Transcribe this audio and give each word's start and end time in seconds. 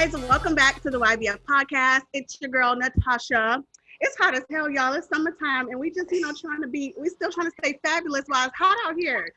guys. 0.00 0.12
Welcome 0.14 0.54
back 0.54 0.80
to 0.82 0.88
the 0.88 0.98
YBF 0.98 1.40
podcast. 1.40 2.04
It's 2.14 2.40
your 2.40 2.50
girl, 2.50 2.74
Natasha. 2.74 3.62
It's 4.00 4.16
hot 4.16 4.34
as 4.34 4.44
hell, 4.50 4.70
y'all. 4.70 4.94
It's 4.94 5.08
summertime, 5.08 5.68
and 5.68 5.78
we 5.78 5.90
just, 5.90 6.10
you 6.10 6.22
know, 6.22 6.32
trying 6.32 6.62
to 6.62 6.68
be, 6.68 6.94
we 6.98 7.10
still 7.10 7.30
trying 7.30 7.48
to 7.48 7.52
stay 7.62 7.78
fabulous 7.84 8.24
while 8.26 8.46
it's 8.46 8.56
hot 8.56 8.78
out 8.86 8.96
here. 8.96 9.28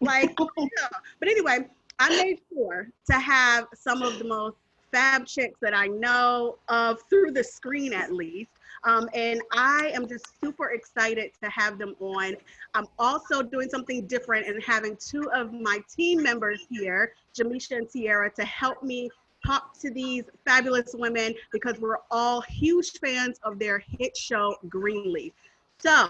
Like, 0.00 0.32
yeah. 0.38 0.88
but 1.18 1.28
anyway, 1.28 1.66
I 1.98 2.10
made 2.10 2.38
sure 2.48 2.86
to 3.10 3.14
have 3.14 3.66
some 3.74 4.02
of 4.02 4.20
the 4.20 4.24
most 4.24 4.56
fab 4.92 5.26
chicks 5.26 5.58
that 5.60 5.74
I 5.74 5.88
know 5.88 6.58
of 6.68 7.00
through 7.10 7.32
the 7.32 7.42
screen 7.42 7.92
at 7.92 8.12
least. 8.12 8.50
Um, 8.84 9.08
and 9.14 9.40
I 9.52 9.90
am 9.94 10.06
just 10.06 10.26
super 10.40 10.70
excited 10.70 11.32
to 11.42 11.50
have 11.50 11.76
them 11.76 11.96
on. 11.98 12.36
I'm 12.74 12.86
also 13.00 13.42
doing 13.42 13.68
something 13.68 14.06
different 14.06 14.46
and 14.46 14.62
having 14.62 14.96
two 14.96 15.28
of 15.34 15.52
my 15.52 15.80
team 15.92 16.22
members 16.22 16.60
here, 16.70 17.14
Jamishia 17.36 17.78
and 17.78 17.90
Tierra, 17.90 18.30
to 18.30 18.44
help 18.44 18.84
me 18.84 19.10
talk 19.44 19.78
to 19.78 19.90
these 19.90 20.24
fabulous 20.46 20.94
women 20.94 21.34
because 21.52 21.78
we're 21.78 21.98
all 22.10 22.40
huge 22.42 22.92
fans 22.92 23.38
of 23.42 23.58
their 23.58 23.78
hit 23.98 24.16
show, 24.16 24.56
Greenleaf. 24.68 25.32
So 25.78 26.08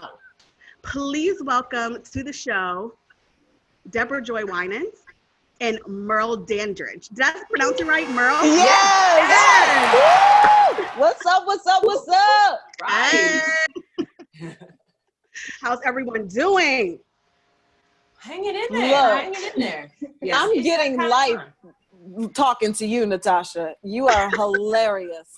please 0.81 1.43
welcome 1.43 2.01
to 2.11 2.23
the 2.23 2.31
show 2.31 2.93
Deborah 3.89 4.21
Joy 4.21 4.45
Winans 4.45 5.03
and 5.61 5.79
Merle 5.87 6.37
Dandridge. 6.37 7.09
Did 7.09 7.25
I 7.25 7.43
pronounce 7.49 7.79
it 7.79 7.87
right, 7.87 8.09
Merle? 8.11 8.43
Yes. 8.45 9.29
yes. 9.93 10.91
What's 10.97 11.25
up? 11.25 11.43
What's 11.45 11.67
up? 11.67 11.83
What's 11.83 12.07
up? 12.07 12.59
Right. 12.81 13.41
How's 15.61 15.79
everyone 15.85 16.27
doing? 16.27 16.99
Hanging 18.17 18.55
in 18.55 18.65
there. 18.71 18.89
Look, 18.89 19.21
hanging 19.21 19.51
in 19.55 19.61
there. 19.61 19.91
Yes. 20.21 20.37
I'm 20.39 20.61
getting 20.63 20.97
life 20.97 21.41
talking 22.33 22.73
to 22.73 22.85
you, 22.85 23.05
Natasha. 23.05 23.73
You 23.83 24.07
are 24.07 24.29
hilarious. 24.31 25.29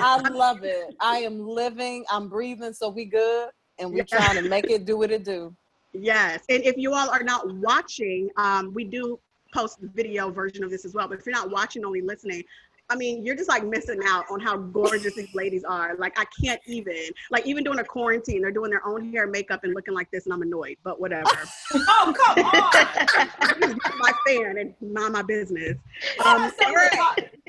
I 0.00 0.20
love 0.28 0.64
it. 0.64 0.94
I 1.00 1.18
am 1.18 1.46
living, 1.46 2.04
I'm 2.10 2.28
breathing, 2.28 2.72
so 2.72 2.88
we 2.90 3.06
good, 3.06 3.48
and 3.78 3.90
we're 3.90 3.98
yeah. 3.98 4.18
trying 4.18 4.42
to 4.42 4.48
make 4.48 4.70
it 4.70 4.84
do 4.84 4.98
what 4.98 5.10
it 5.10 5.24
do. 5.24 5.54
Yes, 5.92 6.44
and 6.48 6.62
if 6.64 6.76
you 6.76 6.92
all 6.92 7.08
are 7.08 7.22
not 7.22 7.52
watching, 7.56 8.28
um, 8.36 8.72
we 8.74 8.84
do 8.84 9.18
post 9.54 9.80
the 9.80 9.88
video 9.88 10.30
version 10.30 10.62
of 10.62 10.70
this 10.70 10.84
as 10.84 10.94
well. 10.94 11.08
But 11.08 11.20
if 11.20 11.26
you're 11.26 11.34
not 11.34 11.50
watching, 11.50 11.84
only 11.84 12.02
listening, 12.02 12.42
I 12.90 12.96
mean, 12.96 13.24
you're 13.24 13.36
just 13.36 13.48
like 13.48 13.64
missing 13.64 14.00
out 14.06 14.24
on 14.30 14.40
how 14.40 14.56
gorgeous 14.56 15.14
these 15.14 15.34
ladies 15.34 15.62
are. 15.64 15.94
Like, 15.98 16.18
I 16.18 16.24
can't 16.42 16.60
even, 16.66 17.10
like, 17.30 17.46
even 17.46 17.62
during 17.62 17.80
a 17.80 17.84
quarantine, 17.84 18.40
they're 18.40 18.50
doing 18.50 18.70
their 18.70 18.86
own 18.86 19.12
hair, 19.12 19.26
makeup, 19.26 19.64
and 19.64 19.74
looking 19.74 19.92
like 19.92 20.10
this, 20.10 20.24
and 20.24 20.32
I'm 20.32 20.40
annoyed, 20.40 20.76
but 20.82 20.98
whatever. 20.98 21.28
oh, 21.74 22.14
come 22.16 22.44
on. 22.44 23.78
my 23.98 24.12
fan 24.26 24.56
and 24.56 24.74
mind 24.80 25.12
my 25.12 25.22
business. 25.22 25.76
Um, 26.24 26.50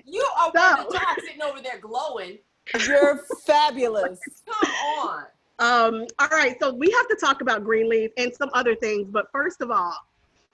you 0.06 0.28
are 0.38 0.52
so, 0.56 0.62
one 0.62 0.88
the 0.88 0.98
top 0.98 1.20
sitting 1.22 1.42
over 1.42 1.62
there 1.62 1.80
glowing. 1.80 2.40
You're 2.86 3.24
fabulous. 3.46 4.20
Come 4.46 4.72
on. 5.00 5.24
Um, 5.60 6.08
all 6.20 6.28
right, 6.30 6.56
so 6.60 6.74
we 6.74 6.90
have 6.92 7.08
to 7.10 7.18
talk 7.20 7.42
about 7.42 7.64
Greenleaf 7.64 8.12
and 8.18 8.34
some 8.34 8.50
other 8.54 8.76
things, 8.76 9.10
but 9.10 9.30
first 9.32 9.62
of 9.62 9.72
all, 9.72 9.94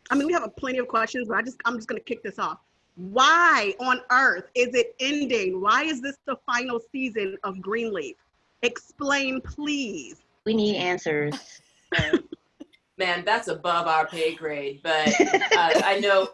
I 0.09 0.15
mean, 0.15 0.27
we 0.27 0.33
have 0.33 0.43
a 0.43 0.49
plenty 0.49 0.79
of 0.79 0.87
questions, 0.87 1.27
but 1.27 1.37
I 1.37 1.41
just 1.41 1.57
I'm 1.65 1.75
just 1.75 1.87
gonna 1.87 1.99
kick 1.99 2.23
this 2.23 2.39
off. 2.39 2.59
Why 2.95 3.73
on 3.79 4.01
earth 4.09 4.49
is 4.55 4.73
it 4.73 4.95
ending? 4.99 5.61
Why 5.61 5.83
is 5.83 6.01
this 6.01 6.17
the 6.25 6.37
final 6.45 6.79
season 6.91 7.37
of 7.43 7.61
Greenleaf? 7.61 8.15
Explain, 8.61 9.41
please. 9.41 10.15
We 10.45 10.53
need 10.53 10.77
answers. 10.77 11.61
Man, 12.97 13.25
that's 13.25 13.49
above 13.49 13.87
our 13.87 14.07
pay 14.07 14.33
grade. 14.35 14.79
But 14.81 15.09
uh, 15.19 15.81
I 15.83 15.99
know 16.01 16.29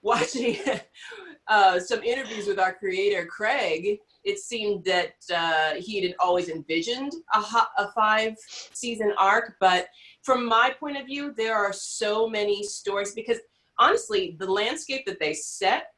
watching 0.00 0.56
uh, 1.48 1.78
some 1.80 2.02
interviews 2.02 2.46
with 2.46 2.58
our 2.58 2.72
creator, 2.72 3.26
Craig, 3.26 3.98
it 4.24 4.38
seemed 4.38 4.84
that 4.84 5.14
uh, 5.34 5.74
he 5.78 6.02
had 6.02 6.14
always 6.18 6.48
envisioned 6.48 7.12
a, 7.34 7.38
a 7.78 7.92
five 7.94 8.36
season 8.72 9.12
arc. 9.18 9.56
But 9.60 9.88
from 10.22 10.46
my 10.46 10.74
point 10.80 10.96
of 10.96 11.04
view, 11.04 11.34
there 11.36 11.54
are 11.54 11.74
so 11.74 12.26
many 12.26 12.62
stories 12.62 13.12
because 13.12 13.38
honestly, 13.78 14.36
the 14.38 14.50
landscape 14.50 15.04
that 15.04 15.20
they 15.20 15.34
set 15.34 15.88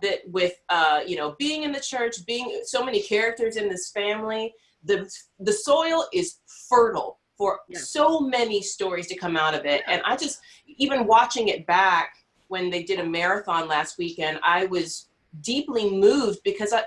that 0.00 0.20
with 0.26 0.54
uh, 0.68 1.00
you 1.06 1.16
know 1.16 1.36
being 1.38 1.64
in 1.64 1.72
the 1.72 1.80
church, 1.80 2.24
being 2.26 2.62
so 2.64 2.84
many 2.84 3.02
characters 3.02 3.56
in 3.56 3.68
this 3.68 3.90
family, 3.90 4.54
the 4.84 5.10
the 5.40 5.52
soil 5.52 6.06
is 6.12 6.38
fertile 6.68 7.18
for 7.36 7.60
yeah. 7.68 7.78
so 7.78 8.20
many 8.20 8.62
stories 8.62 9.06
to 9.08 9.16
come 9.16 9.36
out 9.36 9.54
of 9.54 9.64
it. 9.64 9.82
And 9.86 10.00
I 10.04 10.16
just 10.16 10.40
even 10.66 11.06
watching 11.06 11.48
it 11.48 11.66
back 11.66 12.14
when 12.48 12.70
they 12.70 12.82
did 12.82 13.00
a 13.00 13.04
marathon 13.04 13.68
last 13.68 13.98
weekend, 13.98 14.38
I 14.42 14.66
was 14.66 15.08
deeply 15.40 15.90
moved 15.90 16.40
because 16.44 16.72
I 16.72 16.84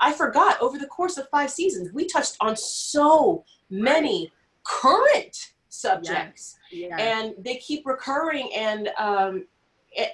I 0.00 0.12
forgot 0.12 0.60
over 0.60 0.78
the 0.78 0.86
course 0.86 1.16
of 1.18 1.28
five 1.28 1.50
seasons 1.50 1.92
we 1.92 2.06
touched 2.06 2.36
on 2.40 2.56
so 2.56 3.44
many 3.70 4.32
current 4.64 5.52
subjects, 5.68 6.58
yes. 6.70 6.90
Yes. 6.90 7.00
and 7.00 7.44
they 7.44 7.56
keep 7.56 7.86
recurring 7.86 8.50
and 8.54 8.88
um, 8.98 9.46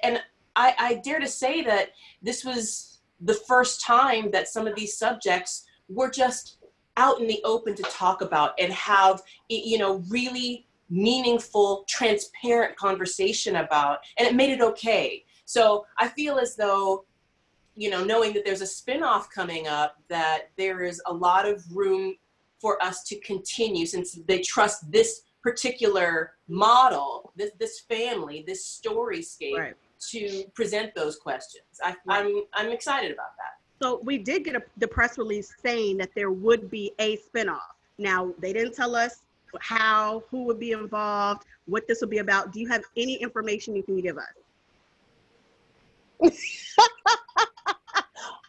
and 0.03 0.21
I, 0.59 0.75
I 0.77 0.93
dare 0.95 1.21
to 1.21 1.27
say 1.27 1.63
that 1.63 1.91
this 2.21 2.43
was 2.43 2.99
the 3.21 3.33
first 3.33 3.81
time 3.81 4.29
that 4.31 4.49
some 4.49 4.67
of 4.67 4.75
these 4.75 4.97
subjects 4.97 5.65
were 5.87 6.09
just 6.09 6.57
out 6.97 7.21
in 7.21 7.27
the 7.27 7.41
open 7.45 7.75
to 7.75 7.83
talk 7.83 8.21
about 8.21 8.51
and 8.59 8.71
have 8.73 9.21
you 9.47 9.77
know 9.77 10.03
really 10.09 10.67
meaningful 10.89 11.85
transparent 11.87 12.75
conversation 12.75 13.55
about 13.57 13.99
and 14.17 14.27
it 14.27 14.35
made 14.35 14.51
it 14.51 14.61
okay. 14.61 15.23
So 15.45 15.85
i 15.97 16.07
feel 16.09 16.37
as 16.37 16.55
though 16.55 17.05
you 17.75 17.89
know 17.89 18.03
knowing 18.03 18.33
that 18.33 18.43
there's 18.43 18.61
a 18.61 18.67
spin-off 18.67 19.29
coming 19.33 19.67
up 19.67 19.95
that 20.09 20.51
there 20.57 20.83
is 20.83 21.01
a 21.05 21.13
lot 21.13 21.47
of 21.47 21.63
room 21.71 22.15
for 22.59 22.81
us 22.83 23.03
to 23.05 23.17
continue 23.21 23.85
since 23.85 24.19
they 24.27 24.39
trust 24.41 24.91
this 24.91 25.21
particular 25.41 26.33
model 26.49 27.31
this 27.37 27.51
this 27.57 27.79
family 27.79 28.43
this 28.45 28.81
storyscape 28.83 29.57
right 29.57 29.75
to 30.11 30.45
present 30.53 30.95
those 30.95 31.17
questions. 31.17 31.63
I, 31.83 31.89
am 31.89 31.95
I'm, 32.07 32.43
I'm 32.53 32.71
excited 32.71 33.11
about 33.11 33.35
that. 33.37 33.59
So 33.81 34.01
we 34.03 34.17
did 34.17 34.43
get 34.43 34.55
a, 34.55 34.63
the 34.77 34.87
press 34.87 35.17
release 35.17 35.53
saying 35.61 35.97
that 35.97 36.09
there 36.15 36.31
would 36.31 36.69
be 36.69 36.93
a 36.99 37.17
spinoff. 37.17 37.59
Now 37.97 38.33
they 38.39 38.53
didn't 38.53 38.73
tell 38.73 38.95
us 38.95 39.21
how, 39.59 40.23
who 40.29 40.43
would 40.43 40.59
be 40.59 40.71
involved, 40.71 41.45
what 41.65 41.87
this 41.87 42.01
would 42.01 42.09
be 42.09 42.19
about. 42.19 42.51
Do 42.51 42.59
you 42.59 42.67
have 42.67 42.83
any 42.97 43.15
information 43.15 43.75
you 43.75 43.83
can 43.83 43.99
give 44.01 44.17
us? 44.17 44.33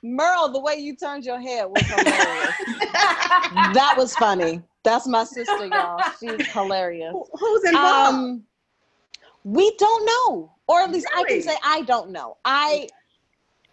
Merle, 0.02 0.50
the 0.50 0.60
way 0.60 0.76
you 0.76 0.96
turned 0.96 1.24
your 1.24 1.40
head 1.40 1.66
was 1.66 1.82
hilarious. 1.82 2.54
that 3.74 3.94
was 3.96 4.14
funny. 4.16 4.62
That's 4.82 5.06
my 5.06 5.24
sister, 5.24 5.66
y'all. 5.66 6.02
She's 6.18 6.46
hilarious. 6.48 7.14
Who's 7.38 7.64
involved? 7.64 8.14
Um, 8.14 8.44
we 9.44 9.74
don't 9.78 10.04
know 10.04 10.52
or 10.66 10.80
at 10.80 10.90
least 10.90 11.06
really? 11.14 11.24
i 11.24 11.28
can 11.28 11.42
say 11.42 11.56
i 11.64 11.82
don't 11.82 12.10
know. 12.10 12.36
I 12.44 12.88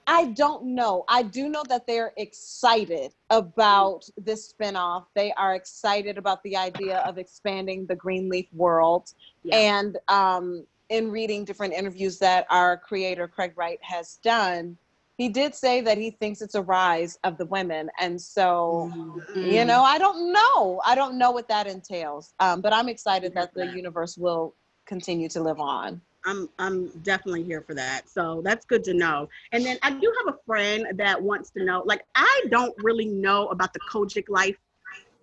i 0.07 0.25
don't 0.27 0.63
know. 0.63 1.03
I 1.09 1.23
do 1.23 1.49
know 1.49 1.63
that 1.67 1.85
they're 1.85 2.13
excited 2.17 3.13
about 3.29 4.05
this 4.17 4.53
spinoff. 4.53 5.05
They 5.13 5.33
are 5.33 5.55
excited 5.55 6.17
about 6.17 6.41
the 6.43 6.55
idea 6.55 6.99
of 6.99 7.17
expanding 7.17 7.85
the 7.85 7.95
greenleaf 7.95 8.47
world. 8.53 9.13
Yeah. 9.43 9.57
and 9.57 9.97
um, 10.07 10.65
in 10.89 11.11
reading 11.11 11.43
different 11.43 11.73
interviews 11.73 12.17
that 12.19 12.47
our 12.49 12.77
creator 12.77 13.27
craig 13.27 13.51
wright 13.55 13.79
has 13.81 14.19
done 14.23 14.77
he 15.17 15.29
did 15.29 15.55
say 15.55 15.81
that 15.81 15.97
he 15.97 16.11
thinks 16.11 16.41
it's 16.43 16.53
a 16.53 16.61
rise 16.61 17.17
of 17.23 17.39
the 17.39 17.45
women. 17.47 17.89
And 17.99 18.21
so 18.21 18.91
mm-hmm. 18.95 19.41
you 19.41 19.65
know 19.65 19.81
i 19.81 19.97
don't 19.97 20.31
know. 20.31 20.81
I 20.85 20.95
don't 20.95 21.17
know 21.17 21.31
what 21.31 21.47
that 21.49 21.67
entails. 21.67 22.33
Um, 22.39 22.61
but 22.61 22.71
i'm 22.71 22.87
excited 22.87 23.33
that 23.33 23.53
the 23.53 23.65
universe 23.67 24.17
will 24.17 24.55
continue 24.87 25.29
to 25.29 25.41
live 25.41 25.59
on. 25.59 26.01
I'm 26.25 26.49
I'm 26.59 26.89
definitely 27.03 27.43
here 27.43 27.61
for 27.61 27.73
that. 27.75 28.09
So 28.09 28.41
that's 28.43 28.65
good 28.65 28.83
to 28.85 28.93
know. 28.93 29.29
And 29.51 29.65
then 29.65 29.77
I 29.81 29.91
do 29.91 30.13
have 30.25 30.35
a 30.35 30.37
friend 30.45 30.87
that 30.95 31.21
wants 31.21 31.51
to 31.51 31.63
know. 31.63 31.83
Like 31.85 32.05
I 32.15 32.43
don't 32.49 32.75
really 32.83 33.05
know 33.05 33.47
about 33.47 33.73
the 33.73 33.79
COGIC 33.91 34.25
life 34.27 34.57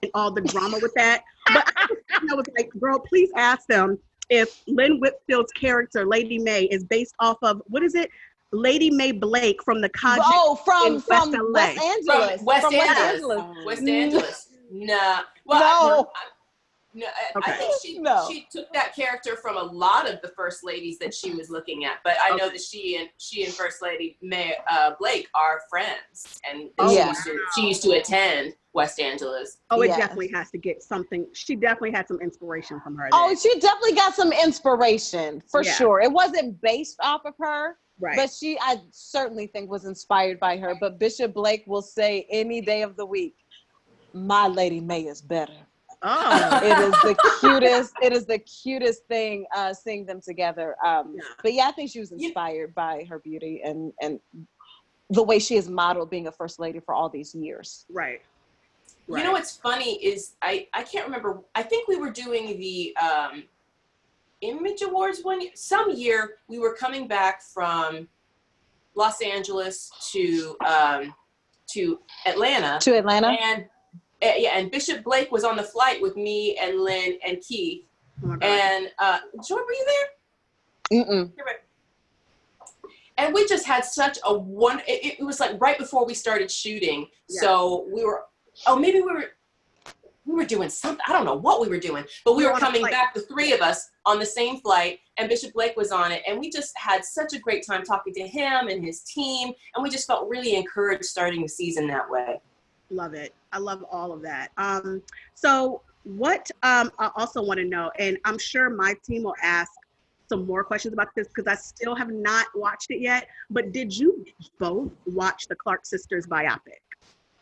and 0.02 0.10
all 0.14 0.30
the 0.30 0.40
drama 0.40 0.78
with 0.80 0.94
that. 0.94 1.24
But 1.52 1.70
I 1.76 1.86
just 2.10 2.36
was 2.36 2.46
like, 2.56 2.70
girl, 2.80 2.98
please 2.98 3.30
ask 3.36 3.66
them 3.66 3.98
if 4.30 4.62
Lynn 4.66 4.98
Whitfield's 4.98 5.52
character, 5.52 6.06
Lady 6.06 6.38
Mae, 6.38 6.64
is 6.64 6.84
based 6.84 7.14
off 7.18 7.36
of 7.42 7.60
what 7.66 7.82
is 7.82 7.94
it? 7.94 8.10
Lady 8.52 8.90
Mae 8.90 9.12
Blake 9.12 9.62
from 9.62 9.80
the 9.80 9.90
COGIC 9.90 10.20
oh, 10.22 10.54
from, 10.64 11.00
from 11.00 11.32
West, 11.52 11.76
West 11.76 11.82
Angeles. 11.82 12.36
From 12.36 12.44
West, 12.44 12.64
from 12.64 12.74
Angeles. 12.74 12.86
West 12.86 13.00
Angeles. 13.00 13.66
West 13.66 13.88
Angeles. 13.88 14.48
Nah. 14.70 15.20
Well, 15.44 15.88
no. 15.88 16.10
I, 16.14 16.33
no, 16.94 17.06
okay. 17.36 17.52
I 17.52 17.56
think 17.56 17.74
she 17.82 17.98
no. 17.98 18.26
she 18.28 18.46
took 18.50 18.72
that 18.72 18.94
character 18.94 19.36
from 19.36 19.56
a 19.56 19.62
lot 19.62 20.08
of 20.08 20.22
the 20.22 20.28
first 20.28 20.64
ladies 20.64 20.98
that 20.98 21.12
she 21.12 21.32
was 21.32 21.50
looking 21.50 21.84
at. 21.84 21.98
But 22.04 22.14
I 22.20 22.30
okay. 22.30 22.36
know 22.36 22.50
that 22.50 22.60
she 22.60 22.96
and 22.96 23.08
she 23.18 23.44
and 23.44 23.52
First 23.52 23.82
Lady 23.82 24.16
Mae 24.22 24.54
uh, 24.70 24.92
Blake 24.98 25.28
are 25.34 25.62
friends, 25.68 26.40
and 26.48 26.70
oh, 26.78 26.88
she, 26.88 27.02
used 27.02 27.24
to, 27.24 27.38
she 27.54 27.66
used 27.66 27.82
to 27.82 27.90
attend 27.92 28.54
West 28.72 29.00
Angeles. 29.00 29.58
Oh, 29.70 29.82
it 29.82 29.88
yes. 29.88 29.98
definitely 29.98 30.30
has 30.32 30.50
to 30.50 30.58
get 30.58 30.82
something. 30.82 31.26
She 31.32 31.56
definitely 31.56 31.92
had 31.92 32.06
some 32.06 32.20
inspiration 32.20 32.80
from 32.80 32.96
her. 32.96 33.08
Oh, 33.12 33.34
she 33.34 33.58
definitely 33.58 33.94
got 33.94 34.14
some 34.14 34.32
inspiration 34.32 35.42
for 35.46 35.62
yeah. 35.62 35.72
sure. 35.72 36.00
It 36.00 36.12
wasn't 36.12 36.60
based 36.60 36.98
off 37.02 37.22
of 37.24 37.34
her, 37.40 37.76
Right. 38.00 38.16
But 38.16 38.30
she, 38.30 38.58
I 38.60 38.80
certainly 38.90 39.46
think, 39.46 39.70
was 39.70 39.84
inspired 39.84 40.40
by 40.40 40.56
her. 40.56 40.74
But 40.80 40.98
Bishop 40.98 41.32
Blake 41.32 41.64
will 41.66 41.82
say 41.82 42.26
any 42.28 42.60
day 42.60 42.82
of 42.82 42.96
the 42.96 43.06
week, 43.06 43.36
"My 44.12 44.48
Lady 44.48 44.80
Mae 44.80 45.06
is 45.06 45.22
better." 45.22 45.54
Oh, 46.04 46.60
it 46.62 46.78
is 46.78 46.92
the 47.02 47.16
cutest. 47.40 47.94
It 48.02 48.12
is 48.12 48.26
the 48.26 48.38
cutest 48.38 49.04
thing 49.06 49.46
uh, 49.56 49.72
seeing 49.74 50.04
them 50.06 50.20
together. 50.20 50.76
Um, 50.84 51.14
Yeah. 51.16 51.22
But 51.42 51.52
yeah, 51.54 51.66
I 51.68 51.72
think 51.72 51.90
she 51.90 52.00
was 52.00 52.10
You- 52.12 52.26
inspired 52.28 52.74
by 52.74 53.04
her 53.08 53.18
beauty 53.18 53.60
and 53.64 53.92
and 54.00 54.20
the 55.10 55.22
way 55.22 55.38
she 55.38 55.54
has 55.56 55.68
modeled 55.68 56.10
being 56.10 56.26
a 56.28 56.32
first 56.32 56.58
lady 56.58 56.80
for 56.80 56.94
all 56.94 57.08
these 57.08 57.34
years. 57.34 57.84
right. 57.90 58.22
You 59.06 59.22
know 59.22 59.32
what's 59.32 59.54
funny 59.58 60.02
is 60.02 60.32
I 60.40 60.66
I 60.72 60.82
can't 60.82 61.04
remember. 61.04 61.40
I 61.54 61.62
think 61.62 61.88
we 61.88 61.96
were 61.96 62.08
doing 62.10 62.58
the 62.58 62.96
um, 62.96 63.44
Image 64.40 64.80
Awards 64.80 65.20
one 65.22 65.42
year. 65.42 65.50
Some 65.54 65.90
year 65.90 66.36
we 66.48 66.58
were 66.58 66.74
coming 66.74 67.06
back 67.06 67.42
from 67.42 68.08
Los 68.94 69.20
Angeles 69.20 69.90
to 70.12 70.56
um, 70.66 71.14
to 71.72 72.00
Atlanta, 72.24 72.78
To 72.80 72.96
Atlanta. 72.96 73.28
and 73.28 73.66
yeah, 74.36 74.50
and 74.58 74.70
Bishop 74.70 75.04
Blake 75.04 75.30
was 75.32 75.44
on 75.44 75.56
the 75.56 75.62
flight 75.62 76.00
with 76.00 76.16
me 76.16 76.56
and 76.60 76.80
Lynn 76.80 77.18
and 77.26 77.40
Keith. 77.40 77.84
Oh 78.22 78.28
my 78.28 78.36
God. 78.36 78.44
And 78.44 78.90
uh, 78.98 79.18
Joy, 79.46 79.56
were 79.56 79.72
you 79.72 79.86
there? 80.90 81.04
Mm-mm. 81.04 81.32
You're. 81.36 81.46
And 83.16 83.32
we 83.32 83.46
just 83.46 83.64
had 83.66 83.84
such 83.84 84.18
a 84.24 84.36
one. 84.36 84.80
It, 84.88 85.18
it 85.20 85.24
was 85.24 85.38
like 85.38 85.60
right 85.60 85.78
before 85.78 86.04
we 86.04 86.14
started 86.14 86.50
shooting, 86.50 87.06
Yeah. 87.28 87.40
so 87.42 87.86
we 87.92 88.04
were. 88.04 88.24
Oh, 88.66 88.76
maybe 88.76 89.00
we 89.00 89.12
were. 89.12 89.24
We 90.26 90.34
were 90.36 90.44
doing 90.46 90.70
something. 90.70 91.04
I 91.06 91.12
don't 91.12 91.26
know 91.26 91.34
what 91.34 91.60
we 91.60 91.68
were 91.68 91.78
doing, 91.78 92.02
but 92.24 92.32
we 92.32 92.38
We 92.38 92.44
were 92.44 92.50
were 92.52 92.56
on 92.56 92.62
a 92.62 92.64
coming 92.64 92.80
flight. 92.80 92.92
back, 92.92 93.12
the 93.14 93.20
three 93.20 93.52
of 93.52 93.60
us, 93.60 93.90
on 94.06 94.18
the 94.18 94.24
same 94.24 94.56
flight, 94.60 95.00
and 95.18 95.28
Bishop 95.28 95.52
Blake 95.52 95.76
was 95.76 95.92
on 95.92 96.12
it, 96.12 96.22
and 96.26 96.40
we 96.40 96.48
just 96.50 96.72
had 96.78 97.04
such 97.04 97.34
a 97.34 97.38
great 97.38 97.64
time 97.66 97.82
talking 97.84 98.14
to 98.14 98.26
him 98.26 98.68
and 98.68 98.82
his 98.82 99.00
team, 99.02 99.52
and 99.74 99.82
we 99.82 99.90
just 99.90 100.06
felt 100.06 100.26
really 100.28 100.56
encouraged 100.56 101.04
starting 101.04 101.42
the 101.42 101.48
season 101.48 101.86
that 101.88 102.08
way. 102.08 102.40
Love 102.90 103.14
it. 103.14 103.34
I 103.52 103.58
love 103.58 103.84
all 103.90 104.12
of 104.12 104.22
that. 104.22 104.50
Um, 104.56 105.02
so 105.34 105.82
what 106.04 106.50
um, 106.62 106.90
I 106.98 107.10
also 107.16 107.42
want 107.42 107.58
to 107.58 107.64
know, 107.64 107.90
and 107.98 108.18
I'm 108.24 108.38
sure 108.38 108.70
my 108.70 108.94
team 109.06 109.24
will 109.24 109.34
ask 109.42 109.72
some 110.28 110.46
more 110.46 110.64
questions 110.64 110.92
about 110.94 111.08
this 111.14 111.28
because 111.28 111.46
I 111.46 111.54
still 111.54 111.94
have 111.94 112.10
not 112.10 112.46
watched 112.54 112.90
it 112.90 113.00
yet. 113.00 113.28
But 113.50 113.72
did 113.72 113.96
you 113.96 114.24
both 114.58 114.90
watch 115.06 115.46
the 115.48 115.54
Clark 115.56 115.86
sisters 115.86 116.26
biopic? 116.26 116.80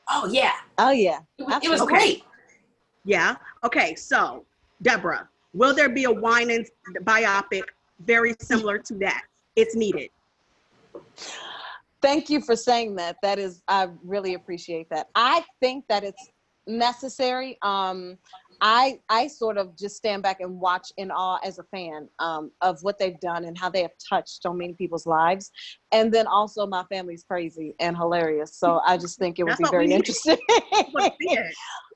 Oh 0.09 0.27
yeah, 0.27 0.53
Oh 0.79 0.91
yeah. 0.91 1.21
it 1.39 1.47
was, 1.47 1.55
it 1.63 1.71
was 1.71 1.81
Absolutely. 1.81 1.87
great. 1.87 2.25
Yeah. 3.05 3.37
Okay. 3.65 3.95
So 3.95 4.45
Deborah, 4.83 5.29
will 5.55 5.75
there 5.75 5.89
be 5.89 6.05
a 6.05 6.11
Winans 6.11 6.71
biopic 7.03 7.63
very 8.01 8.35
similar 8.41 8.79
to 8.79 8.95
that? 8.95 9.23
It's 9.57 9.77
needed. 9.77 10.11
Thank 12.03 12.29
you 12.29 12.41
for 12.41 12.57
saying 12.57 12.97
that. 12.97 13.17
That 13.23 13.39
is, 13.39 13.63
I 13.69 13.89
really 14.05 14.35
appreciate 14.35 14.91
that. 14.91 15.09
I 15.15 15.45
think 15.61 15.85
that 15.89 16.05
it's 16.05 16.31
necessary. 16.67 17.59
Um, 17.63 18.19
I 18.61 19.01
I 19.09 19.27
sort 19.27 19.57
of 19.59 19.77
just 19.77 19.97
stand 19.97 20.23
back 20.23 20.41
and 20.41 20.61
watch 20.61 20.93
in 20.97 21.11
awe 21.11 21.39
as 21.45 21.59
a 21.59 21.65
fan 21.65 22.09
um, 22.19 22.53
of 22.61 22.81
what 22.83 22.99
they've 22.99 23.19
done 23.19 23.45
and 23.45 23.59
how 23.59 23.69
they 23.69 23.83
have 23.83 23.93
touched 24.09 24.43
so 24.43 24.53
many 24.53 24.75
people's 24.75 25.07
lives. 25.07 25.51
And 25.91 26.13
then 26.13 26.27
also, 26.27 26.67
my 26.67 26.85
family's 26.85 27.25
crazy 27.25 27.75
and 27.81 27.97
hilarious, 27.97 28.55
so 28.57 28.81
I 28.87 28.99
just 28.99 29.19
think 29.19 29.39
it 29.39 29.45
would 29.45 29.57
be 29.59 29.65
very 29.71 29.93
interesting. 29.93 30.39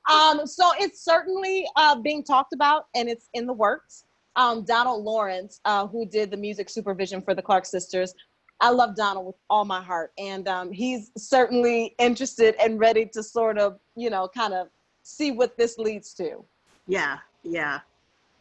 Um, 0.09 0.47
so 0.47 0.71
it's 0.79 1.03
certainly 1.03 1.67
uh, 1.75 1.99
being 1.99 2.23
talked 2.23 2.53
about 2.53 2.85
and 2.95 3.09
it's 3.09 3.27
in 3.33 3.45
the 3.45 3.53
works. 3.53 4.05
Um, 4.37 4.63
Donald 4.63 5.03
Lawrence, 5.03 5.59
uh, 5.65 5.87
who 5.87 6.05
did 6.05 6.31
the 6.31 6.37
music 6.37 6.69
supervision 6.69 7.21
for 7.21 7.33
the 7.33 7.41
Clark 7.41 7.65
sisters, 7.65 8.13
I 8.59 8.71
love 8.71 8.95
Donald 8.95 9.27
with 9.27 9.35
all 9.49 9.65
my 9.65 9.81
heart, 9.81 10.11
and 10.17 10.47
um, 10.47 10.71
he's 10.71 11.11
certainly 11.17 11.95
interested 11.99 12.55
and 12.61 12.79
ready 12.79 13.05
to 13.13 13.21
sort 13.21 13.57
of, 13.57 13.79
you 13.95 14.09
know, 14.09 14.27
kind 14.27 14.53
of 14.53 14.69
see 15.03 15.31
what 15.31 15.57
this 15.57 15.77
leads 15.77 16.13
to. 16.15 16.43
Yeah. 16.87 17.17
Yeah. 17.43 17.79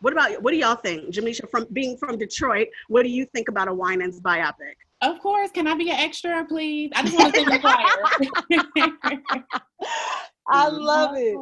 What 0.00 0.12
about 0.12 0.42
what 0.42 0.50
do 0.52 0.58
y'all 0.58 0.76
think, 0.76 1.14
Jamishia? 1.14 1.50
From 1.50 1.66
being 1.72 1.96
from 1.96 2.18
Detroit, 2.18 2.68
what 2.88 3.02
do 3.02 3.08
you 3.08 3.24
think 3.26 3.48
about 3.48 3.68
a 3.68 3.74
Winans 3.74 4.20
biopic? 4.20 4.74
Of 5.02 5.20
course. 5.20 5.50
Can 5.50 5.66
I 5.66 5.74
be 5.74 5.90
an 5.90 5.96
extra, 5.96 6.44
please? 6.46 6.90
I 6.94 7.02
just 7.02 7.18
want 7.18 7.34
to 7.34 7.40
sing 7.40 7.48
the 7.50 7.58
choir. 7.58 9.42
I 10.48 10.68
love 10.68 11.16
it. 11.16 11.36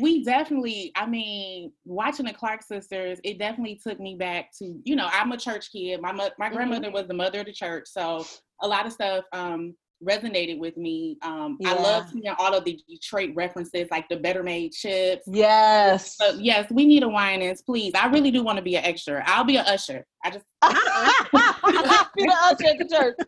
We 0.00 0.24
definitely, 0.24 0.92
I 0.96 1.06
mean, 1.06 1.72
watching 1.84 2.26
the 2.26 2.32
Clark 2.32 2.62
sisters, 2.62 3.18
it 3.24 3.38
definitely 3.38 3.80
took 3.86 4.00
me 4.00 4.14
back 4.16 4.50
to, 4.58 4.80
you 4.84 4.96
know, 4.96 5.08
I'm 5.12 5.32
a 5.32 5.36
church 5.36 5.70
kid. 5.70 6.00
My 6.00 6.12
mo- 6.12 6.30
my 6.38 6.48
Mhm. 6.48 6.54
grandmother 6.54 6.90
was 6.90 7.06
the 7.06 7.14
mother 7.14 7.40
of 7.40 7.46
the 7.46 7.52
church, 7.52 7.86
so 7.88 8.24
a 8.62 8.68
lot 8.68 8.86
of 8.86 8.92
stuff 8.92 9.24
um, 9.32 9.74
resonated 10.02 10.58
with 10.58 10.76
me. 10.76 11.18
Um, 11.22 11.58
I 11.66 11.74
Yeah. 11.74 11.82
love 11.82 12.08
seeing 12.10 12.28
all 12.38 12.54
of 12.54 12.64
the 12.64 12.80
Detroit 12.88 13.32
references, 13.34 13.88
like 13.90 14.08
the 14.08 14.16
Better 14.16 14.42
Made 14.42 14.72
chips. 14.72 15.24
Yes. 15.26 16.16
So 16.16 16.30
yes, 16.38 16.70
we 16.70 16.86
need 16.86 17.02
a 17.02 17.08
Winans, 17.08 17.62
please. 17.62 17.92
I 17.94 18.06
really 18.06 18.30
do 18.30 18.42
want 18.44 18.56
to 18.58 18.62
be 18.62 18.76
an 18.76 18.84
extra. 18.84 19.22
I'll 19.26 19.44
be 19.44 19.56
an 19.56 19.66
usher. 19.66 20.06
I 20.24 20.30
just 20.30 20.44
Be 20.62 22.24
the 22.24 22.36
usher 22.44 22.66
at 22.66 22.78
the 22.78 22.88
church. 22.90 23.16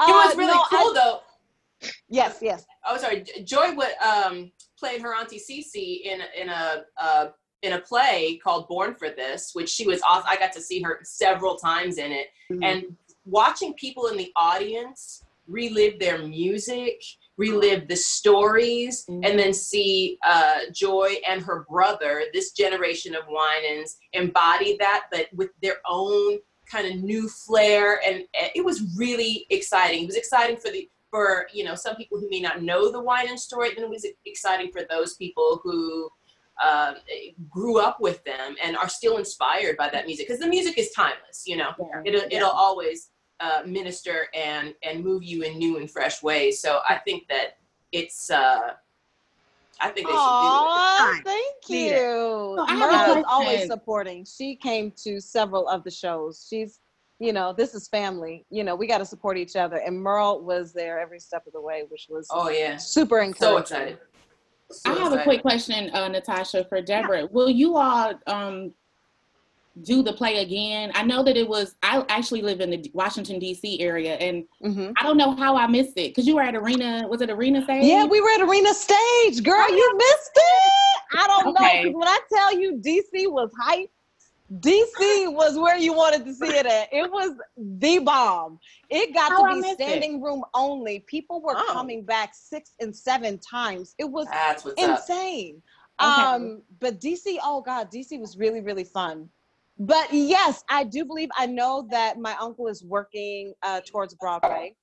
It 0.00 0.04
Uh, 0.04 0.12
was 0.26 0.36
really 0.36 0.52
no, 0.52 0.60
I- 0.60 0.66
cool 0.70 0.94
though. 0.94 1.20
Yes, 2.08 2.38
yes. 2.40 2.64
oh 2.86 2.96
sorry. 2.96 3.24
Joy 3.44 3.74
would 3.74 3.96
um 4.04 4.50
played 4.78 5.00
her 5.02 5.14
auntie 5.14 5.38
Cece 5.40 6.02
in 6.04 6.20
in 6.40 6.48
a 6.48 6.84
uh 7.00 7.28
in 7.62 7.72
a 7.72 7.80
play 7.80 8.38
called 8.42 8.68
born 8.68 8.94
for 8.94 9.10
this 9.10 9.50
which 9.52 9.68
she 9.68 9.84
was 9.84 10.00
awesome 10.08 10.28
i 10.28 10.36
got 10.36 10.52
to 10.52 10.60
see 10.60 10.80
her 10.80 11.00
several 11.02 11.56
times 11.56 11.98
in 11.98 12.12
it. 12.12 12.28
Mhm. 12.52 12.58
and 12.62 12.96
watching 13.24 13.74
people 13.74 14.06
in 14.06 14.16
the 14.16 14.30
audience 14.36 15.24
relive 15.48 15.98
their 15.98 16.18
music 16.18 17.02
relive 17.36 17.88
the 17.88 17.96
stories 17.96 19.04
and 19.08 19.38
then 19.38 19.52
see 19.52 20.18
uh, 20.24 20.60
joy 20.72 21.14
and 21.28 21.42
her 21.42 21.66
brother 21.68 22.24
this 22.32 22.52
generation 22.52 23.14
of 23.16 23.22
winans 23.28 23.96
embody 24.12 24.76
that 24.78 25.06
but 25.10 25.26
with 25.32 25.50
their 25.60 25.78
own 25.88 26.38
kind 26.70 26.86
of 26.86 27.02
new 27.02 27.28
flair. 27.28 28.00
And 28.06 28.16
and 28.16 28.50
it 28.54 28.64
was 28.64 28.82
really 28.96 29.46
exciting. 29.50 30.02
It 30.04 30.06
was 30.06 30.16
exciting 30.16 30.56
for 30.56 30.70
the 30.70 30.88
for 31.10 31.46
you 31.52 31.64
know 31.64 31.74
some 31.74 31.96
people 31.96 32.18
who 32.18 32.28
may 32.30 32.40
not 32.40 32.62
know 32.62 32.90
the 32.90 33.02
Winan 33.02 33.38
story, 33.38 33.70
then 33.74 33.84
it 33.84 33.90
was 33.90 34.06
exciting 34.26 34.70
for 34.70 34.82
those 34.88 35.14
people 35.14 35.60
who 35.62 36.10
um, 36.64 36.96
grew 37.48 37.78
up 37.78 38.00
with 38.00 38.22
them 38.24 38.56
and 38.62 38.76
are 38.76 38.88
still 38.88 39.18
inspired 39.18 39.76
by 39.76 39.88
that 39.90 40.06
music 40.06 40.26
because 40.26 40.40
the 40.40 40.48
music 40.48 40.76
is 40.78 40.90
timeless. 40.90 41.44
You 41.46 41.56
know, 41.56 41.70
yeah. 41.78 42.02
it'll 42.04 42.28
it'll 42.30 42.50
always 42.50 43.10
uh, 43.40 43.62
minister 43.66 44.26
and 44.34 44.74
and 44.82 45.04
move 45.04 45.22
you 45.22 45.42
in 45.42 45.58
new 45.58 45.78
and 45.78 45.90
fresh 45.90 46.22
ways. 46.22 46.60
So 46.60 46.80
I 46.88 46.96
think 46.96 47.28
that 47.28 47.58
it's. 47.92 48.30
Uh, 48.30 48.72
I 49.80 49.90
think 49.90 50.08
they 50.08 50.12
should 50.12 50.18
Aw, 50.18 51.12
Fine. 51.12 51.22
thank 51.22 51.68
you. 51.68 51.86
it. 51.86 51.98
So 51.98 52.64
I 52.66 52.74
Merle 52.74 53.18
is 53.18 53.24
always 53.28 53.66
supporting. 53.68 54.24
She 54.24 54.56
came 54.56 54.90
to 55.04 55.20
several 55.20 55.68
of 55.68 55.84
the 55.84 55.90
shows. 55.92 56.48
She's, 56.50 56.80
you 57.20 57.32
know, 57.32 57.52
this 57.52 57.74
is 57.74 57.88
family. 57.88 58.44
You 58.50 58.62
know, 58.64 58.76
we 58.76 58.86
got 58.86 58.98
to 58.98 59.06
support 59.06 59.36
each 59.36 59.56
other. 59.56 59.76
And 59.76 60.00
Merle 60.00 60.42
was 60.44 60.72
there 60.72 60.98
every 61.00 61.18
step 61.20 61.46
of 61.46 61.52
the 61.52 61.60
way, 61.60 61.84
which 61.88 62.06
was. 62.08 62.26
Oh 62.30 62.48
yeah, 62.48 62.76
super 62.76 63.18
encouraging. 63.20 63.38
so 63.38 63.56
excited. 63.58 63.98
So 64.70 64.92
I 64.92 64.96
have 64.98 65.12
a 65.14 65.22
quick 65.22 65.40
question, 65.40 65.90
uh, 65.94 66.08
Natasha, 66.08 66.64
for 66.68 66.82
Deborah. 66.82 67.26
Will 67.30 67.48
you 67.48 67.76
all 67.78 68.12
um, 68.26 68.72
do 69.82 70.02
the 70.02 70.12
play 70.12 70.42
again? 70.42 70.92
I 70.94 71.04
know 71.04 71.22
that 71.24 71.36
it 71.38 71.48
was. 71.48 71.74
I 71.82 72.04
actually 72.10 72.42
live 72.42 72.60
in 72.60 72.70
the 72.70 72.90
Washington 72.92 73.38
D.C. 73.38 73.80
area, 73.80 74.16
and 74.16 74.44
Mhm. 74.62 74.92
I 75.00 75.02
don't 75.04 75.16
know 75.16 75.34
how 75.34 75.56
I 75.56 75.66
missed 75.68 75.96
it 75.96 76.10
because 76.10 76.26
you 76.26 76.34
were 76.36 76.42
at 76.42 76.54
Arena. 76.54 77.06
Was 77.08 77.22
it 77.22 77.30
Arena 77.30 77.62
Stage? 77.64 77.84
Yeah, 77.84 78.04
we 78.04 78.20
were 78.20 78.28
at 78.30 78.42
Arena 78.42 78.74
Stage, 78.74 79.42
girl. 79.42 79.68
You 79.70 79.96
missed 79.96 80.30
it. 80.36 80.72
I 81.18 81.26
don't 81.26 81.54
know 81.54 81.60
Okay. 81.66 81.84
'cause 81.84 81.94
when 81.94 82.08
I 82.08 82.18
tell 82.30 82.58
you 82.60 82.76
DC 82.76 83.26
was 83.26 83.50
hype, 83.58 83.90
DC 84.60 85.32
was 85.32 85.58
where 85.58 85.76
you 85.76 85.92
wanted 85.92 86.24
to 86.24 86.32
see 86.34 86.46
it 86.48 86.64
at. 86.66 86.88
It 86.92 87.10
was 87.10 87.32
the 87.56 87.98
bomb. 87.98 88.58
It 88.88 89.12
got 89.14 89.32
I 89.32 89.42
to 89.42 89.48
be 89.54 89.60
missed 89.60 89.72
it? 89.72 89.82
standing 89.82 90.22
room 90.22 90.42
only. 90.54 91.00
People 91.00 91.42
were 91.42 91.54
Oh. 91.56 91.70
coming 91.72 92.02
back 92.02 92.32
six 92.34 92.72
and 92.80 92.94
seven 92.94 93.38
times. 93.38 93.94
It 93.98 94.04
was 94.10 94.26
That's 94.28 94.64
what's 94.64 94.82
up. 94.82 95.00
insane. 95.00 95.62
Okay. 96.00 96.22
Um, 96.22 96.62
but 96.80 97.00
DC, 97.00 97.38
oh 97.42 97.60
God, 97.60 97.90
DC 97.90 98.18
was 98.18 98.38
really, 98.38 98.60
really 98.60 98.84
fun. 98.84 99.28
But 99.78 100.12
yes, 100.12 100.64
I 100.70 100.82
do 100.84 101.04
believe 101.04 101.28
I 101.36 101.46
know 101.46 101.86
that 101.90 102.18
my 102.18 102.34
uncle 102.40 102.68
is 102.68 102.82
working 102.82 103.52
uh, 103.62 103.80
towards 103.86 104.14
Broadway. 104.14 104.74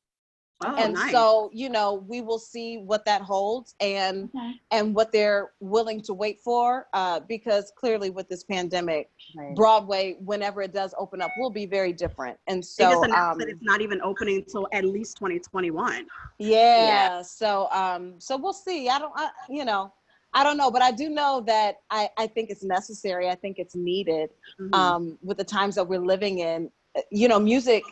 Oh, 0.64 0.76
and 0.78 0.94
nice. 0.94 1.12
so, 1.12 1.50
you 1.54 1.70
know, 1.70 1.94
we 2.08 2.22
will 2.22 2.40
see 2.40 2.78
what 2.78 3.06
that 3.06 3.22
holds 3.22 3.76
and 3.80 4.30
Okay. 4.36 4.54
and 4.72 4.96
what 4.96 5.12
they're 5.12 5.52
willing 5.60 6.02
to 6.04 6.14
wait 6.14 6.40
for. 6.40 6.88
Uh, 6.94 7.20
because 7.20 7.72
clearly 7.76 8.10
with 8.10 8.30
this 8.30 8.44
pandemic, 8.44 9.10
Right. 9.36 9.56
Broadway, 9.56 10.18
whenever 10.20 10.62
it 10.62 10.74
does 10.74 10.94
open 10.98 11.22
up, 11.22 11.32
will 11.38 11.50
be 11.50 11.66
very 11.66 11.92
different. 11.94 12.38
And 12.48 12.64
they 12.78 12.86
so 12.86 12.90
just 12.90 13.04
announced 13.04 13.34
um, 13.34 13.40
that 13.40 13.50
it's 13.50 13.62
not 13.62 13.82
even 13.82 14.02
opening 14.02 14.38
until 14.38 14.68
at 14.72 14.86
least 14.86 15.18
2021. 15.18 16.08
Yeah. 16.40 17.22
So 17.22 17.70
um 17.72 18.20
so 18.20 18.38
we'll 18.38 18.54
see. 18.54 18.90
I 18.90 19.00
don't 19.00 19.14
I, 19.16 19.30
you 19.50 19.66
know, 19.66 19.94
I 20.34 20.44
don't 20.44 20.58
know, 20.58 20.72
but 20.72 20.82
I 20.82 20.92
do 20.92 21.10
know 21.10 21.44
that 21.48 21.78
I 21.90 22.10
I 22.18 22.28
think 22.28 22.50
it's 22.50 22.64
necessary. 22.64 23.30
I 23.30 23.36
think 23.36 23.60
it's 23.60 23.76
needed 23.76 24.32
Mhm. 24.60 24.74
um 24.74 25.18
with 25.22 25.38
the 25.38 25.44
times 25.44 25.76
that 25.76 25.88
we're 25.88 26.00
living 26.00 26.40
in. 26.40 26.70
You 27.12 27.28
know, 27.28 27.40
music 27.40 27.84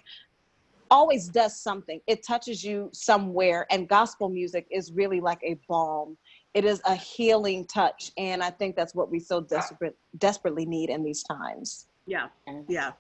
always 0.94 1.28
does 1.28 1.60
something. 1.60 2.00
It 2.06 2.26
touches 2.26 2.64
you 2.64 2.90
somewhere, 2.94 3.66
and 3.72 3.90
gospel 3.90 4.30
music 4.30 4.68
is 4.70 4.92
really 4.94 5.20
like 5.20 5.40
a 5.44 5.58
balm. 5.68 6.16
It 6.54 6.66
is 6.66 6.82
a 6.86 6.96
healing 6.96 7.66
touch, 7.66 8.12
and 8.16 8.44
I 8.44 8.52
think 8.52 8.76
that's 8.76 8.94
what 8.94 9.10
we 9.10 9.20
so 9.20 9.42
desperate 9.42 9.98
desperately 10.20 10.66
need 10.68 10.92
in 10.92 11.04
these 11.04 11.24
times. 11.24 11.88
Yeah, 12.06 12.28
yeah. 12.68 12.92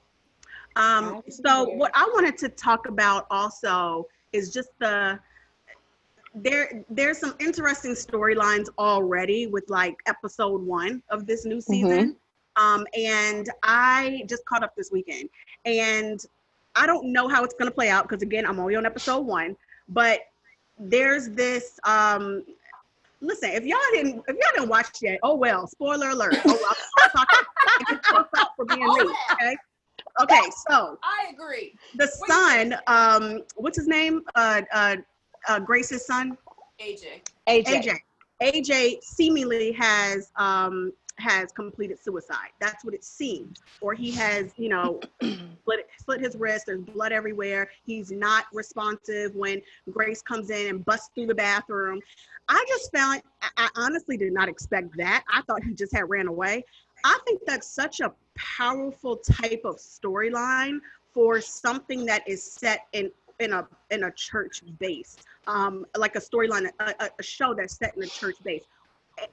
Um, 0.75 1.21
so 1.29 1.65
what 1.65 1.91
I 1.93 2.09
wanted 2.15 2.35
to 2.39 2.50
talk 2.50 2.88
about 2.88 3.27
also 3.29 4.07
is 4.31 4.51
just 4.51 4.69
the 4.79 5.19
there 6.33 6.83
there's 6.89 7.19
some 7.19 7.35
interesting 7.39 7.91
storylines 7.91 8.69
already 8.79 9.45
with 9.45 9.69
like 9.69 9.95
episode 10.07 10.63
one 10.63 11.03
of 11.12 11.27
this 11.27 11.45
new 11.45 11.62
season. 11.62 12.15
Um, 12.55 12.85
and 12.97 13.50
I 13.62 14.23
just 14.27 14.45
caught 14.45 14.63
up 14.63 14.75
this 14.75 14.91
weekend, 14.91 15.29
and 15.65 16.23
I 16.75 16.86
don't 16.86 17.12
know 17.12 17.27
how 17.27 17.44
it's 17.44 17.53
gonna 17.53 17.72
play 17.72 17.89
out 17.89 18.08
because 18.08 18.22
again, 18.22 18.46
I'm 18.46 18.60
only 18.60 18.75
on 18.75 18.86
episode 18.86 19.22
one. 19.22 19.56
But 19.89 20.22
there's 20.77 21.30
this. 21.30 21.80
Um, 21.84 22.44
listen, 23.22 23.50
if 23.51 23.63
y'all 23.65 23.77
didn't, 23.92 24.24
if 24.27 24.36
y'all 24.36 24.51
didn't 24.56 24.70
watch 24.70 25.01
yet, 25.01 25.20
oh 25.24 25.36
well. 25.36 25.68
Spoiler 25.68 26.10
alert. 26.10 26.36
Oh, 26.46 26.60
well, 26.62 26.75
I'm 27.00 28.00
talking 28.00 28.30
out 28.38 28.50
for 28.56 28.65
being 28.65 28.88
late. 28.88 29.08
Okay. 29.34 29.56
Okay, 30.22 30.42
so 30.70 31.00
I 31.01 31.32
agree. 31.34 31.74
the 31.96 32.08
son, 32.27 32.75
um, 32.86 33.42
what's 33.56 33.77
his 33.77 33.88
name? 33.88 34.22
Uh, 34.36 34.62
uh, 34.72 34.98
uh, 35.48 35.60
Grace's 35.60 36.06
son, 36.06 36.38
AJ. 36.80 37.22
AJ. 37.48 37.65
AJ. 37.65 37.98
AJ 38.43 39.01
seemingly 39.03 39.71
has 39.71 40.31
um 40.35 40.91
has 41.19 41.51
completed 41.51 42.00
suicide. 42.03 42.50
That's 42.59 42.83
what 42.83 42.93
it 42.93 43.03
seems. 43.03 43.62
Or 43.81 43.93
he 43.93 44.12
has, 44.12 44.51
you 44.57 44.69
know, 44.69 45.00
split, 45.21 45.88
split 45.97 46.21
his 46.21 46.35
wrist. 46.35 46.65
There's 46.65 46.81
blood 46.81 47.12
everywhere. 47.12 47.69
He's 47.85 48.12
not 48.12 48.45
responsive 48.51 49.35
when 49.35 49.62
Grace 49.91 50.21
comes 50.21 50.50
in 50.50 50.67
and 50.67 50.83
busts 50.83 51.12
through 51.13 51.27
the 51.27 51.35
bathroom. 51.35 52.01
I 52.50 52.65
just 52.67 52.91
found, 52.91 53.21
I, 53.41 53.50
I 53.57 53.69
honestly 53.75 54.17
did 54.17 54.33
not 54.33 54.50
expect 54.50 54.97
that. 54.97 55.23
I 55.31 55.41
thought 55.43 55.63
he 55.63 55.75
just 55.75 55.93
had 55.93 56.09
ran 56.09 56.27
away. 56.27 56.65
I 57.03 57.19
think 57.25 57.41
that's 57.45 57.67
such 57.67 58.00
a 58.00 58.12
powerful 58.35 59.17
type 59.17 59.62
of 59.65 59.77
storyline 59.77 60.79
for 61.13 61.39
something 61.41 62.05
that 62.05 62.27
is 62.27 62.43
set 62.43 62.88
in 62.93 63.12
in 63.43 63.53
a 63.53 63.67
in 63.91 64.05
a 64.05 64.12
church 64.12 64.62
base, 64.79 65.17
um, 65.47 65.85
like 65.97 66.15
a 66.15 66.19
storyline, 66.19 66.69
a, 66.79 67.09
a- 67.19 67.23
show 67.23 67.53
that's 67.53 67.77
set 67.77 67.95
in 67.95 68.03
a 68.03 68.07
church 68.07 68.38
base. 68.43 68.63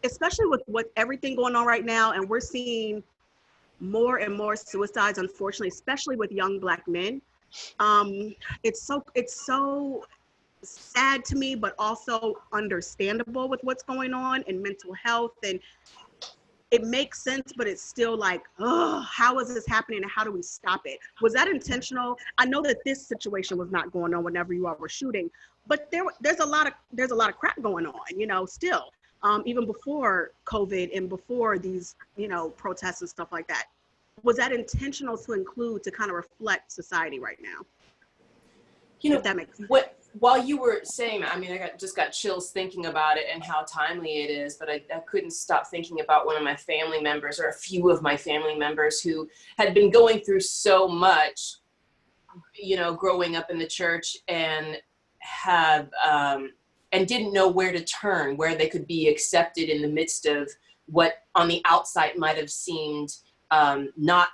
Especially 0.04 0.46
with 0.46 0.60
what 0.66 0.90
everything 0.96 1.34
going 1.34 1.56
on 1.56 1.64
right 1.64 1.84
now 1.86 2.12
and 2.12 2.28
we're 2.28 2.38
seeing 2.40 3.02
more 3.80 4.18
and 4.18 4.34
more 4.36 4.54
suicides 4.54 5.16
unfortunately 5.16 5.68
especially 5.68 6.16
with 6.16 6.30
young 6.30 6.58
black 6.60 6.86
men. 6.86 7.22
Um 7.78 8.34
it's 8.62 8.82
so 8.82 9.02
it's 9.14 9.46
so 9.46 10.04
sad 10.62 11.24
to 11.24 11.34
me 11.36 11.54
but 11.54 11.74
also 11.78 12.34
understandable 12.52 13.48
with 13.48 13.60
what's 13.62 13.82
going 13.82 14.12
on 14.12 14.42
in 14.42 14.60
mental 14.60 14.92
health 14.92 15.32
and 15.44 15.58
it 16.70 16.84
makes 16.84 17.22
sense 17.22 17.52
but 17.56 17.66
it's 17.66 17.82
still 17.82 18.16
like 18.16 18.42
oh 18.58 19.00
how 19.00 19.38
is 19.38 19.52
this 19.52 19.66
happening 19.66 20.02
and 20.02 20.10
how 20.10 20.22
do 20.22 20.30
we 20.30 20.42
stop 20.42 20.80
it 20.84 20.98
was 21.20 21.32
that 21.32 21.48
intentional 21.48 22.16
i 22.38 22.44
know 22.44 22.62
that 22.62 22.78
this 22.84 23.06
situation 23.06 23.58
was 23.58 23.70
not 23.70 23.90
going 23.92 24.14
on 24.14 24.22
whenever 24.22 24.52
you 24.52 24.66
all 24.66 24.76
were 24.78 24.88
shooting 24.88 25.30
but 25.66 25.90
there 25.90 26.04
there's 26.20 26.40
a 26.40 26.46
lot 26.46 26.66
of 26.66 26.72
there's 26.92 27.10
a 27.10 27.14
lot 27.14 27.28
of 27.28 27.36
crap 27.36 27.60
going 27.60 27.86
on 27.86 28.00
you 28.16 28.26
know 28.26 28.46
still 28.46 28.90
um, 29.22 29.42
even 29.46 29.66
before 29.66 30.32
COVID 30.46 30.96
and 30.96 31.08
before 31.08 31.58
these, 31.58 31.96
you 32.16 32.28
know, 32.28 32.50
protests 32.50 33.00
and 33.00 33.10
stuff 33.10 33.28
like 33.32 33.46
that. 33.48 33.66
Was 34.22 34.36
that 34.36 34.52
intentional 34.52 35.16
to 35.18 35.32
include 35.32 35.82
to 35.84 35.90
kind 35.90 36.10
of 36.10 36.16
reflect 36.16 36.72
society 36.72 37.18
right 37.18 37.38
now? 37.42 37.64
You 39.00 39.10
know, 39.10 39.16
If 39.16 39.22
that 39.24 39.36
makes 39.36 39.56
sense. 39.56 39.68
what 39.68 39.96
while 40.18 40.42
you 40.42 40.60
were 40.60 40.80
saying 40.82 41.20
that, 41.20 41.34
I 41.34 41.38
mean, 41.38 41.52
I 41.52 41.58
got 41.58 41.78
just 41.78 41.94
got 41.94 42.10
chills 42.10 42.50
thinking 42.50 42.86
about 42.86 43.16
it 43.16 43.26
and 43.32 43.44
how 43.44 43.62
timely 43.62 44.22
it 44.22 44.30
is. 44.30 44.56
But 44.56 44.68
I, 44.68 44.82
I 44.94 44.98
couldn't 45.00 45.30
stop 45.30 45.68
thinking 45.68 46.00
about 46.00 46.26
one 46.26 46.36
of 46.36 46.42
my 46.42 46.56
family 46.56 47.00
members 47.00 47.38
or 47.38 47.48
a 47.48 47.52
few 47.52 47.90
of 47.90 48.02
my 48.02 48.16
family 48.16 48.56
members 48.56 49.00
who 49.00 49.28
had 49.56 49.72
been 49.72 49.90
going 49.90 50.20
through 50.20 50.40
so 50.40 50.88
much, 50.88 51.56
you 52.54 52.76
know, 52.76 52.92
growing 52.92 53.36
up 53.36 53.50
in 53.50 53.58
the 53.58 53.66
church 53.66 54.16
and 54.26 54.78
have 55.20 55.90
um, 56.08 56.52
and 56.92 57.06
didn't 57.06 57.32
know 57.32 57.48
where 57.48 57.72
to 57.72 57.84
turn, 57.84 58.36
where 58.36 58.56
they 58.56 58.68
could 58.68 58.86
be 58.86 59.08
accepted 59.08 59.68
in 59.68 59.80
the 59.80 59.88
midst 59.88 60.26
of 60.26 60.50
what 60.86 61.22
on 61.36 61.46
the 61.46 61.62
outside 61.66 62.16
might 62.16 62.36
have 62.36 62.50
seemed 62.50 63.14
um, 63.52 63.90
not 63.96 64.28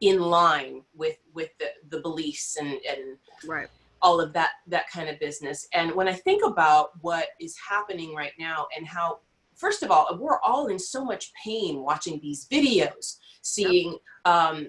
in 0.00 0.20
line 0.20 0.82
with 0.94 1.18
with 1.34 1.50
the, 1.58 1.66
the 1.90 2.00
beliefs 2.00 2.56
and, 2.56 2.68
and 2.68 3.18
Right. 3.46 3.68
All 4.04 4.20
of 4.20 4.32
that 4.34 4.50
that 4.68 4.88
kind 4.90 5.08
of 5.08 5.18
business 5.18 5.66
and 5.72 5.90
when 5.92 6.06
i 6.06 6.12
think 6.12 6.44
about 6.44 6.90
what 7.00 7.28
is 7.40 7.56
happening 7.68 8.14
right 8.14 8.34
now 8.38 8.66
and 8.76 8.86
how 8.86 9.18
first 9.56 9.82
of 9.82 9.90
all 9.90 10.16
we're 10.20 10.40
all 10.40 10.66
in 10.66 10.78
so 10.78 11.04
much 11.04 11.32
pain 11.42 11.80
watching 11.80 12.20
these 12.20 12.46
videos 12.48 13.18
seeing 13.40 13.96
um, 14.26 14.68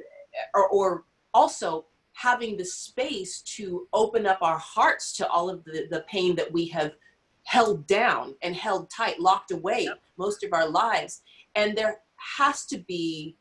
or, 0.53 0.67
or 0.69 1.03
also 1.33 1.85
having 2.13 2.55
the 2.55 2.63
space 2.65 3.41
to 3.41 3.87
open 3.91 4.25
up 4.25 4.37
our 4.41 4.57
hearts 4.57 5.11
to 5.11 5.27
all 5.27 5.49
of 5.49 5.63
the, 5.65 5.85
the 5.91 6.05
pain 6.09 6.33
that 6.35 6.51
we 6.51 6.65
have 6.65 6.93
held 7.43 7.85
down 7.87 8.33
and 8.41 8.55
held 8.55 8.89
tight 8.89 9.19
locked 9.19 9.51
away 9.51 9.83
Yep. 9.83 9.99
most 10.17 10.43
of 10.43 10.53
our 10.53 10.67
lives 10.67 11.21
and 11.55 11.77
there 11.77 11.99
has 12.15 12.65
to 12.67 12.77
be 12.77 13.35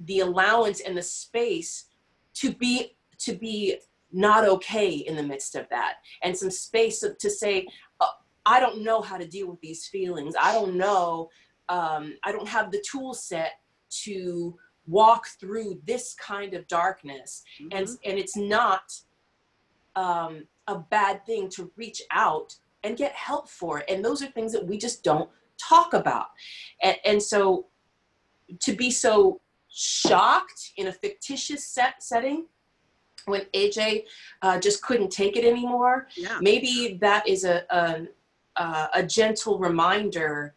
the 0.00 0.20
allowance 0.20 0.80
and 0.80 0.96
the 0.96 1.02
space 1.02 1.86
to 2.34 2.52
be 2.52 2.96
to 3.18 3.34
be 3.34 3.76
not 4.12 4.46
okay 4.46 4.90
in 4.94 5.16
the 5.16 5.22
midst 5.22 5.54
of 5.56 5.66
that. 5.70 5.94
And 6.22 6.36
some 6.36 6.50
space 6.50 7.00
to- 7.00 7.30
say 7.30 7.66
uh, 8.00 8.06
i 8.44 8.60
don't 8.60 8.82
know 8.82 9.00
how 9.00 9.16
to 9.16 9.26
deal 9.26 9.48
with 9.48 9.60
these 9.60 9.86
feelings. 9.86 10.34
I 10.40 10.52
don't 10.52 10.74
know 10.76 11.30
um, 11.68 12.14
i 12.24 12.32
don't 12.32 12.48
have 12.48 12.70
the 12.70 12.82
tool 12.90 13.14
set 13.14 13.52
to 14.04 14.56
walk 14.86 15.26
through 15.40 15.80
this 15.86 16.14
kind 16.14 16.54
of 16.54 16.66
darkness. 16.68 17.42
And 17.70 17.86
Mhm. 17.86 17.98
and 18.04 18.18
it's 18.18 18.36
not 18.36 18.82
um, 19.94 20.46
a 20.68 20.78
bad 20.78 21.24
thing 21.26 21.48
to 21.50 21.70
reach 21.76 22.02
out 22.10 22.56
and 22.82 22.96
get 22.96 23.12
help 23.12 23.48
for 23.48 23.78
it. 23.80 23.86
And 23.88 24.04
those 24.04 24.22
are 24.22 24.26
things 24.26 24.52
that 24.52 24.66
we 24.66 24.76
just 24.78 25.04
don't 25.04 25.30
talk 25.58 25.92
about. 25.94 26.28
And, 26.82 26.96
and 27.04 27.22
so 27.22 27.66
to 28.60 28.72
be 28.74 28.90
so 28.90 29.40
shocked 29.68 30.72
in 30.76 30.88
a 30.88 30.92
fictitious 30.92 31.66
set 31.66 32.02
setting 32.02 32.46
when 33.26 33.42
aj 33.54 34.04
uh, 34.42 34.58
just 34.58 34.82
couldn't 34.82 35.10
take 35.10 35.36
it 35.36 35.44
anymore 35.44 36.06
yeah. 36.16 36.38
maybe 36.40 36.98
that 37.00 37.26
is 37.28 37.44
a, 37.44 37.64
a 37.70 38.06
a 38.56 38.88
a 38.94 39.02
gentle 39.02 39.58
reminder 39.58 40.54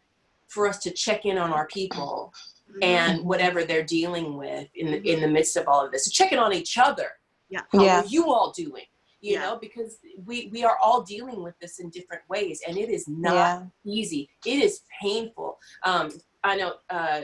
for 0.48 0.68
us 0.68 0.78
to 0.78 0.90
check 0.90 1.24
in 1.24 1.38
on 1.38 1.52
our 1.52 1.66
people 1.66 2.32
Mhm. 2.68 2.82
and 2.84 3.24
whatever 3.24 3.64
they're 3.64 3.84
dealing 3.84 4.36
with 4.36 4.68
in 4.74 4.90
the, 4.90 4.98
in 5.12 5.20
the 5.20 5.28
midst 5.28 5.56
of 5.56 5.68
all 5.68 5.84
of 5.86 5.92
this. 5.92 6.04
So 6.06 6.10
check 6.10 6.32
in 6.32 6.38
on 6.38 6.52
each 6.52 6.76
other. 6.76 7.10
Yeah. 7.48 7.60
How 7.72 7.82
Yeah. 7.84 8.00
are 8.00 8.06
you 8.06 8.32
all 8.32 8.50
doing? 8.50 8.86
You 9.20 9.34
Yeah. 9.34 9.40
know, 9.44 9.56
because 9.56 9.98
we 10.24 10.48
we 10.52 10.64
are 10.64 10.76
all 10.82 11.00
dealing 11.02 11.42
with 11.44 11.56
this 11.60 11.78
in 11.78 11.90
different 11.90 12.24
ways, 12.28 12.60
and 12.66 12.76
it 12.76 12.90
is 12.90 13.06
not 13.06 13.34
Yeah. 13.34 13.66
easy. 13.98 14.28
It 14.44 14.58
is 14.68 14.82
painful. 15.00 15.58
Um, 15.84 16.10
I 16.42 16.56
know. 16.56 16.74
Uh, 16.90 17.22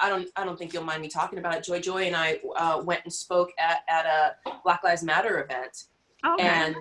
I 0.00 0.08
don't. 0.08 0.28
I 0.36 0.44
don't 0.44 0.58
think 0.58 0.72
you'll 0.72 0.84
mind 0.84 1.02
me 1.02 1.08
talking 1.08 1.38
about 1.38 1.56
it. 1.56 1.64
Joy 1.64 1.80
Joy 1.80 2.04
and 2.04 2.16
I 2.16 2.40
uh, 2.56 2.82
went 2.84 3.02
and 3.04 3.12
spoke 3.12 3.50
at 3.58 3.80
at 3.88 4.06
a 4.06 4.50
Black 4.62 4.82
Lives 4.82 5.02
Matter 5.02 5.42
event, 5.42 5.84
okay. 6.24 6.42
and 6.42 6.76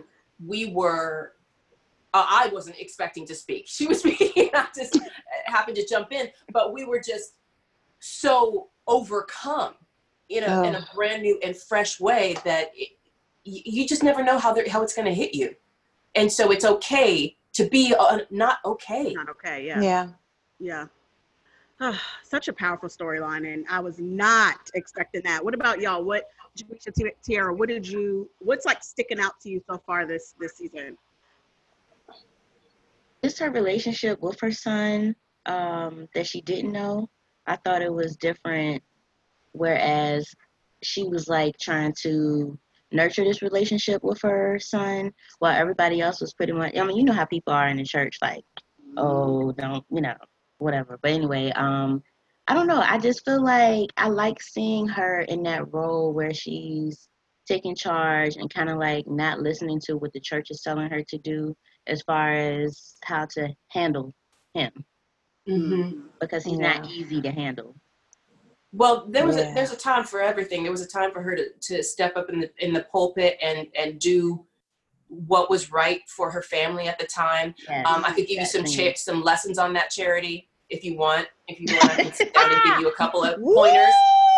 we 0.45 0.71
were 0.71 1.33
uh, 2.13 2.25
i 2.27 2.47
wasn't 2.47 2.77
expecting 2.79 3.25
to 3.25 3.35
speak 3.35 3.65
she 3.67 3.87
was 3.87 3.99
speaking 4.03 4.31
and 4.37 4.55
i 4.55 4.65
just 4.75 4.99
happened 5.45 5.75
to 5.75 5.85
jump 5.87 6.11
in 6.11 6.27
but 6.51 6.73
we 6.73 6.85
were 6.85 7.01
just 7.05 7.35
so 7.99 8.69
overcome 8.87 9.73
in 10.29 10.43
a, 10.43 10.63
in 10.63 10.75
a 10.75 10.87
brand 10.95 11.21
new 11.21 11.39
and 11.43 11.55
fresh 11.55 11.99
way 11.99 12.35
that 12.43 12.71
it, 12.75 12.89
you 13.43 13.85
just 13.85 14.03
never 14.03 14.23
know 14.23 14.39
how 14.39 14.53
they're, 14.53 14.67
how 14.69 14.81
it's 14.81 14.95
going 14.95 15.05
to 15.05 15.13
hit 15.13 15.35
you 15.35 15.53
and 16.15 16.31
so 16.31 16.51
it's 16.51 16.65
okay 16.65 17.35
to 17.51 17.67
be 17.69 17.93
uh, 17.97 18.19
not 18.31 18.57
okay 18.65 19.13
not 19.13 19.29
okay. 19.29 19.65
Yeah. 19.65 19.81
Yeah. 19.81 20.09
Yeah. 20.59 20.85
Ah, 21.85 22.01
Such 22.23 22.47
a 22.47 22.53
powerful 22.53 22.87
storyline, 22.87 23.53
and 23.53 23.65
I 23.69 23.81
was 23.81 23.99
not 23.99 24.71
expecting 24.73 25.21
that. 25.25 25.43
What 25.43 25.53
about 25.53 25.81
y'all? 25.81 26.01
What, 26.01 26.29
Tierra? 27.21 27.53
What 27.53 27.67
did 27.67 27.85
you? 27.85 28.29
What's 28.39 28.65
like 28.65 28.81
sticking 28.81 29.19
out 29.19 29.33
to 29.41 29.49
you 29.49 29.61
so 29.69 29.81
far 29.85 30.05
this 30.05 30.33
this 30.39 30.55
season? 30.55 30.97
just 33.21 33.39
her 33.39 33.51
relationship 33.51 34.21
with 34.21 34.39
her 34.39 34.51
son 34.51 35.15
um, 35.45 36.07
that 36.13 36.25
she 36.27 36.39
didn't 36.41 36.71
know. 36.71 37.09
I 37.47 37.57
thought 37.57 37.81
it 37.81 37.93
was 37.93 38.15
different, 38.15 38.81
whereas 39.51 40.25
she 40.83 41.03
was 41.03 41.27
like 41.27 41.57
trying 41.57 41.93
to 42.03 42.57
nurture 42.93 43.25
this 43.25 43.41
relationship 43.41 44.03
with 44.03 44.21
her 44.21 44.57
son, 44.57 45.11
while 45.39 45.53
everybody 45.53 45.99
else 45.99 46.21
was 46.21 46.33
pretty 46.33 46.53
much. 46.53 46.77
I 46.77 46.83
mean, 46.85 46.95
you 46.95 47.03
know 47.03 47.13
how 47.13 47.25
people 47.25 47.53
are 47.53 47.67
in 47.67 47.75
the 47.75 47.83
church, 47.83 48.19
like, 48.21 48.45
oh, 48.95 49.51
don't 49.51 49.83
you 49.91 50.01
know, 50.01 50.15
whatever. 50.63 50.97
But 51.01 51.11
anyway, 51.11 51.51
um, 51.51 52.01
I 52.47 52.53
don't 52.53 52.67
know. 52.67 52.81
I 52.81 52.97
just 52.97 53.23
feel 53.23 53.43
like 53.43 53.89
I 53.97 54.07
like 54.09 54.41
seeing 54.41 54.87
her 54.87 55.21
in 55.21 55.43
that 55.43 55.71
role 55.71 56.13
where 56.13 56.33
she's 56.33 57.07
taking 57.47 57.75
charge 57.75 58.37
and 58.37 58.51
kind 58.53 58.69
of 58.69 58.77
like 58.77 59.05
not 59.07 59.39
listening 59.39 59.79
to 59.85 59.97
what 59.97 60.13
the 60.13 60.19
church 60.19 60.47
is 60.49 60.61
telling 60.61 60.89
her 60.89 61.03
to 61.09 61.17
do 61.19 61.55
as 61.87 62.01
far 62.03 62.33
as 62.33 62.95
how 63.03 63.25
to 63.25 63.49
handle 63.69 64.13
him 64.53 64.71
Mhm. 65.47 66.03
because 66.21 66.45
he's 66.45 66.59
not 66.59 66.89
easy 66.89 67.21
to 67.21 67.29
handle. 67.31 67.75
Well, 68.71 69.05
there 69.09 69.25
was 69.25 69.35
Yeah. 69.35 69.51
a, 69.51 69.53
there's 69.53 69.71
a 69.71 69.77
time 69.77 70.05
for 70.05 70.21
everything. 70.21 70.63
There 70.63 70.71
was 70.71 70.81
a 70.81 70.87
time 70.87 71.11
for 71.11 71.21
her 71.21 71.35
to, 71.35 71.49
to 71.67 71.83
step 71.83 72.15
up 72.15 72.29
in 72.29 72.39
the 72.39 72.51
in 72.65 72.73
the 72.73 72.83
pulpit 72.83 73.37
and 73.41 73.67
and 73.77 73.99
do 73.99 74.45
what 75.09 75.49
was 75.49 75.71
right 75.71 76.01
for 76.07 76.31
her 76.31 76.41
family 76.41 76.87
at 76.87 76.97
the 76.97 77.05
time. 77.05 77.53
Yes, 77.69 77.85
Um, 77.87 78.03
I 78.05 78.13
could 78.13 78.25
give 78.27 78.39
you 78.39 78.45
some 78.45 78.65
cha- 78.65 78.93
some 78.95 79.21
lessons 79.21 79.57
on 79.59 79.73
that 79.73 79.91
Charity 79.91 80.49
if 80.73 80.83
you 80.83 80.97
want. 80.97 81.27
If 81.47 81.59
you 81.59 81.69
want, 81.75 81.91
I 81.91 81.95
can 81.95 82.11
sit 82.11 82.33
down 82.33 82.51
and 82.51 82.61
give 82.63 82.79
you 82.79 82.87
a 82.89 82.93
couple 82.93 83.23
of 83.23 83.39
Woo! 83.39 83.53
pointers 83.55 83.93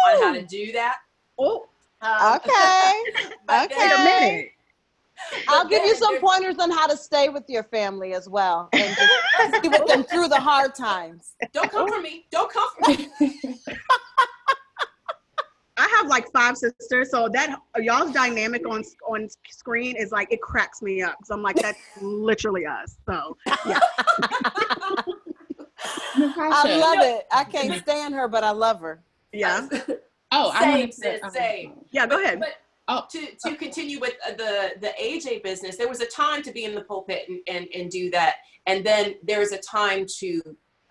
on 0.06 0.22
how 0.22 0.34
to 0.34 0.42
do 0.44 0.72
that. 0.74 0.98
Oh, 1.40 1.68
Um, 2.02 2.36
Okay. 2.36 3.04
Okay. 3.48 3.76
wait 3.78 3.92
a 3.92 3.98
minute. 4.00 4.52
I'll 5.48 5.64
but 5.64 5.70
give 5.70 5.86
you 5.86 5.96
some 5.96 6.20
pointers 6.20 6.58
on 6.58 6.72
how 6.72 6.88
to 6.88 6.98
stay 6.98 7.30
with 7.30 7.44
your 7.48 7.64
family 7.64 8.14
as 8.14 8.28
well 8.28 8.72
and 8.80 8.98
just 8.98 9.62
be 9.62 9.70
with 9.70 9.86
them 9.88 10.04
through 10.04 10.30
the 10.30 10.40
hard 10.40 10.74
times. 10.74 11.36
Don't 11.54 11.72
come 11.72 11.88
for 11.88 12.02
me. 12.02 12.26
Don't 12.32 12.52
come 12.52 12.68
for 12.76 12.90
me. 12.92 13.10
I 15.78 15.88
have 15.98 16.08
like 16.08 16.32
five 16.32 16.58
sisters, 16.58 17.12
so 17.12 17.30
that 17.30 17.60
y'all's 17.78 18.12
dynamic 18.12 18.68
on 18.68 18.84
on 19.08 19.28
screen 19.50 19.96
is 19.98 20.12
like 20.12 20.32
it 20.32 20.42
cracks 20.42 20.82
me 20.82 21.02
up. 21.04 21.18
So 21.24 21.36
I'm 21.36 21.44
like, 21.44 21.62
that's 21.62 21.78
literally 22.02 22.66
us. 22.66 22.98
So 23.06 23.38
I 26.16 26.20
Natasha. 26.20 26.78
love 26.78 26.98
it. 27.02 27.26
I 27.32 27.44
can't 27.44 27.74
stand 27.82 28.14
her, 28.14 28.28
but 28.28 28.44
I 28.44 28.52
love 28.52 28.80
her. 28.82 29.02
yeah, 29.32 29.68
Oh, 30.32 30.50
I 30.54 30.60
Same, 30.60 30.70
wanted 30.72 30.86
to, 30.88 30.94
sis, 30.94 31.20
um, 31.24 31.30
same. 31.32 31.74
yeah. 31.92 32.08
Go 32.08 32.22
ahead. 32.22 32.40
But 32.40 32.50
Oh. 32.88 33.04
to 33.12 33.28
to 33.44 33.56
continue 33.56 34.00
with 34.00 34.14
uh, 34.28 34.34
the 34.34 34.74
the 34.80 34.94
AJ 35.02 35.42
business, 35.44 35.76
there 35.76 35.88
was 35.90 36.02
a 36.02 36.06
time 36.06 36.44
to 36.44 36.52
be 36.52 36.66
in 36.66 36.76
the 36.76 36.82
pulpit 36.82 37.24
and 37.28 37.40
and, 37.48 37.68
and 37.74 37.90
do 37.90 38.12
that, 38.12 38.36
and 38.68 38.86
then 38.86 39.16
there's 39.24 39.52
a 39.54 39.58
time 39.58 40.06
to 40.20 40.42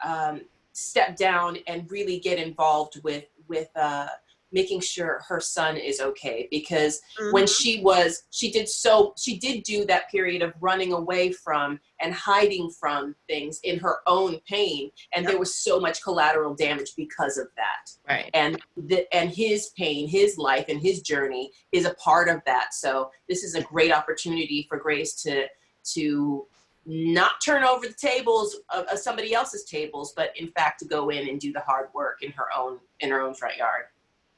um, 0.02 0.40
step 0.72 1.16
down 1.16 1.56
and 1.68 1.88
really 1.90 2.18
get 2.18 2.38
involved 2.38 3.00
with 3.04 3.24
with 3.46 3.68
uh, 3.76 4.08
making 4.54 4.80
sure 4.80 5.20
her 5.28 5.40
son 5.40 5.76
is 5.76 6.00
okay 6.00 6.46
because 6.50 7.02
when 7.32 7.44
Mhm. 7.44 7.58
she 7.60 7.80
was 7.82 8.22
she 8.30 8.50
did 8.50 8.68
so 8.68 9.12
she 9.18 9.36
did 9.38 9.64
do 9.64 9.84
that 9.84 10.08
period 10.10 10.40
of 10.42 10.54
running 10.60 10.92
away 10.92 11.32
from 11.32 11.80
and 12.00 12.14
hiding 12.14 12.70
from 12.70 13.14
things 13.26 13.58
in 13.64 13.78
her 13.80 13.98
own 14.06 14.40
pain 14.48 14.90
and 15.12 15.26
there 15.26 15.38
was 15.38 15.54
so 15.54 15.78
much 15.80 16.02
collateral 16.02 16.54
damage 16.54 16.94
because 16.96 17.36
of 17.36 17.48
that 17.56 17.84
Right. 18.08 18.30
and 18.32 18.60
the, 18.76 19.12
and 19.14 19.28
his 19.30 19.70
pain 19.70 20.08
his 20.08 20.38
life 20.38 20.66
and 20.68 20.80
his 20.80 21.02
journey 21.02 21.50
is 21.72 21.84
a 21.84 21.94
part 21.94 22.28
of 22.28 22.40
that 22.46 22.72
so 22.74 23.10
this 23.28 23.42
is 23.42 23.54
a 23.56 23.62
great 23.62 23.92
opportunity 23.92 24.66
for 24.68 24.78
grace 24.78 25.14
to 25.24 25.46
to 25.94 26.46
not 26.86 27.32
turn 27.42 27.64
over 27.64 27.86
the 27.88 27.94
tables 27.94 28.56
of, 28.70 28.84
of 28.86 28.98
somebody 28.98 29.34
else's 29.34 29.64
tables 29.64 30.12
but 30.14 30.30
in 30.36 30.48
fact 30.48 30.78
to 30.78 30.84
go 30.86 31.08
in 31.08 31.28
and 31.28 31.40
do 31.40 31.50
the 31.52 31.60
hard 31.60 31.88
work 31.94 32.22
in 32.22 32.30
her 32.32 32.46
own 32.56 32.78
in 33.00 33.10
her 33.10 33.20
own 33.20 33.34
front 33.34 33.56
yard 33.56 33.86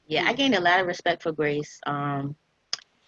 Yeah, 0.07 0.23
I 0.25 0.33
gained 0.33 0.55
a 0.55 0.61
lot 0.61 0.79
of 0.79 0.87
respect 0.87 1.21
for 1.21 1.31
Grace 1.33 1.79
um, 1.85 2.35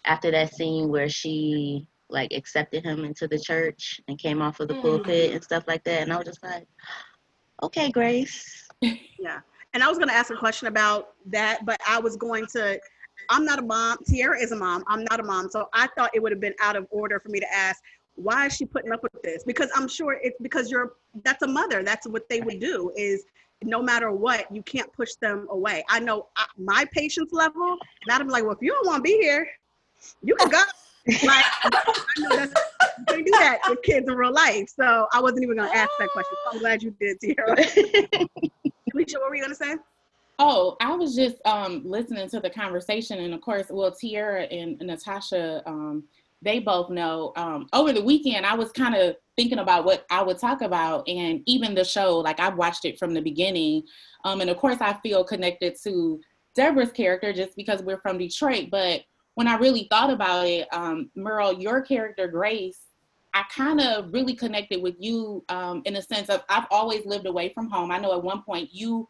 after 0.06 0.32
that 0.32 0.54
scene 0.54 0.90
where 0.90 1.08
she 1.10 1.88
like 2.10 2.34
accepted 2.34 2.84
him 2.84 3.06
into 3.06 3.28
the 3.28 3.40
church 3.40 4.02
and 4.08 4.18
came 4.18 4.42
off 4.42 4.60
of 4.60 4.68
the 4.68 4.76
Mm. 4.76 4.82
pulpit 4.82 5.34
and 5.34 5.44
stuff 5.44 5.64
like 5.68 5.84
that. 5.86 6.02
And 6.02 6.12
I 6.12 6.18
was 6.18 6.26
just 6.26 6.44
like, 6.44 6.68
okay, 7.64 7.90
Grace. 7.92 8.68
Yeah. 9.22 9.42
And 9.74 9.84
I 9.84 9.90
was 9.90 9.98
going 9.98 10.08
to 10.08 10.16
ask 10.16 10.32
a 10.32 10.38
question 10.38 10.70
about 10.70 11.10
that, 11.26 11.66
but 11.66 11.78
I 11.86 12.00
was 12.00 12.16
going 12.16 12.46
to. 12.54 12.80
I'm 13.28 13.44
not 13.44 13.60
a 13.60 13.62
mom. 13.62 13.98
Tierra 14.08 14.42
is 14.42 14.54
a 14.54 14.56
mom. 14.56 14.82
I'm 14.88 15.04
not 15.12 15.20
a 15.20 15.24
mom. 15.24 15.50
So 15.50 15.68
I 15.74 15.88
thought 15.98 16.10
it 16.14 16.24
would 16.24 16.32
have 16.32 16.40
been 16.40 16.56
out 16.62 16.78
of 16.78 16.88
order 16.90 17.20
for 17.20 17.28
me 17.28 17.42
to 17.42 17.54
ask, 17.54 17.82
why 18.16 18.46
is 18.46 18.56
she 18.56 18.64
putting 18.66 18.94
up 18.94 19.04
with 19.04 19.12
this? 19.22 19.44
Because 19.44 19.70
I'm 19.76 19.90
sure 19.90 20.18
it's 20.24 20.38
because 20.42 20.72
you're, 20.72 20.94
that's 21.26 21.44
a 21.44 21.48
mother. 21.48 21.84
That's 21.84 22.08
what 22.08 22.30
they 22.30 22.40
would 22.40 22.62
do 22.62 22.94
is 22.96 23.26
no 23.64 23.82
matter 23.82 24.12
what, 24.12 24.52
you 24.54 24.62
can't 24.64 24.92
push 24.94 25.14
them 25.16 25.48
away. 25.50 25.84
I 25.90 26.00
know 26.00 26.28
I, 26.38 26.46
my 26.58 26.86
patience 26.92 27.32
level, 27.34 27.78
and 28.08 28.22
I'm 28.22 28.28
like, 28.28 28.44
well, 28.44 28.54
if 28.54 28.62
you 28.62 28.72
don't 28.72 28.88
want 28.88 28.98
to 29.00 29.04
be 29.04 29.18
here, 29.18 29.48
you 30.24 30.36
can 30.36 30.50
go. 30.50 30.62
like, 31.26 31.46
I 31.64 31.70
know 32.18 32.36
that's, 32.36 32.54
you 33.00 33.06
can't 33.08 33.26
do 33.26 33.32
that 33.32 33.60
with 33.68 33.82
kids 33.82 34.08
in 34.08 34.14
real 34.14 34.34
life. 34.34 34.70
So 34.70 35.08
I 35.12 35.22
wasn't 35.22 35.44
even 35.44 35.58
going 35.58 35.70
to 35.70 35.76
ask 35.76 35.90
that 36.00 36.10
question. 36.10 36.38
So 36.46 36.52
I'm 36.54 36.60
glad 36.60 36.84
you 36.84 36.96
did, 37.00 37.20
Tierra. 37.20 37.56
Alicia, 38.94 39.20
what 39.20 39.30
were 39.30 39.36
you 39.36 39.44
going 39.44 39.50
to 39.50 39.56
say? 39.56 39.76
Oh, 40.42 40.78
I 40.80 40.96
was 40.96 41.16
just 41.16 41.36
um, 41.46 41.82
listening 41.84 42.30
to 42.30 42.40
the 42.40 42.50
conversation, 42.50 43.20
and 43.20 43.34
of 43.34 43.42
course, 43.42 43.68
well, 43.70 43.92
Tierra 43.92 44.44
and 44.44 44.80
Natasha, 44.80 45.62
um, 45.66 46.06
they 46.42 46.60
both 46.60 46.90
know. 46.90 47.34
Um, 47.36 47.68
over 47.74 47.92
the 47.94 48.02
weekend, 48.04 48.46
I 48.46 48.56
was 48.56 48.72
kind 48.72 48.96
of 48.96 49.16
thinking 49.38 49.60
about 49.60 49.86
what 49.86 50.06
I 50.10 50.22
would 50.22 50.38
talk 50.40 50.62
about, 50.62 51.08
and 51.08 51.42
even 51.46 51.76
the 51.76 51.84
show, 51.84 52.18
like 52.20 52.40
I've 52.40 52.58
watched 52.58 52.86
it 52.86 52.98
from 53.00 53.14
the 53.14 53.22
beginning, 53.22 53.84
um, 54.26 54.42
and 54.42 54.50
of 54.50 54.58
course, 54.58 54.78
I 54.82 54.94
feel 55.02 55.24
connected 55.24 55.76
to 55.84 56.20
Deborah's 56.56 56.92
character 56.92 57.32
just 57.34 57.56
because 57.56 57.82
we're 57.82 58.02
from 58.02 58.18
Detroit. 58.18 58.68
But 58.72 59.02
when 59.36 59.48
I 59.48 59.56
really 59.58 59.88
thought 59.90 60.10
about 60.10 60.46
it, 60.48 60.68
um, 60.74 61.10
Merle, 61.16 61.54
your 61.54 61.82
character 61.82 62.28
Grace, 62.28 62.80
I 63.34 63.44
kind 63.56 63.80
of 63.80 64.12
really 64.12 64.34
connected 64.34 64.82
with 64.82 64.96
you 65.00 65.46
um, 65.50 65.82
in 65.86 65.94
the 65.94 66.02
sense 66.02 66.30
of 66.30 66.44
I've 66.50 66.66
always 66.72 67.06
lived 67.06 67.28
away 67.28 67.50
from 67.54 67.70
home. 67.70 67.92
I 67.92 68.00
know 68.00 68.14
at 68.14 68.24
one 68.24 68.42
point 68.42 68.70
you 68.74 69.08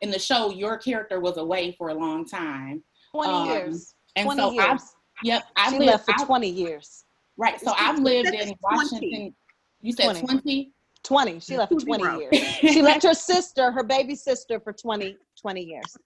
in 0.00 0.10
the 0.10 0.18
show 0.18 0.50
your 0.50 0.78
character 0.78 1.20
was 1.20 1.36
away 1.36 1.72
for 1.76 1.90
a 1.90 1.94
long 1.94 2.24
time 2.24 2.82
20 3.12 3.30
Um, 3.32 3.48
years. 3.50 3.94
and 4.16 4.24
20 4.24 4.40
so 4.40 4.50
years. 4.52 4.64
i've 4.66 4.80
yep 5.22 5.44
i've 5.56 5.72
she 5.72 5.78
lived 5.78 5.90
left 5.90 6.04
for 6.04 6.14
I've- 6.14 6.24
20 6.24 6.48
years. 6.48 7.04
right 7.36 7.60
so 7.60 7.72
i've 7.76 7.98
lived 7.98 8.28
in 8.28 8.54
20. 8.54 8.56
washington 8.62 9.34
you 9.80 9.92
said 9.92 10.16
20. 10.20 10.20
20 10.26 10.72
20. 11.02 11.40
She 11.40 11.56
left 11.56 11.72
for 11.72 11.80
20 11.80 12.04
Zero. 12.04 12.18
years. 12.18 12.36
She 12.58 12.82
left 12.82 13.02
her 13.04 13.14
sister, 13.14 13.72
her 13.72 13.82
baby 13.82 14.14
sister, 14.14 14.60
for 14.60 14.70
20, 14.70 15.16
20 15.40 15.62
years. 15.62 15.96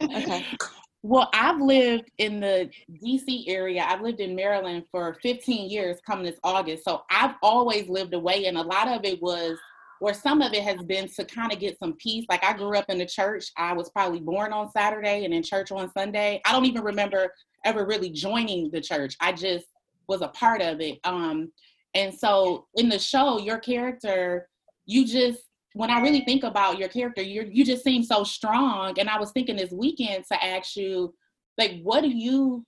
Okay. 0.00 0.46
well 1.04 1.28
i've 1.34 1.60
lived 1.60 2.10
in 2.16 2.40
the 2.40 2.68
dc 3.04 3.44
area 3.46 3.84
i've 3.86 4.00
lived 4.00 4.20
in 4.20 4.34
maryland 4.34 4.82
for 4.90 5.14
15 5.22 5.68
years 5.70 5.98
coming 6.04 6.24
this 6.24 6.40
august 6.42 6.82
so 6.82 7.02
i've 7.10 7.34
always 7.42 7.86
lived 7.90 8.14
away 8.14 8.46
and 8.46 8.56
a 8.56 8.62
lot 8.62 8.88
of 8.88 9.04
it 9.04 9.20
was 9.20 9.58
or 10.00 10.14
some 10.14 10.40
of 10.40 10.54
it 10.54 10.62
has 10.62 10.82
been 10.84 11.06
to 11.06 11.22
kind 11.26 11.52
of 11.52 11.60
get 11.60 11.78
some 11.78 11.92
peace 11.96 12.24
like 12.30 12.42
i 12.42 12.54
grew 12.54 12.74
up 12.74 12.86
in 12.88 12.96
the 12.96 13.04
church 13.04 13.52
i 13.58 13.70
was 13.74 13.90
probably 13.90 14.18
born 14.18 14.50
on 14.50 14.70
saturday 14.70 15.26
and 15.26 15.34
in 15.34 15.42
church 15.42 15.70
on 15.70 15.92
sunday 15.92 16.40
i 16.46 16.52
don't 16.52 16.64
even 16.64 16.82
remember 16.82 17.30
ever 17.64 17.86
really 17.86 18.10
joining 18.10 18.70
the 18.70 18.80
church. 18.80 19.16
I 19.20 19.32
just 19.32 19.66
was 20.08 20.22
a 20.22 20.28
part 20.28 20.60
of 20.60 20.80
it. 20.80 20.98
Um 21.04 21.52
and 21.94 22.12
so 22.12 22.66
in 22.74 22.88
the 22.88 22.98
show 22.98 23.38
your 23.38 23.58
character 23.58 24.48
you 24.86 25.06
just 25.06 25.40
when 25.74 25.90
i 25.90 26.00
really 26.00 26.20
think 26.22 26.44
about 26.44 26.78
your 26.78 26.88
character 26.88 27.22
you 27.22 27.48
you 27.50 27.64
just 27.64 27.84
seem 27.84 28.02
so 28.02 28.24
strong. 28.24 28.98
And 28.98 29.08
i 29.08 29.18
was 29.18 29.30
thinking 29.32 29.56
this 29.56 29.72
weekend 29.72 30.24
to 30.30 30.44
ask 30.44 30.76
you 30.76 31.14
like 31.58 31.80
what 31.82 32.02
do 32.02 32.08
you 32.08 32.64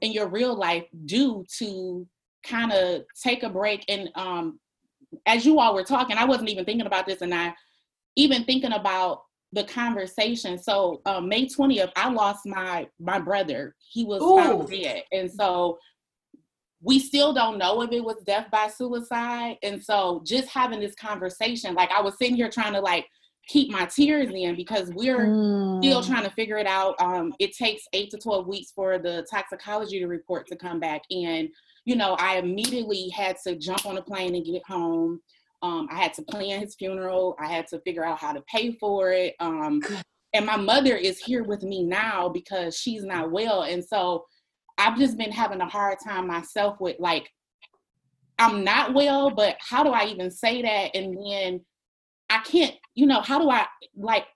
in 0.00 0.12
your 0.12 0.28
real 0.28 0.54
life 0.54 0.84
do 1.04 1.44
to 1.58 2.06
kind 2.44 2.72
of 2.72 3.02
take 3.22 3.42
a 3.42 3.48
break? 3.48 3.84
And 3.88 4.10
um 4.14 4.58
as 5.26 5.44
you 5.46 5.58
all 5.60 5.74
were 5.74 5.84
talking 5.84 6.16
i 6.16 6.24
wasn't 6.24 6.48
even 6.48 6.64
thinking 6.64 6.86
about 6.86 7.06
this 7.06 7.22
and 7.22 7.34
i 7.34 7.54
even 8.16 8.44
thinking 8.44 8.72
about 8.72 9.22
the 9.54 9.64
conversation 9.64 10.58
so 10.58 11.00
um, 11.06 11.28
may 11.28 11.46
20th 11.46 11.90
i 11.96 12.10
lost 12.10 12.44
my 12.44 12.86
my 12.98 13.18
brother 13.18 13.74
he 13.90 14.04
was 14.04 14.20
found 14.38 14.68
dead 14.68 15.02
and 15.12 15.30
so 15.30 15.78
we 16.82 16.98
still 16.98 17.32
don't 17.32 17.56
know 17.56 17.80
if 17.82 17.90
it 17.92 18.04
was 18.04 18.16
death 18.26 18.46
by 18.50 18.68
suicide 18.68 19.56
and 19.62 19.82
so 19.82 20.22
just 20.26 20.48
having 20.48 20.80
this 20.80 20.94
conversation 20.94 21.74
like 21.74 21.90
i 21.90 22.02
was 22.02 22.16
sitting 22.18 22.36
here 22.36 22.50
trying 22.50 22.72
to 22.72 22.80
like 22.80 23.06
keep 23.46 23.70
my 23.70 23.84
tears 23.86 24.30
in 24.34 24.56
because 24.56 24.90
we're 24.94 25.26
still 25.82 26.00
Mm. 26.02 26.06
trying 26.06 26.24
to 26.24 26.30
figure 26.30 26.56
it 26.56 26.66
out. 26.66 26.94
Um, 26.98 27.34
it 27.38 27.54
takes 27.54 27.82
eight 27.92 28.10
to 28.12 28.18
12 28.18 28.46
weeks 28.46 28.72
for 28.74 28.98
the 28.98 29.26
toxicology 29.30 30.02
report 30.04 30.46
to 30.46 30.56
come 30.56 30.80
back. 30.80 31.02
And, 31.10 31.50
you 31.84 31.94
know, 31.96 32.14
I 32.18 32.36
immediately 32.36 33.10
had 33.10 33.36
to 33.46 33.56
jump 33.56 33.84
on 33.84 33.98
a 33.98 34.02
plane 34.02 34.34
and 34.34 34.46
get 34.46 34.62
home. 34.66 35.20
Um, 35.64 35.88
I 35.90 35.94
had 35.96 36.12
to 36.14 36.22
plan 36.22 36.60
his 36.60 36.74
funeral. 36.74 37.36
I 37.40 37.46
had 37.46 37.66
to 37.68 37.80
figure 37.80 38.04
out 38.04 38.18
how 38.18 38.34
to 38.34 38.42
pay 38.42 38.72
for 38.72 39.12
it. 39.12 39.34
Um, 39.40 39.80
and 40.34 40.44
my 40.44 40.56
mother 40.58 40.94
is 40.94 41.18
here 41.18 41.42
with 41.42 41.62
me 41.62 41.82
now 41.82 42.28
because 42.28 42.76
she's 42.76 43.02
not 43.02 43.30
well. 43.30 43.62
And 43.62 43.82
so 43.82 44.26
I've 44.76 44.98
just 44.98 45.16
been 45.16 45.32
having 45.32 45.62
a 45.62 45.66
hard 45.68 45.98
time 46.04 46.26
myself 46.26 46.78
with 46.80 46.96
like, 46.98 47.30
I'm 48.38 48.62
not 48.62 48.92
well, 48.92 49.30
but 49.30 49.56
how 49.60 49.82
do 49.84 49.90
I 49.90 50.04
even 50.06 50.30
say 50.30 50.60
that? 50.60 50.94
And 50.94 51.16
then 51.16 51.60
I 52.28 52.40
can't, 52.40 52.74
you 52.94 53.06
know, 53.06 53.20
how 53.22 53.38
do 53.38 53.48
I 53.48 53.66
like 53.96 54.26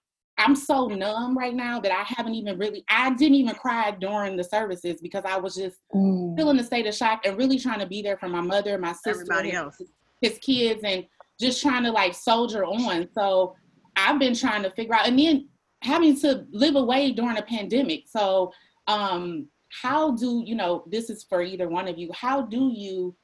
I'm 0.41 0.55
so 0.55 0.87
numb 0.87 1.37
right 1.37 1.55
now 1.55 1.81
that 1.81 1.91
I 1.91 2.05
haven't 2.07 2.37
even 2.37 2.57
really 2.59 2.85
I 2.89 3.11
didn't 3.13 3.35
even 3.35 3.57
cry 3.57 3.91
during 4.01 4.37
the 4.37 4.45
services 4.45 5.01
because 5.03 5.25
I 5.27 5.37
was 5.37 5.57
just 5.57 5.79
Mm. 5.95 6.35
still 6.35 6.51
in 6.51 6.59
a 6.61 6.65
state 6.65 6.87
of 6.87 6.95
shock 6.95 7.27
and 7.27 7.37
really 7.37 7.59
trying 7.59 7.81
to 7.81 7.87
be 7.87 8.01
there 8.03 8.17
for 8.17 8.29
my 8.29 8.41
mother, 8.41 8.79
my 8.79 8.93
sister, 8.93 9.11
Everybody 9.11 9.49
his- 9.51 9.59
else. 9.59 9.83
his 10.23 10.39
kids 10.39 10.81
and 10.85 11.05
just 11.41 11.63
trying 11.63 11.85
to 11.85 11.91
like 11.91 12.15
soldier 12.15 12.65
on. 12.65 13.09
So 13.15 13.55
I've 13.97 14.19
been 14.19 14.35
trying 14.35 14.63
to 14.63 14.71
figure 14.71 14.95
out 14.95 15.07
and 15.07 15.19
then 15.19 15.49
having 15.83 16.19
to 16.21 16.45
live 16.51 16.77
away 16.77 17.13
during 17.13 17.39
a 17.39 17.43
pandemic. 17.43 18.05
So 18.07 18.53
um 18.87 19.49
how 19.83 20.13
do 20.13 20.43
you 20.47 20.55
know 20.55 20.83
this 20.91 21.11
is 21.11 21.25
for 21.29 21.43
either 21.43 21.69
one 21.69 21.87
of 21.89 21.99
you 21.99 22.11
how 22.15 22.41
do 22.41 22.73
you 22.75 23.15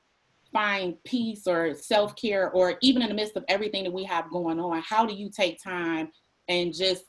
find 0.52 0.94
peace 1.04 1.46
or 1.46 1.74
self-care 1.74 2.50
or 2.50 2.76
even 2.82 3.00
in 3.00 3.08
the 3.08 3.14
midst 3.14 3.34
of 3.34 3.44
everything 3.48 3.82
that 3.82 3.90
we 3.90 4.04
have 4.04 4.30
going 4.30 4.60
on 4.60 4.82
how 4.82 5.06
do 5.06 5.14
you 5.14 5.30
take 5.34 5.58
time 5.62 6.10
and 6.48 6.74
just 6.74 7.04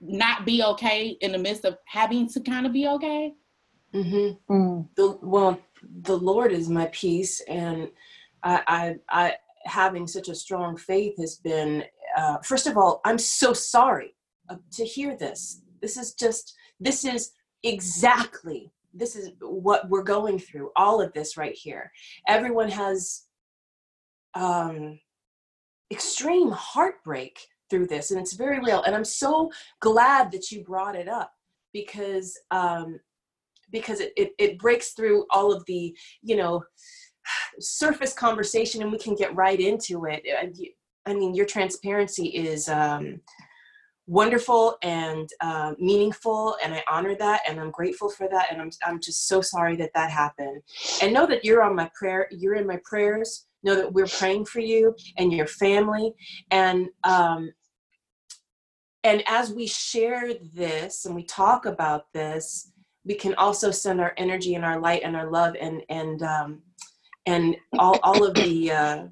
not 0.00 0.46
be 0.46 0.62
okay 0.62 1.18
in 1.20 1.32
the 1.32 1.38
midst 1.38 1.66
of 1.66 1.76
having 1.84 2.26
to 2.26 2.40
kind 2.40 2.64
of 2.64 2.72
be 2.72 2.88
okay 2.88 3.34
Mm-hmm. 3.94 4.52
Mm. 4.52 4.88
The 4.96 5.18
well, 5.22 5.58
the 6.02 6.16
Lord 6.16 6.52
is 6.52 6.68
my 6.68 6.86
peace, 6.86 7.40
and 7.48 7.88
I, 8.42 8.62
I, 8.66 8.96
I 9.08 9.34
having 9.64 10.06
such 10.06 10.28
a 10.28 10.34
strong 10.34 10.76
faith 10.76 11.16
has 11.18 11.36
been. 11.36 11.84
Uh, 12.16 12.38
first 12.38 12.66
of 12.66 12.76
all, 12.76 13.00
I'm 13.04 13.18
so 13.18 13.52
sorry 13.52 14.14
uh, 14.48 14.56
to 14.72 14.84
hear 14.84 15.16
this. 15.16 15.62
This 15.80 15.96
is 15.96 16.14
just. 16.14 16.54
This 16.80 17.04
is 17.04 17.32
exactly. 17.62 18.72
This 18.94 19.16
is 19.16 19.30
what 19.40 19.88
we're 19.88 20.02
going 20.02 20.38
through. 20.38 20.70
All 20.76 21.00
of 21.00 21.12
this 21.12 21.36
right 21.36 21.54
here. 21.54 21.90
Everyone 22.26 22.68
has 22.68 23.24
um, 24.34 24.98
extreme 25.90 26.50
heartbreak 26.50 27.38
through 27.70 27.86
this, 27.86 28.10
and 28.10 28.20
it's 28.20 28.34
very 28.34 28.60
real. 28.60 28.82
And 28.82 28.94
I'm 28.94 29.04
so 29.04 29.50
glad 29.80 30.32
that 30.32 30.50
you 30.50 30.64
brought 30.64 30.96
it 30.96 31.08
up 31.08 31.32
because. 31.72 32.38
Um, 32.50 33.00
because 33.70 34.00
it, 34.00 34.12
it, 34.16 34.32
it 34.38 34.58
breaks 34.58 34.92
through 34.92 35.26
all 35.30 35.52
of 35.52 35.64
the 35.66 35.94
you 36.22 36.36
know 36.36 36.62
surface 37.60 38.12
conversation 38.12 38.82
and 38.82 38.92
we 38.92 38.98
can 38.98 39.14
get 39.14 39.34
right 39.34 39.60
into 39.60 40.04
it. 40.06 40.22
I 41.06 41.14
mean 41.14 41.34
your 41.34 41.46
transparency 41.46 42.26
is 42.26 42.68
um, 42.68 43.20
wonderful 44.08 44.78
and 44.82 45.28
uh, 45.42 45.74
meaningful 45.78 46.56
and 46.64 46.72
i 46.72 46.82
honor 46.90 47.14
that 47.14 47.42
and 47.46 47.60
i'm 47.60 47.70
grateful 47.70 48.08
for 48.08 48.26
that 48.26 48.46
and 48.50 48.60
I'm, 48.60 48.70
I'm 48.84 49.00
just 49.00 49.28
so 49.28 49.42
sorry 49.42 49.76
that 49.76 49.90
that 49.94 50.10
happened. 50.10 50.62
And 51.02 51.12
know 51.12 51.26
that 51.26 51.44
you're 51.44 51.62
on 51.62 51.76
my 51.76 51.90
prayer 51.94 52.26
you're 52.30 52.54
in 52.54 52.66
my 52.66 52.80
prayers 52.84 53.46
know 53.62 53.74
that 53.74 53.92
we're 53.92 54.06
praying 54.06 54.46
for 54.46 54.60
you 54.60 54.94
and 55.18 55.30
your 55.30 55.46
family 55.46 56.14
and 56.50 56.88
um, 57.04 57.52
and 59.04 59.22
as 59.28 59.52
we 59.52 59.66
share 59.66 60.32
this 60.54 61.04
and 61.04 61.14
we 61.14 61.24
talk 61.24 61.66
about 61.66 62.06
this 62.14 62.72
we 63.04 63.14
can 63.14 63.34
also 63.34 63.70
send 63.70 64.00
our 64.00 64.14
energy 64.16 64.54
and 64.54 64.64
our 64.64 64.80
light 64.80 65.02
and 65.04 65.16
our 65.16 65.30
love 65.30 65.54
and 65.60 65.82
and 65.90 66.22
um, 66.22 66.62
and 67.28 67.56
all 67.78 68.00
all 68.02 68.24
of 68.24 68.34
the 68.34 68.72
uh, 68.72 69.02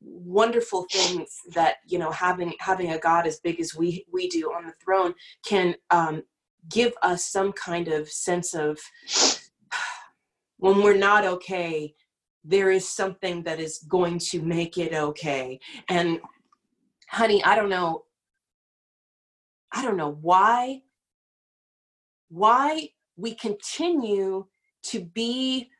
wonderful 0.00 0.86
things 0.92 1.28
that 1.54 1.76
you 1.86 1.98
know 1.98 2.12
having 2.12 2.52
having 2.60 2.92
a 2.92 2.98
God 2.98 3.26
as 3.26 3.40
big 3.40 3.60
as 3.60 3.74
we 3.74 4.06
we 4.12 4.28
do 4.28 4.52
on 4.52 4.66
the 4.66 4.74
throne 4.82 5.14
can 5.44 5.74
um, 5.90 6.22
give 6.70 6.92
us 7.02 7.26
some 7.26 7.52
kind 7.52 7.88
of 7.88 8.08
sense 8.08 8.54
of 8.54 8.78
when 10.58 10.82
we're 10.82 10.96
not 10.96 11.24
okay 11.26 11.94
there 12.46 12.70
is 12.70 12.86
something 12.86 13.42
that 13.42 13.58
is 13.58 13.78
going 13.88 14.18
to 14.18 14.42
make 14.42 14.76
it 14.76 14.92
okay. 14.92 15.58
And 15.88 16.20
honey 17.08 17.44
i 17.44 17.54
don't 17.54 17.68
know 17.68 18.04
i 19.72 19.82
don't 19.82 19.96
know 19.96 20.18
why 20.20 20.80
why 22.28 22.88
we 23.16 23.34
continue 23.34 24.46
to 24.82 25.00
be 25.00 25.70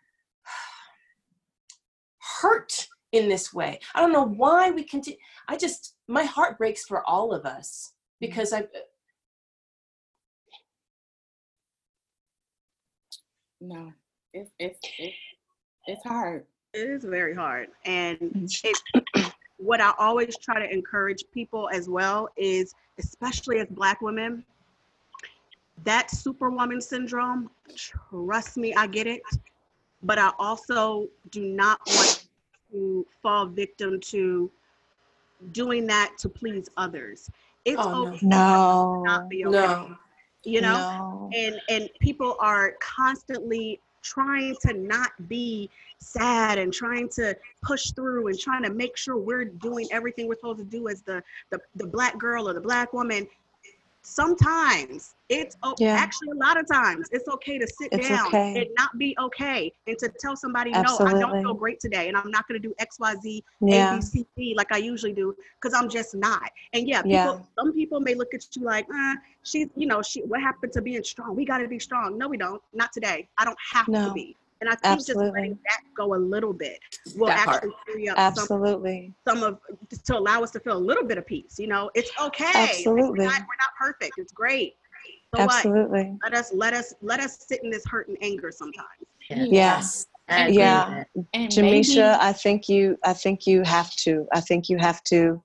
hurt 2.40 2.88
in 3.14 3.28
this 3.28 3.54
way. 3.54 3.78
I 3.94 4.00
don't 4.00 4.12
know 4.12 4.24
why 4.24 4.70
we 4.70 4.82
continue. 4.82 5.18
I 5.48 5.56
just, 5.56 5.94
my 6.08 6.24
heart 6.24 6.58
breaks 6.58 6.84
for 6.84 7.08
all 7.08 7.32
of 7.32 7.46
us 7.46 7.92
mm. 7.92 8.26
because 8.26 8.52
I. 8.52 8.64
No, 13.60 13.92
it's 14.34 14.50
it's 14.58 14.78
it's, 14.98 15.16
it's 15.86 16.04
hard. 16.04 16.44
It 16.74 16.90
is 16.90 17.04
very 17.04 17.34
hard. 17.34 17.68
And 17.84 18.18
mm. 18.18 18.64
it, 18.64 19.32
what 19.56 19.80
I 19.80 19.92
always 19.98 20.36
try 20.36 20.58
to 20.58 20.70
encourage 20.70 21.24
people 21.32 21.70
as 21.72 21.88
well 21.88 22.28
is, 22.36 22.74
especially 22.98 23.60
as 23.60 23.68
Black 23.68 24.02
women, 24.02 24.44
that 25.84 26.10
superwoman 26.10 26.80
syndrome, 26.80 27.48
trust 28.10 28.56
me, 28.56 28.74
I 28.74 28.86
get 28.86 29.06
it. 29.06 29.22
But 30.02 30.18
I 30.18 30.32
also 30.38 31.08
do 31.30 31.46
not 31.46 31.80
want 31.86 32.23
to 32.74 33.06
fall 33.22 33.46
victim 33.46 34.00
to 34.00 34.50
doing 35.52 35.86
that 35.86 36.12
to 36.18 36.28
please 36.28 36.68
others. 36.76 37.30
It's 37.64 37.80
Oh, 37.80 38.08
okay 38.08 38.18
to 38.18 38.26
No. 38.26 39.02
not 39.04 39.28
be 39.28 39.44
okay. 39.46 39.56
No. 39.56 39.96
You 40.44 40.60
know? 40.60 40.78
No. 40.78 41.30
and 41.34 41.60
and 41.70 41.88
people 42.00 42.36
are 42.40 42.74
constantly 42.80 43.80
trying 44.02 44.54
to 44.60 44.74
not 44.74 45.12
be 45.28 45.70
sad 45.98 46.58
and 46.58 46.70
trying 46.72 47.08
to 47.08 47.34
push 47.62 47.90
through 47.92 48.26
and 48.26 48.38
trying 48.38 48.62
to 48.62 48.70
make 48.70 48.98
sure 48.98 49.16
we're 49.16 49.46
doing 49.46 49.88
everything 49.90 50.28
we're 50.28 50.34
supposed 50.34 50.58
to 50.58 50.64
do 50.64 50.88
as 50.88 51.00
the 51.02 51.22
the, 51.50 51.58
the 51.76 51.86
black 51.86 52.18
girl 52.18 52.46
or 52.48 52.52
the 52.52 52.60
black 52.60 52.92
woman 52.92 53.26
sometimes 54.04 55.14
it's 55.30 55.56
Yeah. 55.78 55.94
actually 55.94 56.28
a 56.32 56.34
lot 56.34 56.60
of 56.60 56.68
times 56.68 57.08
it's 57.10 57.26
okay 57.28 57.58
to 57.58 57.66
sit 57.66 57.88
It's 57.90 58.06
down 58.06 58.26
okay. 58.28 58.60
and 58.60 58.66
not 58.78 58.96
be 58.98 59.16
okay 59.18 59.72
and 59.86 59.98
to 59.98 60.10
tell 60.20 60.36
somebody 60.36 60.70
no 60.70 60.98
i 61.00 61.18
don't 61.18 61.42
feel 61.42 61.54
great 61.54 61.80
today 61.80 62.08
and 62.08 62.16
i'm 62.16 62.30
not 62.30 62.46
going 62.46 62.60
to 62.60 62.68
do 62.68 62.74
xyz 62.78 63.42
Yeah. 63.60 63.98
ABCD 63.98 64.54
like 64.56 64.70
I 64.72 64.76
usually 64.76 65.14
do 65.14 65.34
because 65.60 65.74
I'm 65.78 65.88
just 65.88 66.14
not. 66.14 66.50
And 66.74 66.86
yeah, 66.86 67.00
people, 67.02 67.14
Yeah. 67.14 67.38
some 67.58 67.72
people 67.72 67.98
may 68.00 68.14
look 68.14 68.34
at 68.34 68.44
you 68.54 68.62
like, 68.62 68.86
uh, 68.94 69.14
she's, 69.42 69.68
you 69.74 69.86
know, 69.86 70.02
she, 70.02 70.20
what 70.22 70.40
happened 70.40 70.72
to 70.74 70.82
being 70.82 71.02
strong? 71.02 71.34
We 71.34 71.44
got 71.46 71.58
to 71.58 71.68
be 71.68 71.78
strong. 71.78 72.18
No, 72.18 72.28
we 72.28 72.36
don't. 72.36 72.60
Not 72.74 72.92
today. 72.92 73.28
I 73.38 73.44
don't 73.44 73.58
have 73.72 73.86
to 73.86 74.12
be. 74.12 74.36
And 74.60 74.70
I 74.70 74.76
think 74.76 75.06
just 75.06 75.14
letting 75.16 75.58
that 75.68 75.80
go 75.96 76.14
a 76.14 76.16
little 76.16 76.52
bit 76.52 76.78
will 77.16 77.26
That 77.26 77.44
part. 77.44 77.56
actually 77.56 77.72
free 77.86 78.08
up 78.08 78.16
some, 78.16 78.26
Absolutely. 78.26 79.12
some 79.26 79.42
of 79.42 79.58
to 80.04 80.16
allow 80.16 80.42
us 80.42 80.50
to 80.52 80.60
feel 80.60 80.76
a 80.76 80.78
little 80.78 81.04
bit 81.04 81.18
of 81.18 81.26
peace. 81.26 81.58
You 81.58 81.66
know, 81.66 81.90
it's 81.94 82.10
okay. 82.20 82.44
Absolutely. 82.54 83.02
we're, 83.02 83.24
not, 83.24 83.40
we're 83.40 83.60
not 83.60 83.74
perfect. 83.78 84.14
It's 84.16 84.32
great. 84.32 84.74
So 85.34 85.44
what? 85.44 85.56
Absolutely. 85.56 86.16
Let 86.22 86.34
us 86.34 86.52
let 86.54 86.72
us 86.72 86.94
let 87.02 87.20
us 87.20 87.38
sit 87.46 87.62
in 87.64 87.70
this 87.70 87.84
hurt 87.84 88.08
and 88.08 88.16
anger 88.22 88.50
sometimes. 88.52 88.86
Yeah. 89.28 89.44
Yes. 89.50 90.06
I 90.28 90.48
Yeah. 90.48 91.04
with. 91.14 91.26
And 91.34 91.52
Jamishia, 91.52 91.96
maybe- 91.96 92.00
I 92.20 92.32
think 92.32 92.68
you 92.68 92.96
I 93.04 93.12
think 93.12 93.46
you 93.46 93.62
have 93.64 93.94
to. 93.96 94.26
I 94.32 94.40
think 94.40 94.68
you 94.68 94.78
have 94.78 95.02
to 95.04 95.42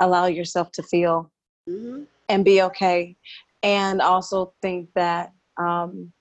allow 0.00 0.26
yourself 0.26 0.72
to 0.72 0.82
feel 0.82 1.30
hmm 1.68 2.02
and 2.28 2.44
be 2.44 2.62
okay. 2.62 3.16
And 3.62 4.00
also 4.00 4.54
think 4.62 4.88
that 4.94 5.32
um, 5.58 6.12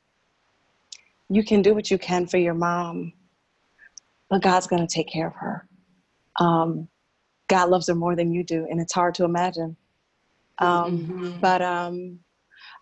you 1.34 1.44
can 1.44 1.62
do 1.62 1.74
what 1.74 1.90
you 1.90 1.98
can 1.98 2.28
for 2.28 2.38
your 2.38 2.54
mom, 2.54 3.14
but 4.30 4.42
God's 4.42 4.68
going 4.68 4.86
to 4.86 4.94
take 4.94 5.08
care 5.10 5.28
of 5.28 5.36
her. 5.36 5.68
Um, 6.40 6.88
God 7.48 7.70
loves 7.70 7.88
her 7.88 7.96
more 7.96 8.16
than 8.16 8.32
you 8.32 8.44
do, 8.44 8.68
and 8.70 8.80
it's 8.80 8.94
hard 8.94 9.16
to 9.16 9.26
imagine. 9.26 9.76
Um, 10.60 11.08
Mhm. 11.08 11.42
But 11.42 11.62
um, 11.62 12.20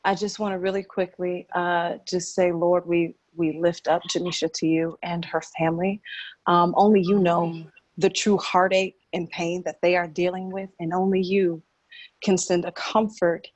I 0.03 0.15
just 0.15 0.39
want 0.39 0.53
to 0.53 0.59
really 0.59 0.83
quickly 0.83 1.47
uh, 1.55 1.97
just 2.07 2.35
say, 2.35 2.51
Lord, 2.51 2.85
we 2.85 3.15
we 3.35 3.57
lift 3.59 3.87
up 3.87 4.01
Jamishia 4.09 4.51
to 4.55 4.67
you 4.67 4.97
and 5.03 5.23
her 5.25 5.41
family. 5.57 6.01
Um, 6.47 6.73
only 6.75 7.01
you 7.01 7.19
know 7.19 7.65
the 7.97 8.09
true 8.09 8.37
heartache 8.37 8.97
and 9.13 9.29
pain 9.29 9.63
that 9.65 9.77
they 9.81 9.95
are 9.95 10.07
dealing 10.07 10.51
with, 10.51 10.69
and 10.79 10.93
only 10.93 11.21
you 11.21 11.63
can 12.23 12.37
send 12.37 12.65
a 12.65 12.71
comfort 12.73 13.47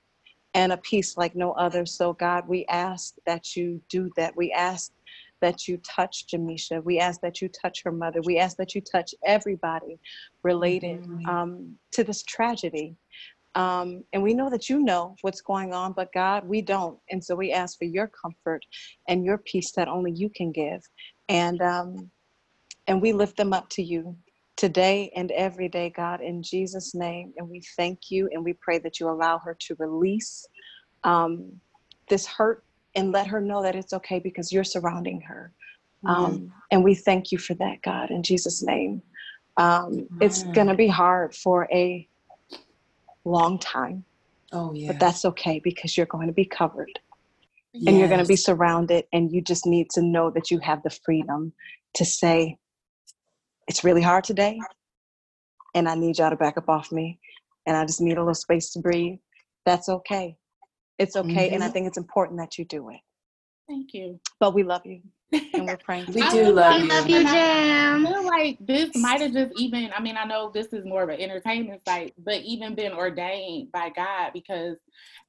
and 0.56 0.74
a 0.74 0.78
peace 0.78 1.18
like 1.18 1.36
no 1.36 1.54
other. 1.54 1.86
So, 1.86 2.13
God, 2.13 2.50
we 2.50 2.65
ask 2.68 3.15
that 3.28 3.58
you 3.58 3.82
do 3.89 4.12
that. 4.18 4.36
We 4.38 4.54
ask 4.54 4.94
that 5.41 5.68
you 5.70 5.78
touch 5.80 6.28
Jamishia. 6.28 6.84
We 6.84 7.00
ask 7.00 7.22
that 7.22 7.41
you 7.41 7.50
touch 7.50 7.84
her 7.86 7.94
mother. 7.94 8.22
We 8.26 8.39
ask 8.39 8.58
that 8.58 8.76
you 8.76 8.82
touch 8.82 9.15
everybody 9.26 10.00
related 10.44 11.04
Mhm. 11.04 11.28
um, 11.30 11.80
to 11.94 12.06
this 12.06 12.24
tragedy. 12.24 12.98
Um, 13.56 14.06
and 14.13 14.24
we 14.24 14.36
know 14.36 14.50
that 14.50 14.70
you 14.70 14.80
know 14.80 15.15
what's 15.24 15.41
going 15.41 15.74
on, 15.74 15.94
but 15.94 16.13
God, 16.13 16.48
we 16.48 16.62
don't. 16.62 17.00
And 17.12 17.24
so 17.24 17.36
we 17.36 17.54
ask 17.54 17.78
for 17.80 17.86
your 17.86 18.08
comfort 18.08 18.65
and 19.10 19.26
your 19.26 19.39
peace 19.39 19.74
that 19.74 19.89
only 19.89 20.12
you 20.13 20.30
can 20.30 20.52
give. 20.54 20.84
And 21.30 21.62
um, 21.62 22.12
and 22.88 23.02
we 23.02 23.13
lift 23.13 23.38
them 23.38 23.54
up 23.54 23.70
to 23.72 23.84
you 23.84 24.18
today 24.58 25.12
and 25.15 25.32
every 25.32 25.68
day, 25.68 25.89
God, 25.89 26.22
in 26.22 26.41
Jesus' 26.41 26.96
name. 26.96 27.34
And 27.38 27.50
we 27.50 27.62
thank 27.76 28.10
you 28.10 28.30
and 28.32 28.44
we 28.44 28.54
pray 28.54 28.80
that 28.80 29.00
you 29.00 29.10
allow 29.10 29.39
her 29.39 29.58
to 29.62 29.76
release 29.80 30.46
um, 31.04 31.60
this 32.10 32.26
hurt 32.26 32.63
and 32.96 33.12
let 33.12 33.28
her 33.28 33.41
know 33.41 33.62
that 33.63 33.76
it's 33.76 33.94
okay 33.94 34.20
because 34.20 34.52
you're 34.52 34.63
surrounding 34.63 35.22
her. 35.22 35.52
Um, 36.08 36.52
and 36.72 36.84
we 36.84 36.96
thank 36.96 37.32
you 37.32 37.38
for 37.38 37.56
that, 37.56 37.82
God, 37.84 38.12
in 38.12 38.24
Jesus' 38.24 38.63
name. 38.63 39.02
Um, 39.58 40.08
it's 40.22 40.44
going 40.44 40.68
to 40.68 40.76
be 40.76 40.88
hard 40.88 41.34
for 41.36 41.68
a 41.72 42.08
long 43.24 43.60
time, 43.60 44.06
Oh 44.52 44.74
yeah. 44.74 44.88
but 44.88 45.00
that's 45.00 45.26
okay 45.26 45.60
because 45.63 45.98
you're 45.98 46.06
going 46.06 46.28
to 46.28 46.34
be 46.34 46.46
covered 46.46 47.00
and 47.74 47.98
you're 47.98 48.08
going 48.08 48.22
to 48.22 48.28
be 48.28 48.38
surrounded, 48.38 49.06
and 49.12 49.32
you 49.34 49.41
just 49.41 49.65
need 49.65 49.89
to 49.91 50.02
know 50.02 50.32
that 50.32 50.50
you 50.50 50.60
have 50.60 50.82
the 50.84 50.89
freedom 50.89 51.52
to 51.96 52.06
say, 52.06 52.58
It's 53.67 53.84
really 53.84 54.01
hard 54.01 54.23
today, 54.23 54.60
and 55.73 55.89
I 55.89 55.95
need 55.95 56.17
y'all 56.19 56.30
to 56.30 56.36
back 56.36 56.58
up 56.58 56.69
off 56.69 56.91
me, 56.91 57.19
and 57.65 57.75
I 57.75 57.86
just 57.86 58.01
need 58.01 58.17
a 58.17 58.21
little 58.21 58.34
space 58.36 58.71
to 58.73 58.80
breathe. 58.80 59.17
That's 59.65 59.89
okay. 59.89 60.38
It's 60.99 61.15
okay. 61.15 61.49
And 61.49 61.63
I 61.63 61.67
Mhm. 61.67 61.73
think 61.73 61.88
it's 61.88 61.97
important 61.97 62.39
that 62.39 62.58
you 62.58 62.65
do 62.65 62.89
it. 62.89 63.01
Thank 63.67 63.93
you. 63.93 64.19
But 64.39 64.54
we 64.54 64.63
love 64.63 64.86
you. 64.86 65.01
And 65.54 65.67
we're 65.67 65.78
praying. 65.84 66.08
We 66.08 66.28
do 66.30 66.51
love 66.51 66.56
love 66.56 66.78
you. 66.80 66.84
you. 66.84 66.89
Love 66.89 67.10
you, 67.10 67.23
Jam. 67.23 68.06
I 68.06 68.12
feel 68.12 68.25
like 68.25 68.58
this 68.60 68.95
might 68.95 69.21
have 69.21 69.34
just 69.34 69.54
even, 69.60 69.89
I 69.95 70.01
mean, 70.01 70.17
I 70.17 70.25
know 70.25 70.51
this 70.54 70.67
is 70.67 70.86
more 70.86 71.04
of 71.04 71.10
an 71.10 71.19
entertainment 71.19 71.82
site, 71.88 72.13
but 72.17 72.41
even 72.41 72.75
been 72.75 72.93
ordained 72.93 73.71
by 73.71 73.89
God 73.89 74.32
because 74.34 74.78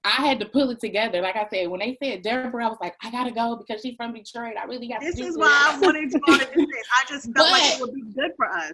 I 0.05 0.11
had 0.11 0.38
to 0.40 0.46
pull 0.46 0.70
it 0.70 0.81
together. 0.81 1.20
Like 1.20 1.37
I 1.37 1.49
said, 1.49 1.68
when 1.68 1.81
they 1.81 1.96
said 2.03 2.22
Deborah, 2.22 2.66
I 2.66 2.68
was 2.68 2.79
like, 2.81 2.94
I 3.03 3.11
gotta 3.11 3.33
go 3.33 3.57
because 3.57 3.81
she's 3.83 3.96
from 3.96 4.12
Detroit. 4.12 4.55
I 4.61 4.64
really 4.66 4.88
got 4.88 5.01
This 5.01 5.16
to 5.16 5.22
do 5.22 5.29
is 5.29 5.38
why 5.38 5.72
I 5.75 5.79
wanted 5.81 6.11
to 6.12 6.18
go 6.20 6.38
to 6.38 6.44
do 6.44 6.66
this. 6.66 6.87
I 7.01 7.09
just 7.09 7.33
felt 7.33 7.51
like 7.51 7.62
it 7.64 7.81
would 7.81 7.94
be 7.94 8.03
good 8.14 8.33
for 8.37 8.49
us. 8.49 8.72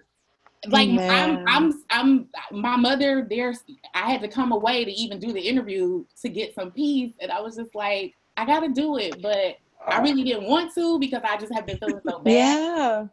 like 0.67 0.89
I'm, 0.89 1.47
I'm, 1.47 1.83
I'm, 1.89 2.27
my 2.51 2.75
mother. 2.75 3.25
There's, 3.29 3.63
I 3.95 4.11
had 4.11 4.21
to 4.21 4.27
come 4.27 4.51
away 4.51 4.85
to 4.85 4.91
even 4.91 5.19
do 5.19 5.33
the 5.33 5.41
interview 5.41 6.05
to 6.21 6.29
get 6.29 6.53
some 6.53 6.71
peace, 6.71 7.13
and 7.19 7.31
I 7.31 7.41
was 7.41 7.55
just 7.55 7.73
like, 7.73 8.13
I 8.37 8.45
gotta 8.45 8.69
do 8.69 8.97
it, 8.97 9.21
but 9.21 9.57
I 9.85 10.01
really 10.01 10.23
didn't 10.23 10.47
want 10.47 10.73
to 10.75 10.99
because 10.99 11.21
I 11.27 11.37
just 11.37 11.53
have 11.53 11.65
been 11.65 11.77
feeling 11.77 12.01
so 12.07 12.19
bad. 12.19 12.31
Yeah. 12.33 13.07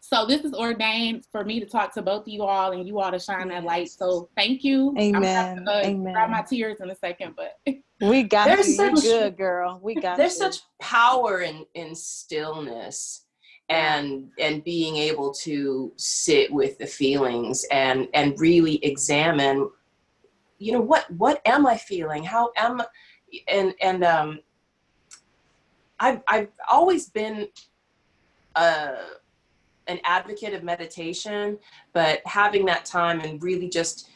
So 0.00 0.26
this 0.26 0.42
is 0.44 0.52
ordained 0.52 1.24
for 1.30 1.44
me 1.44 1.60
to 1.60 1.66
talk 1.66 1.94
to 1.94 2.02
both 2.02 2.22
of 2.22 2.28
you 2.28 2.42
all 2.42 2.72
and 2.72 2.86
you 2.86 2.98
all 3.00 3.10
to 3.12 3.18
shine 3.18 3.48
that 3.48 3.64
light. 3.64 3.88
So 3.90 4.28
thank 4.36 4.64
you. 4.64 4.90
Amen. 4.98 5.14
I'm 5.14 5.22
gonna 5.22 5.26
have 5.28 5.64
to, 5.64 5.70
uh, 5.70 5.82
Amen. 5.84 6.12
Dry 6.12 6.26
my 6.26 6.42
tears 6.42 6.80
in 6.80 6.90
a 6.90 6.96
second, 6.96 7.34
but 7.36 7.58
We 8.00 8.24
got 8.24 8.46
There's 8.46 8.66
you. 8.76 8.84
You 8.84 8.96
such- 8.96 9.04
good, 9.04 9.36
girl. 9.36 9.78
We 9.82 9.94
got 9.94 10.16
There's 10.16 10.32
you. 10.32 10.38
such 10.50 10.60
power 10.80 11.42
in 11.42 11.64
in 11.74 11.94
stillness 11.94 13.26
and 13.68 14.28
and 14.40 14.64
being 14.64 14.96
able 14.96 15.32
to 15.32 15.92
sit 15.96 16.52
with 16.52 16.78
the 16.78 16.86
feelings 16.86 17.64
and 17.70 18.08
and 18.12 18.38
really 18.40 18.84
examine 18.84 19.70
you 20.58 20.72
know 20.72 20.80
what 20.80 21.08
what 21.12 21.40
am 21.46 21.64
i 21.64 21.76
feeling 21.76 22.24
how 22.24 22.50
am 22.56 22.82
and 23.46 23.72
and 23.80 24.02
um 24.02 24.40
i've 26.02 26.20
i've 26.28 26.48
always 26.70 27.08
been 27.08 27.48
uh 28.56 28.96
an 29.88 29.98
advocate 30.04 30.54
of 30.54 30.62
meditation 30.62 31.58
but 31.92 32.20
having 32.26 32.64
that 32.66 32.84
time 32.84 33.20
and 33.20 33.42
really 33.42 33.68
just 33.68 34.10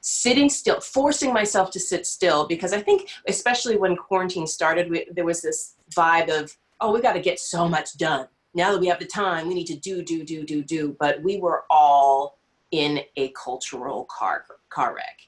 sitting 0.00 0.48
still 0.48 0.80
forcing 0.80 1.32
myself 1.32 1.70
to 1.70 1.80
sit 1.80 2.06
still 2.06 2.46
because 2.46 2.72
i 2.72 2.80
think 2.80 3.08
especially 3.26 3.76
when 3.76 3.96
quarantine 3.96 4.46
started 4.46 4.90
we, 4.90 5.06
there 5.12 5.24
was 5.24 5.40
this 5.40 5.76
vibe 5.94 6.28
of 6.28 6.56
oh 6.80 6.92
we 6.92 7.00
got 7.00 7.14
to 7.14 7.20
get 7.20 7.38
so 7.38 7.68
much 7.68 7.96
done. 7.96 8.26
Now 8.54 8.72
that 8.72 8.80
we 8.80 8.86
have 8.86 8.98
the 8.98 9.06
time 9.06 9.48
we 9.48 9.54
need 9.54 9.66
to 9.66 9.76
do 9.76 10.02
do 10.02 10.24
do 10.24 10.44
do 10.44 10.62
do. 10.62 10.96
But 10.98 11.22
we 11.22 11.38
were 11.38 11.64
all 11.70 12.38
in 12.70 13.00
a 13.16 13.30
cultural 13.30 14.06
car 14.10 14.44
car 14.68 14.94
wreck. 14.94 15.18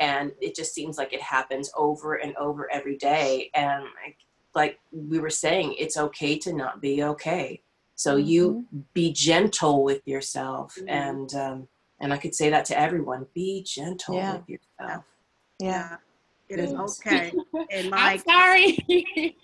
And 0.00 0.32
it 0.40 0.56
just 0.56 0.74
seems 0.74 0.98
like 0.98 1.12
it 1.12 1.22
happens 1.22 1.70
over 1.76 2.14
and 2.14 2.36
over 2.36 2.70
every 2.72 2.96
day. 2.96 3.50
And 3.54 3.84
like, 4.04 4.18
like 4.54 4.78
we 4.92 5.18
were 5.18 5.30
saying 5.30 5.74
it's 5.78 5.96
okay 5.96 6.38
to 6.38 6.52
not 6.52 6.80
be 6.80 7.02
okay 7.02 7.60
so 7.94 8.16
you 8.16 8.64
be 8.92 9.12
gentle 9.12 9.82
with 9.84 10.02
yourself 10.06 10.74
Mhm. 10.80 10.84
and 10.88 11.34
um, 11.34 11.68
and 12.00 12.12
i 12.12 12.16
could 12.16 12.34
say 12.34 12.50
that 12.50 12.64
to 12.66 12.78
everyone 12.78 13.26
be 13.34 13.62
gentle 13.62 14.14
Yeah. 14.16 14.36
with 14.36 14.48
yourself 14.48 15.04
Yeah. 15.60 15.96
It 16.50 16.58
is 16.60 16.74
okay. 16.74 17.32
And 17.70 17.86
I'm 17.86 17.90
my 17.90 18.16
sorry. 18.18 18.76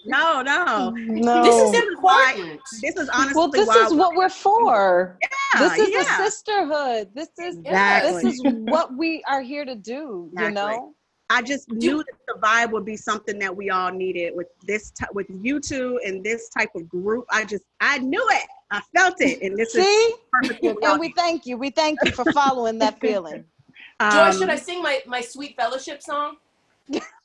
no, 0.05 0.43
no. 0.43 0.91
No. 0.91 1.43
this 1.43 1.55
is 1.63 1.73
This 1.73 1.85
why- 2.03 2.33
important 2.37 2.61
This 2.83 2.97
is 2.97 3.09
honestly 3.09 3.35
well, 3.37 3.49
this 3.49 3.69
is 3.75 3.95
what 3.95 4.15
we're 4.15 4.29
for. 4.29 5.17
Yeah, 5.23 5.61
this 5.61 5.79
is 5.79 5.89
yeah. 5.89 5.99
the 6.03 6.05
sisterhood. 6.25 7.09
This 7.15 7.31
is 7.39 7.57
Exactly. 7.57 8.13
this 8.13 8.35
is 8.35 8.43
what 8.45 8.95
we 9.03 9.25
are 9.27 9.41
here 9.41 9.65
to 9.65 9.75
do. 9.75 10.31
You 10.37 10.51
know. 10.51 10.95
I 11.31 11.43
just 11.43 11.71
knew 11.71 11.99
that 11.99 12.19
the 12.27 12.35
vibe 12.41 12.73
would 12.73 12.85
be 12.85 12.97
something 12.97 13.39
that 13.39 13.55
we 13.57 13.71
all 13.71 13.93
needed 13.93 14.35
with 14.35 14.49
this 14.67 14.91
t- 14.91 15.07
with 15.15 15.27
you 15.31 15.61
two 15.61 16.01
and 16.05 16.25
this 16.25 16.49
type 16.49 16.71
of 16.75 16.89
group. 16.89 17.25
I 17.31 17.45
just 17.45 17.65
I 17.81 17.99
knew 17.99 18.27
it. 18.31 18.49
I 18.73 18.83
felt 18.97 19.15
it, 19.21 19.41
and 19.41 19.57
this 19.57 19.75
is 19.75 19.85
See, 19.85 20.15
perfect. 20.33 20.63
We 20.63 20.75
and 20.83 21.01
we 21.01 21.11
thank 21.11 21.47
you. 21.47 21.57
We 21.57 21.71
thank 21.71 22.03
you 22.03 22.11
for 22.11 22.25
following 22.25 22.79
that 22.79 22.99
feeling. 23.01 23.45
need. 24.01 24.13
joy 24.13 24.27
Um, 24.27 24.33
should 24.33 24.49
i 24.51 24.57
sing 24.57 24.83
my 24.83 25.01
my 25.07 25.21
sweet 25.21 25.55
fellowship 25.57 26.03
song 26.03 26.37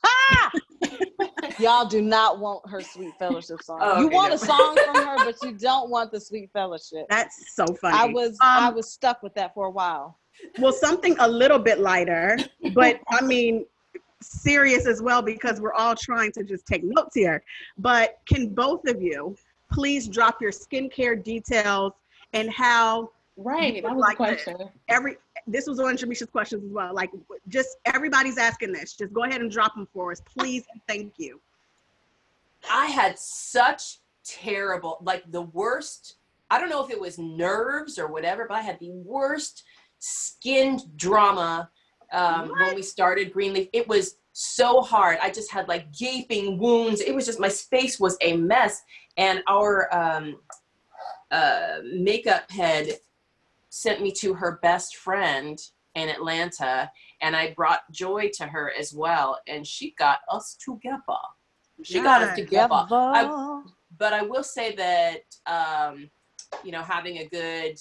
Ah! 0.04 0.52
Y'all 1.58 1.86
do 1.86 2.02
not 2.02 2.38
want 2.38 2.68
her 2.68 2.80
sweet 2.82 3.12
fellowship 3.18 3.62
song. 3.62 3.78
Oh, 3.82 4.00
you 4.00 4.06
okay, 4.06 4.14
want 4.14 4.34
a 4.34 4.38
song 4.38 4.76
from 4.84 4.96
her, 4.96 5.18
but 5.24 5.42
you 5.42 5.52
don't 5.58 5.90
want 5.90 6.12
the 6.12 6.20
sweet 6.20 6.50
fellowship. 6.52 7.06
That's 7.08 7.54
so 7.54 7.66
funny. 7.80 7.96
I 7.96 8.06
was 8.06 8.38
I 8.40 8.68
Um, 8.68 8.74
was 8.74 8.90
stuck 8.92 9.22
with 9.22 9.34
that 9.34 9.54
for 9.54 9.66
a 9.66 9.70
while. 9.70 10.18
well, 10.60 10.72
something 10.72 11.16
a 11.18 11.26
little 11.26 11.58
bit 11.58 11.80
lighter, 11.80 12.38
but 12.74 13.00
I 13.08 13.22
mean 13.22 13.64
serious 14.22 14.86
as 14.86 15.02
well 15.02 15.22
because 15.22 15.60
we're 15.60 15.74
all 15.74 15.94
trying 15.94 16.32
to 16.32 16.44
just 16.44 16.66
take 16.66 16.82
notes 16.84 17.14
here. 17.14 17.42
But 17.78 18.18
can 18.26 18.48
both 18.48 18.86
of 18.86 19.02
you 19.02 19.36
please 19.72 20.08
drop 20.08 20.40
your 20.40 20.52
skincare 20.52 21.22
details 21.22 21.92
and 22.32 22.50
how 22.50 23.10
right. 23.36 23.82
That 23.82 23.94
was 23.94 24.00
like 24.00 24.20
a 24.20 24.34
this. 24.34 24.44
question. 24.44 24.68
every 24.88 25.16
this 25.46 25.66
was 25.66 25.78
on 25.78 25.92
of 25.92 26.00
Jamishia's 26.00 26.30
questions 26.30 26.64
as 26.64 26.70
well. 26.70 26.92
Like 26.92 27.10
just 27.48 27.76
everybody's 27.84 28.38
asking 28.38 28.72
this. 28.72 28.94
Just 28.94 29.12
go 29.12 29.24
ahead 29.24 29.40
and 29.40 29.50
drop 29.50 29.74
them 29.74 29.86
for 29.92 30.12
us, 30.12 30.20
please 30.20 30.64
and 30.72 30.80
thank 30.88 31.14
you. 31.18 31.40
I 32.70 32.86
had 32.86 33.18
such 33.18 33.98
terrible, 34.24 34.98
like 35.02 35.30
the 35.30 35.42
worst. 35.42 36.16
I 36.50 36.58
don't 36.58 36.68
know 36.68 36.84
if 36.84 36.90
it 36.90 37.00
was 37.00 37.18
nerves 37.18 37.98
or 37.98 38.08
whatever, 38.08 38.46
but 38.48 38.54
I 38.54 38.60
had 38.60 38.78
the 38.80 38.90
worst 38.90 39.64
skin 39.98 40.80
drama 40.96 41.70
um, 42.12 42.50
when 42.60 42.74
we 42.74 42.82
started 42.82 43.32
Greenleaf. 43.32 43.68
It 43.72 43.88
was 43.88 44.16
so 44.32 44.80
hard. 44.82 45.18
I 45.22 45.30
just 45.30 45.50
had 45.50 45.66
like 45.68 45.92
gaping 45.92 46.58
wounds. 46.58 47.00
It 47.00 47.14
was 47.14 47.26
just 47.26 47.40
my 47.40 47.48
face 47.48 47.98
was 47.98 48.16
a 48.20 48.36
mess. 48.36 48.82
And 49.16 49.42
our 49.48 49.88
um, 49.94 50.40
uh, 51.30 51.78
makeup 51.84 52.50
head 52.50 52.98
sent 53.70 54.00
me 54.02 54.12
to 54.12 54.34
her 54.34 54.58
best 54.62 54.96
friend 54.96 55.58
in 55.94 56.08
Atlanta, 56.10 56.90
and 57.22 57.34
I 57.34 57.54
brought 57.54 57.90
Joy 57.90 58.30
to 58.34 58.46
her 58.46 58.70
as 58.78 58.92
well, 58.92 59.38
and 59.46 59.66
she 59.66 59.92
got 59.98 60.18
us 60.30 60.54
together. 60.62 61.00
She 61.82 62.00
got 62.00 62.20
us 62.22 62.36
together. 62.36 62.74
I- 63.14 63.24
but 63.98 64.12
I 64.12 64.20
will 64.22 64.42
say 64.42 64.74
that 64.76 65.22
um, 65.46 66.10
you 66.62 66.70
know 66.72 66.82
having 66.82 67.18
a 67.18 67.26
good 67.28 67.78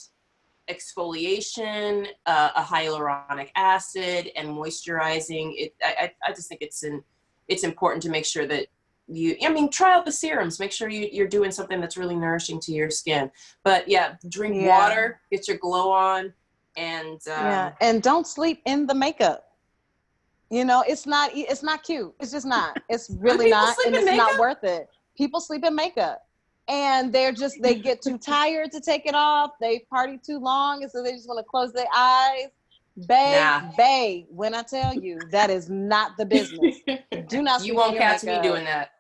exfoliation, 0.70 2.08
uh, 2.26 2.52
a 2.56 2.62
hyaluronic 2.62 3.50
acid, 3.56 4.32
and 4.36 4.50
moisturizing 4.50 5.54
it. 5.56 5.76
I, 5.84 6.12
I, 6.26 6.34
just 6.34 6.50
think 6.50 6.62
it's 6.62 6.84
an 6.84 7.04
it's 7.48 7.64
important 7.64 8.02
to 8.04 8.10
make 8.10 8.26
sure 8.26 8.48
that 8.48 8.68
you. 9.08 9.36
I 9.44 9.50
mean, 9.50 9.70
try 9.70 9.94
out 9.94 10.06
the 10.06 10.12
serums. 10.12 10.60
Make 10.60 10.72
sure 10.72 10.90
you, 10.90 11.08
you're 11.12 11.28
doing 11.28 11.52
something 11.52 11.80
that's 11.80 11.98
really 11.98 12.16
nourishing 12.16 12.60
to 12.62 12.72
your 12.72 12.90
skin. 12.90 13.32
But 13.64 13.88
yeah, 13.88 14.16
drink 14.30 14.56
Yeah. 14.56 14.78
water, 14.78 15.22
get 15.32 15.48
your 15.48 15.58
glow 15.58 15.92
on, 15.92 16.34
and 16.76 17.20
uh, 17.28 17.32
yeah, 17.32 17.72
and 17.82 18.02
don't 18.02 18.28
sleep 18.28 18.62
in 18.66 18.88
the 18.88 18.96
makeup. 18.96 19.44
You 20.50 20.66
know, 20.66 20.84
it's 20.88 21.06
not 21.06 21.32
it's 21.34 21.64
not 21.64 21.84
cute. 21.84 22.14
It's 22.20 22.32
just 22.32 22.46
not. 22.46 22.78
It's 22.90 23.10
really 23.20 23.50
not, 23.50 23.76
and 23.86 23.96
it's 23.96 24.06
not 24.06 24.16
makeup? 24.18 24.40
worth 24.40 24.64
it. 24.64 24.90
People 25.18 25.40
sleep 25.40 25.64
in 25.64 25.76
makeup, 25.76 26.25
and 26.68 27.14
they're 27.14 27.32
just 27.32 27.62
they 27.62 27.76
get 27.76 28.02
too 28.02 28.18
tired 28.18 28.72
to 28.72 28.82
take 28.82 29.06
it 29.06 29.16
off. 29.16 29.52
They 29.62 29.80
party 29.90 30.20
too 30.24 30.40
long, 30.40 30.84
and 30.84 30.92
so 30.92 31.04
they 31.04 31.12
just 31.12 31.28
want 31.28 31.40
to 31.40 31.44
close 31.50 31.72
their 31.74 31.86
eyes. 31.96 32.48
Babe, 33.08 33.34
Nah. 33.34 33.62
babe, 33.76 34.26
when 34.30 34.56
I 34.56 34.62
tell 34.64 34.94
you 34.94 35.20
that 35.32 35.50
is 35.50 35.70
not 35.70 36.12
the 36.18 36.26
business. 36.26 36.78
Do 37.28 37.42
not. 37.42 37.60
sleep 37.60 37.74
you 37.74 37.76
won't 37.78 37.94
your 37.94 38.02
catch 38.02 38.24
me 38.24 38.30
makeup. 38.32 38.44
doing 38.44 38.64
that. 38.64 38.92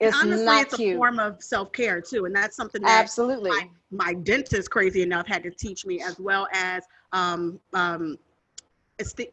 It's 0.00 0.16
Honestly, 0.16 0.44
not 0.44 0.62
it's 0.62 0.76
cute. 0.76 0.94
a 0.94 0.96
form 0.96 1.18
of 1.18 1.42
self 1.42 1.70
care 1.72 2.00
too, 2.00 2.24
and 2.24 2.34
that's 2.34 2.56
something 2.56 2.80
that 2.82 3.02
Absolutely. 3.02 3.50
my, 3.50 3.68
my 3.90 4.14
dentist, 4.14 4.70
crazy 4.70 5.02
enough, 5.02 5.26
had 5.26 5.42
to 5.44 5.50
teach 5.50 5.84
me 5.86 6.00
as 6.02 6.18
well 6.18 6.48
as 6.52 6.82
um 7.12 7.60
um, 7.74 8.16
esti- 8.98 9.30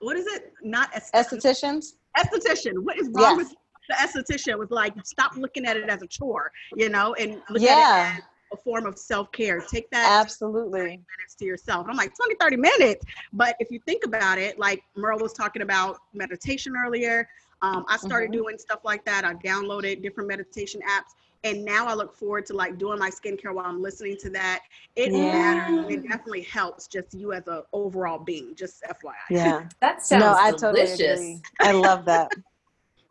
what 0.00 0.16
is 0.16 0.26
it? 0.26 0.52
Not 0.62 0.94
aesthetic. 0.96 1.38
Estheticians. 1.40 1.92
esthetician. 2.18 2.72
What 2.82 2.98
is 2.98 3.08
wrong 3.14 3.36
Yes. 3.36 3.46
with 3.48 3.54
the 3.88 3.94
esthetician? 3.94 4.58
Was 4.58 4.70
like 4.70 4.94
stop 5.04 5.36
looking 5.36 5.64
at 5.66 5.76
it 5.76 5.88
as 5.88 6.02
a 6.02 6.06
chore, 6.06 6.50
you 6.76 6.88
know, 6.88 7.14
and 7.14 7.42
look 7.50 7.62
Yeah. 7.62 7.72
at 7.72 7.78
it 7.78 8.18
as 8.18 8.22
a 8.52 8.56
form 8.62 8.86
of 8.86 8.98
self 8.98 9.30
care. 9.32 9.60
Take 9.60 9.90
that 9.90 10.08
Absolutely. 10.22 10.80
minutes 10.80 11.34
to 11.38 11.44
yourself. 11.44 11.82
And 11.82 11.90
I'm 11.90 11.96
like 11.96 12.14
20, 12.16 12.34
30 12.40 12.56
minutes. 12.56 13.04
But 13.32 13.56
if 13.60 13.70
you 13.70 13.80
think 13.86 14.04
about 14.04 14.38
it, 14.38 14.58
like 14.58 14.82
Merle 14.96 15.18
was 15.18 15.32
talking 15.32 15.62
about 15.62 15.98
meditation 16.12 16.74
earlier. 16.76 17.28
Um, 17.62 17.84
I 17.88 17.96
started 17.96 18.30
Mhm. 18.30 18.34
doing 18.34 18.58
stuff 18.58 18.80
like 18.84 19.04
that. 19.04 19.24
I 19.24 19.34
downloaded 19.34 20.02
different 20.02 20.28
meditation 20.28 20.80
apps. 20.82 21.14
And 21.44 21.64
now 21.64 21.86
I 21.86 21.94
look 21.94 22.14
forward 22.14 22.46
to 22.46 22.54
like 22.54 22.78
doing 22.78 22.98
my 22.98 23.10
skincare 23.10 23.52
while 23.54 23.66
I'm 23.66 23.80
listening 23.82 24.16
to 24.18 24.30
that. 24.30 24.60
It 24.96 25.12
Yeah. 25.12 25.32
matters. 25.32 25.90
It 25.90 26.02
definitely 26.08 26.42
helps 26.42 26.86
just 26.86 27.14
you 27.14 27.32
as 27.32 27.46
a 27.48 27.64
overall 27.72 28.18
being, 28.18 28.54
just 28.54 28.82
FYI. 28.84 29.12
Yeah. 29.30 29.68
That 29.80 30.02
sounds 30.02 30.20
no, 30.20 30.32
I 30.34 30.50
delicious. 30.50 30.60
totally 31.00 31.12
agree. 31.14 31.42
I 31.60 31.72
love 31.72 32.04
that. 32.06 32.30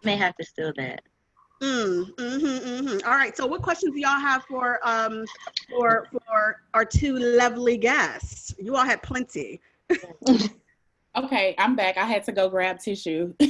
May 0.03 0.15
have 0.15 0.35
to 0.37 0.45
steal 0.45 0.73
that. 0.77 1.01
Mm, 1.61 2.05
hmm 2.19 2.87
hmm 2.87 2.97
All 3.05 3.15
right. 3.15 3.35
So, 3.37 3.45
what 3.45 3.61
questions 3.61 3.93
do 3.93 3.99
y'all 4.01 4.19
have 4.19 4.43
for 4.45 4.79
um 4.87 5.25
for 5.69 6.07
for 6.11 6.61
our 6.73 6.85
two 6.85 7.17
lovely 7.17 7.77
guests? 7.77 8.55
You 8.57 8.75
all 8.75 8.85
had 8.85 9.03
plenty. 9.03 9.61
okay, 11.15 11.55
I'm 11.59 11.75
back. 11.75 11.97
I 11.97 12.05
had 12.05 12.23
to 12.25 12.31
go 12.31 12.49
grab 12.49 12.79
tissue. 12.79 13.33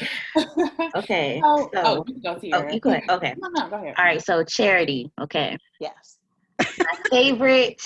Okay. 0.96 1.40
So, 1.42 1.70
So, 1.74 1.80
oh, 1.84 2.04
you 2.06 2.22
go, 2.22 2.38
oh, 2.54 2.72
you 2.72 2.80
go 2.80 2.90
ahead. 2.90 3.10
Okay. 3.10 3.34
No, 3.38 3.48
no, 3.48 3.68
go 3.70 3.76
ahead. 3.76 3.94
All 3.98 4.04
right. 4.04 4.22
So 4.22 4.42
Charity. 4.44 5.10
Okay. 5.20 5.56
Yes. 5.80 6.18
My 6.58 6.98
favorite 7.10 7.82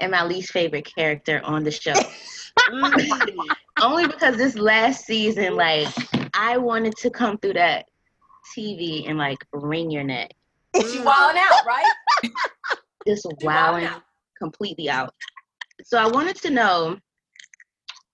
and 0.00 0.12
my 0.12 0.24
least 0.24 0.52
favorite 0.52 0.88
character 0.96 1.40
on 1.44 1.64
the 1.64 1.70
show. 1.70 1.94
Only 3.82 4.06
because 4.06 4.36
this 4.36 4.56
last 4.56 5.04
season, 5.04 5.54
like, 5.56 5.88
I 6.34 6.56
wanted 6.58 6.96
to 6.98 7.10
come 7.10 7.38
through 7.38 7.54
that 7.54 7.86
TV 8.56 9.08
and 9.08 9.18
like 9.18 9.38
wring 9.52 9.90
your 9.90 10.04
neck. 10.04 10.30
She 10.74 11.00
wilding 11.00 11.40
out, 11.50 11.66
right? 11.66 11.92
Just 13.06 13.26
wilding 13.42 13.44
wowing 13.44 13.84
out. 13.84 14.02
completely 14.38 14.90
out. 14.90 15.14
So 15.84 15.98
I 15.98 16.06
wanted 16.08 16.36
to 16.42 16.50
know. 16.50 16.98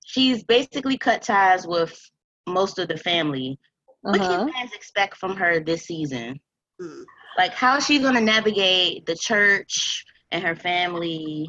She's 0.04 0.44
basically 0.44 0.98
cut 0.98 1.22
ties 1.22 1.66
with 1.66 1.98
most 2.46 2.78
of 2.78 2.88
the 2.88 2.98
family. 2.98 3.58
What 4.02 4.20
Uh-huh. 4.20 4.28
can 4.38 4.48
you 4.48 4.52
guys 4.52 4.72
expect 4.74 5.16
from 5.16 5.36
her 5.36 5.58
this 5.60 5.84
season? 5.86 6.38
Mm. 6.80 7.04
Like, 7.38 7.54
how 7.54 7.76
is 7.78 7.86
she 7.86 7.98
gonna 7.98 8.20
navigate 8.20 9.06
the 9.06 9.16
church 9.16 10.04
and 10.30 10.44
her 10.44 10.54
family? 10.54 11.48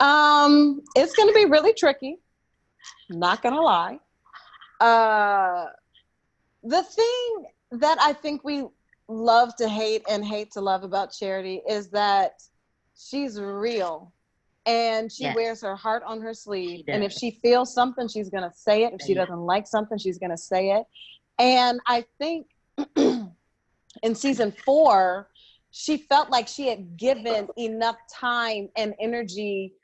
Um, 0.00 0.82
it's 0.94 1.14
gonna 1.14 1.32
be 1.32 1.46
really 1.46 1.72
tricky. 1.72 2.18
Not 3.10 3.42
gonna 3.42 3.62
lie. 3.62 3.98
Uh, 4.80 5.66
the 6.62 6.82
thing 6.82 7.46
that 7.72 7.98
I 8.00 8.12
think 8.12 8.44
we 8.44 8.64
love 9.08 9.54
to 9.56 9.68
hate 9.68 10.02
and 10.08 10.24
hate 10.24 10.50
to 10.52 10.60
love 10.60 10.82
about 10.82 11.12
Charity 11.12 11.62
is 11.68 11.90
that 11.90 12.32
she's 12.96 13.40
real, 13.40 14.12
and 14.66 15.10
she 15.10 15.24
Yes. 15.24 15.34
wears 15.34 15.62
her 15.62 15.76
heart 15.76 16.02
on 16.04 16.20
her 16.20 16.34
sleeve. 16.34 16.84
And 16.88 17.04
if 17.04 17.12
she 17.12 17.38
feels 17.42 17.72
something, 17.72 18.08
she's 18.08 18.28
gonna 18.28 18.52
say 18.52 18.84
it. 18.84 18.92
If 18.94 19.02
she 19.02 19.12
it. 19.12 19.16
doesn't 19.16 19.40
like 19.40 19.66
something, 19.66 19.98
she's 19.98 20.18
gonna 20.18 20.36
say 20.36 20.72
it. 20.72 20.86
And 21.38 21.80
I 21.86 22.04
think 22.18 22.48
in 22.96 24.14
season 24.14 24.52
four, 24.64 25.30
she 25.70 25.98
felt 25.98 26.30
like 26.30 26.48
she 26.48 26.68
had 26.68 26.96
given 26.96 27.48
enough 27.56 27.96
time 28.12 28.68
and 28.76 28.94
energy 28.98 29.74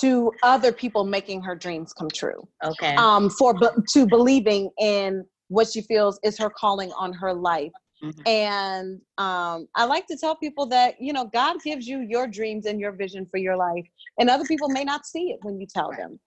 to 0.00 0.32
other 0.42 0.72
people 0.72 1.04
making 1.04 1.42
her 1.42 1.54
dreams 1.54 1.92
come 1.92 2.10
true 2.10 2.46
Okay. 2.64 2.96
um 2.96 3.28
for 3.30 3.54
to 3.88 4.06
believing 4.06 4.70
in 4.78 5.24
what 5.48 5.68
she 5.70 5.82
feels 5.82 6.18
is 6.22 6.38
her 6.38 6.50
calling 6.50 6.92
on 6.92 7.12
her 7.12 7.34
life 7.34 7.72
Mhm. 8.02 8.26
and 8.26 9.00
um 9.18 9.66
i 9.76 9.84
like 9.84 10.06
to 10.06 10.16
tell 10.16 10.34
people 10.36 10.66
that 10.66 10.94
you 11.00 11.12
know 11.12 11.24
god 11.26 11.56
gives 11.62 11.86
you 11.86 12.00
your 12.00 12.26
dreams 12.26 12.66
and 12.66 12.80
your 12.80 12.92
vision 12.92 13.26
for 13.30 13.38
your 13.38 13.56
life 13.56 13.84
and 14.18 14.28
other 14.30 14.44
people 14.44 14.68
may 14.68 14.84
not 14.84 15.06
see 15.06 15.30
it 15.30 15.38
when 15.42 15.60
you 15.60 15.66
tell 15.66 15.90
Right. 15.90 15.98
them 15.98 16.20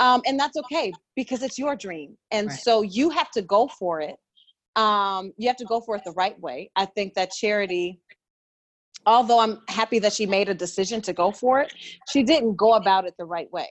um, 0.00 0.20
and 0.26 0.38
that's 0.38 0.56
okay 0.56 0.92
because 1.16 1.42
it's 1.42 1.58
your 1.58 1.74
dream 1.76 2.16
and 2.30 2.48
Right. 2.48 2.58
so 2.58 2.82
you 2.82 3.10
have 3.10 3.30
to 3.30 3.42
go 3.42 3.68
for 3.68 4.00
it 4.00 4.16
um, 4.76 5.32
you 5.36 5.48
have 5.48 5.56
to 5.56 5.64
go 5.66 5.80
for 5.80 5.96
it 5.96 6.02
the 6.04 6.12
right 6.12 6.38
way 6.40 6.70
i 6.76 6.84
think 6.84 7.14
that 7.14 7.30
charity 7.30 8.00
although 9.06 9.38
i'm 9.40 9.60
happy 9.68 9.98
that 9.98 10.12
she 10.12 10.26
made 10.26 10.48
a 10.48 10.54
decision 10.54 11.00
to 11.00 11.12
go 11.12 11.30
for 11.32 11.60
it 11.60 11.72
she 12.08 12.22
didn't 12.22 12.56
go 12.56 12.74
about 12.74 13.06
it 13.06 13.14
the 13.18 13.24
right 13.24 13.50
way 13.52 13.68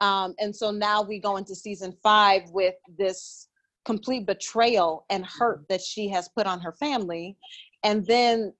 um, 0.00 0.34
and 0.38 0.54
so 0.54 0.70
now 0.70 1.02
we 1.02 1.18
go 1.18 1.36
into 1.38 1.54
season 1.54 1.92
five 2.02 2.42
with 2.50 2.74
this 2.98 3.48
complete 3.84 4.26
betrayal 4.26 5.04
and 5.10 5.24
hurt 5.26 5.64
that 5.68 5.80
she 5.80 6.08
has 6.08 6.28
put 6.28 6.46
on 6.46 6.60
her 6.60 6.72
family 6.72 7.36
and 7.82 8.06
then 8.06 8.52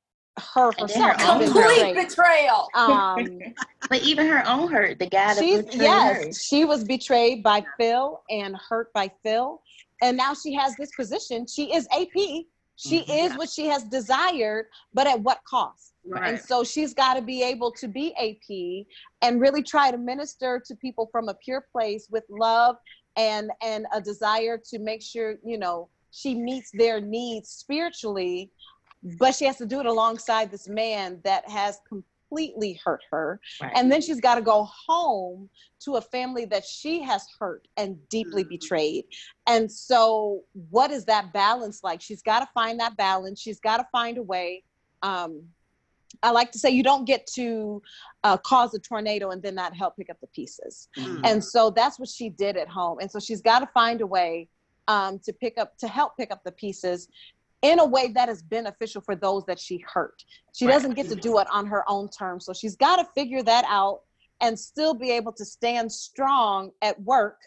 her 0.55 0.71
And 0.79 0.91
her 0.91 1.09
herself 1.09 1.17
has 1.21 1.29
own 1.31 1.39
been 1.41 1.53
Complete 1.53 2.09
betrayal. 2.09 2.69
um, 2.75 3.41
but 3.91 4.03
even 4.03 4.27
her 4.27 4.47
own 4.47 4.71
hurt, 4.71 4.99
the 4.99 5.07
guy 5.09 5.35
that 5.35 5.43
She's 5.43 5.65
yes, 5.75 6.25
her. 6.27 6.33
she 6.33 6.65
was 6.65 6.85
betrayed 6.85 7.43
by 7.43 7.65
Phil 7.79 8.21
and 8.31 8.57
hurt 8.57 8.93
by 8.93 9.11
Phil, 9.23 9.61
and 10.03 10.17
now 10.17 10.35
she 10.35 10.55
has 10.55 10.77
this 10.77 10.91
position. 10.97 11.47
She 11.47 11.75
is 11.75 11.87
AP. 11.93 12.45
She 12.79 13.01
Mhm. 13.05 13.25
is 13.25 13.37
what 13.37 13.51
she 13.51 13.67
has 13.67 13.83
desired, 13.85 14.71
but 14.95 15.07
at 15.09 15.21
what 15.21 15.43
cost? 15.45 15.95
Right. 16.07 16.35
And 16.35 16.41
so 16.41 16.63
she's 16.63 16.95
got 16.95 17.15
to 17.15 17.23
be 17.23 17.43
able 17.43 17.73
to 17.73 17.89
be 17.89 18.15
AP 18.17 18.87
and 19.21 19.41
really 19.41 19.63
try 19.63 19.91
to 19.91 19.99
minister 19.99 20.63
to 20.65 20.77
people 20.77 21.09
from 21.11 21.29
a 21.29 21.35
pure 21.35 21.67
place 21.73 22.09
with 22.09 22.25
love 22.31 22.77
and 23.17 23.51
and 23.61 23.87
a 23.93 24.01
desire 24.01 24.57
to 24.71 24.79
make 24.79 25.03
sure 25.03 25.39
you 25.45 25.59
know 25.59 25.89
she 26.13 26.35
meets 26.35 26.71
their 26.73 27.01
needs 27.01 27.51
spiritually 27.51 28.51
but 29.19 29.35
she 29.35 29.45
has 29.45 29.57
to 29.57 29.67
do 29.67 29.81
it 29.81 29.87
alongside 29.87 30.51
this 30.51 30.69
man 30.69 31.21
that 31.25 31.49
has 31.49 31.81
completely 32.29 32.81
hurt 32.85 33.03
her 33.11 33.41
Right. 33.61 33.73
and 33.75 33.91
then 33.91 34.01
she's 34.01 34.21
got 34.21 34.37
to 34.37 34.43
go 34.43 34.69
home 34.87 35.49
to 35.85 35.97
a 35.97 36.01
family 36.01 36.45
that 36.47 36.65
she 36.65 37.03
has 37.03 37.27
hurt 37.39 37.67
and 37.77 37.97
deeply 38.09 38.45
Mhm. 38.45 38.49
betrayed 38.51 39.05
and 39.47 39.71
so 39.71 40.45
what 40.71 40.91
is 40.91 41.05
that 41.07 41.33
balance 41.33 41.83
like 41.83 42.01
she's 42.01 42.23
got 42.23 42.41
to 42.41 42.49
find 42.53 42.79
that 42.81 42.97
balance 42.97 43.41
she's 43.41 43.61
got 43.61 43.79
to 43.79 43.87
find 43.93 44.19
a 44.19 44.23
way 44.23 44.65
um 45.03 45.49
I 46.23 46.31
like 46.31 46.51
to 46.53 46.59
say 46.59 46.71
you 46.71 46.83
don't 46.83 47.05
get 47.05 47.27
to 47.35 47.83
uh, 48.25 48.39
cause 48.39 48.73
a 48.75 48.79
tornado 48.79 49.29
and 49.31 49.43
then 49.43 49.55
not 49.55 49.77
help 49.77 49.95
pick 49.97 50.09
up 50.09 50.17
the 50.23 50.27
pieces. 50.29 50.89
Mhm. 50.97 51.21
And 51.23 51.45
so 51.45 51.69
that's 51.71 51.99
what 51.99 52.09
she 52.09 52.31
did 52.31 52.57
at 52.57 52.67
home. 52.67 52.99
And 52.99 53.11
so 53.11 53.21
she's 53.21 53.43
got 53.43 53.59
to 53.61 53.67
find 53.67 54.01
a 54.01 54.07
way 54.07 54.49
um, 54.89 55.19
to 55.21 55.35
pick 55.35 55.59
up, 55.59 55.77
to 55.77 55.87
help 55.87 56.17
pick 56.17 56.31
up 56.33 56.43
the 56.45 56.53
pieces 56.53 57.09
in 57.63 57.81
a 57.81 57.85
way 57.85 58.09
that 58.13 58.29
is 58.29 58.43
beneficial 58.43 59.01
for 59.01 59.17
those 59.17 59.45
that 59.47 59.59
she 59.59 59.79
hurt. 59.79 60.23
She 60.55 60.67
Right. 60.67 60.73
doesn't 60.73 60.95
get 60.95 61.09
to 61.09 61.17
do 61.17 61.39
it 61.39 61.49
on 61.51 61.67
her 61.67 61.89
own 61.89 62.09
terms. 62.09 62.45
So 62.45 62.53
she's 62.53 62.77
got 62.77 62.97
to 62.97 63.09
figure 63.15 63.43
that 63.43 63.65
out 63.69 64.03
and 64.41 64.59
still 64.59 64.95
be 64.95 65.11
able 65.11 65.33
to 65.33 65.45
stand 65.45 65.91
strong 65.91 66.71
at 66.83 67.01
work, 67.03 67.39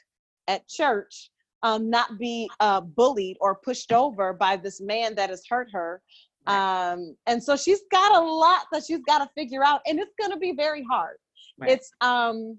at 0.47 0.67
church, 0.67 1.31
um, 1.63 1.89
not 1.89 2.17
be 2.17 2.49
uh, 2.59 2.81
bullied 2.81 3.37
or 3.39 3.55
pushed 3.55 3.93
over 3.93 4.33
by 4.33 4.57
this 4.57 4.81
man 4.81 5.15
that 5.15 5.29
has 5.29 5.43
hurt 5.47 5.69
her. 5.71 6.01
Um, 6.47 7.15
and 7.27 7.41
so 7.41 7.55
she's 7.55 7.81
got 7.91 8.15
a 8.15 8.19
lot 8.19 8.65
that 8.71 8.83
she's 8.83 9.03
got 9.03 9.19
to 9.19 9.29
figure 9.35 9.63
out, 9.63 9.81
and 9.85 9.99
it's 9.99 10.13
going 10.19 10.31
to 10.31 10.39
be 10.39 10.53
very 10.53 10.83
hard. 10.83 11.17
Right. 11.59 11.71
It's 11.71 11.91
um, 12.01 12.57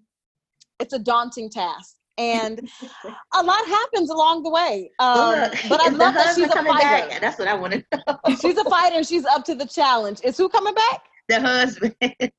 it's 0.78 0.92
a 0.92 0.98
daunting 0.98 1.50
task, 1.50 1.96
and 2.18 2.68
a 3.35 3.42
lot 3.42 3.66
happens 3.66 4.11
along 4.11 4.42
the 4.42 4.51
way. 4.51 4.90
Um, 4.98 5.40
Look, 5.40 5.53
but 5.68 5.81
I 5.81 5.88
love 5.88 6.14
that 6.14 6.35
she's 6.35 6.44
a 6.46 6.48
fighter. 6.48 7.09
back? 7.09 7.20
That's 7.20 7.38
what 7.38 7.48
I 7.48 7.55
want 7.55 7.72
to 7.75 7.85
know. 8.07 8.37
She's 8.40 8.57
a 8.59 8.64
fighter, 8.64 8.96
and 8.96 9.07
she's 9.07 9.25
up 9.25 9.44
to 9.46 9.55
the 9.55 9.66
challenge. 9.66 10.20
Is 10.25 10.37
who 10.37 10.48
coming 10.48 10.75
back? 10.75 11.05
the 11.29 11.40
husband, 11.40 11.94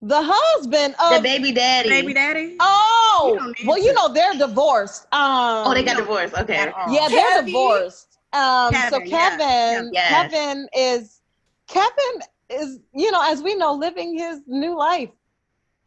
The 0.00 0.22
husband 0.22 0.94
the 0.98 1.20
baby 1.22 1.50
daddy. 1.50 1.88
Baby 1.88 2.14
daddy. 2.14 2.56
Oh, 2.60 3.52
You 3.58 3.68
well, 3.68 3.78
you 3.82 3.92
know 3.94 4.12
they're 4.12 4.34
divorced. 4.34 5.04
Um, 5.12 5.66
oh, 5.66 5.74
they 5.74 5.82
got 5.82 5.96
divorced. 5.96 6.34
Okay. 6.34 6.56
At 6.56 6.72
all. 6.72 6.94
Yeah, 6.94 7.08
they're 7.08 7.20
Kevin. 7.30 7.46
divorced. 7.46 8.18
Um, 8.32 8.72
so 8.90 9.00
Kevin, 9.00 9.08
yeah. 9.08 9.38
Kevin, 9.48 9.90
Yes. 9.92 10.30
Kevin 10.32 10.68
is 10.76 11.20
Kevin 11.66 12.22
is 12.50 12.78
you 12.94 13.10
know 13.10 13.22
as 13.28 13.42
we 13.42 13.54
know 13.56 13.72
living 13.74 14.16
his 14.16 14.40
new 14.46 14.76
life, 14.78 15.10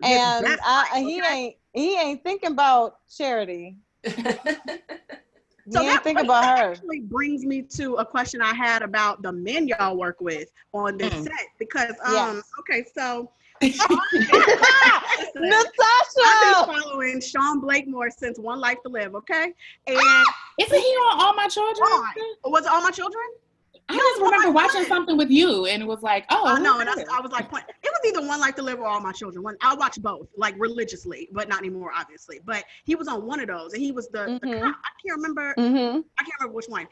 and 0.03 0.45
best 0.45 0.61
I, 0.65 0.99
he 0.99 1.21
okay? 1.21 1.33
ain't 1.33 1.55
he 1.73 1.97
ain't 1.99 2.23
thinking 2.23 2.51
about 2.51 2.97
charity. 3.09 3.77
He 5.65 5.73
So 5.77 5.79
ain't 5.83 5.89
that 5.89 6.03
thinking 6.03 6.25
question 6.25 6.43
about 6.43 6.59
her. 6.59 6.71
actually 6.71 6.99
brings 7.01 7.45
me 7.45 7.61
to 7.61 7.95
a 7.97 8.05
question 8.05 8.41
I 8.41 8.53
had 8.53 8.81
about 8.81 9.21
the 9.21 9.31
men 9.31 9.67
y'all 9.67 9.95
work 9.95 10.19
with 10.19 10.49
on 10.73 10.97
this 10.97 11.13
Mm. 11.13 11.23
set 11.25 11.47
because 11.59 11.91
um 12.03 12.41
Yes. 12.41 12.43
okay 12.61 12.83
so 12.95 13.31
Natasha. 13.61 13.77
I've 15.35 15.35
Natasha. 15.35 16.65
been 16.65 16.81
following 16.81 17.21
Sean 17.21 17.59
Blakemore 17.61 18.09
since 18.09 18.39
One 18.39 18.59
Life 18.59 18.79
to 18.83 18.89
Live, 18.89 19.13
okay? 19.15 19.53
And 19.85 20.25
Isn't 20.59 20.79
he 20.81 20.87
on 20.87 21.21
All 21.21 21.33
My 21.35 21.47
Children? 21.47 21.87
on. 21.87 22.51
was 22.51 22.65
it 22.65 22.71
all 22.71 22.81
my 22.81 22.89
children? 22.91 23.23
I 23.89 23.95
just 23.97 24.21
remember 24.21 24.51
watching 24.51 24.85
something 24.85 25.17
with 25.17 25.29
you, 25.29 25.65
and 25.65 25.83
it 25.83 25.85
was 25.85 26.01
like, 26.01 26.25
oh, 26.29 26.45
I 26.45 26.59
know, 26.59 26.79
and 26.79 26.89
I. 26.89 26.93
I 26.93 27.19
was 27.19 27.31
like, 27.31 27.49
point- 27.49 27.65
it 27.83 27.91
was 27.91 27.99
either 28.13 28.25
One 28.25 28.39
Life 28.39 28.55
to 28.55 28.61
Live 28.61 28.79
or 28.79 28.85
All 28.85 29.01
My 29.01 29.11
Children. 29.11 29.43
One, 29.43 29.57
I 29.61 29.75
watched 29.75 30.01
both, 30.01 30.27
like 30.37 30.55
religiously, 30.57 31.27
but 31.33 31.49
not 31.49 31.59
anymore, 31.59 31.91
obviously. 31.95 32.39
But 32.45 32.63
he 32.85 32.95
was 32.95 33.07
on 33.09 33.25
one 33.25 33.41
of 33.41 33.47
those, 33.47 33.73
and 33.73 33.81
he 33.81 33.91
was 33.91 34.07
the, 34.07 34.39
the 34.41 34.47
Mhm. 34.47 34.61
cop. 34.61 34.75
I 34.75 34.89
can't 35.05 35.17
remember. 35.17 35.53
hmm 35.57 35.99
I 36.17 36.23
can't 36.23 36.33
remember 36.39 36.55
which 36.55 36.67
one. 36.67 36.87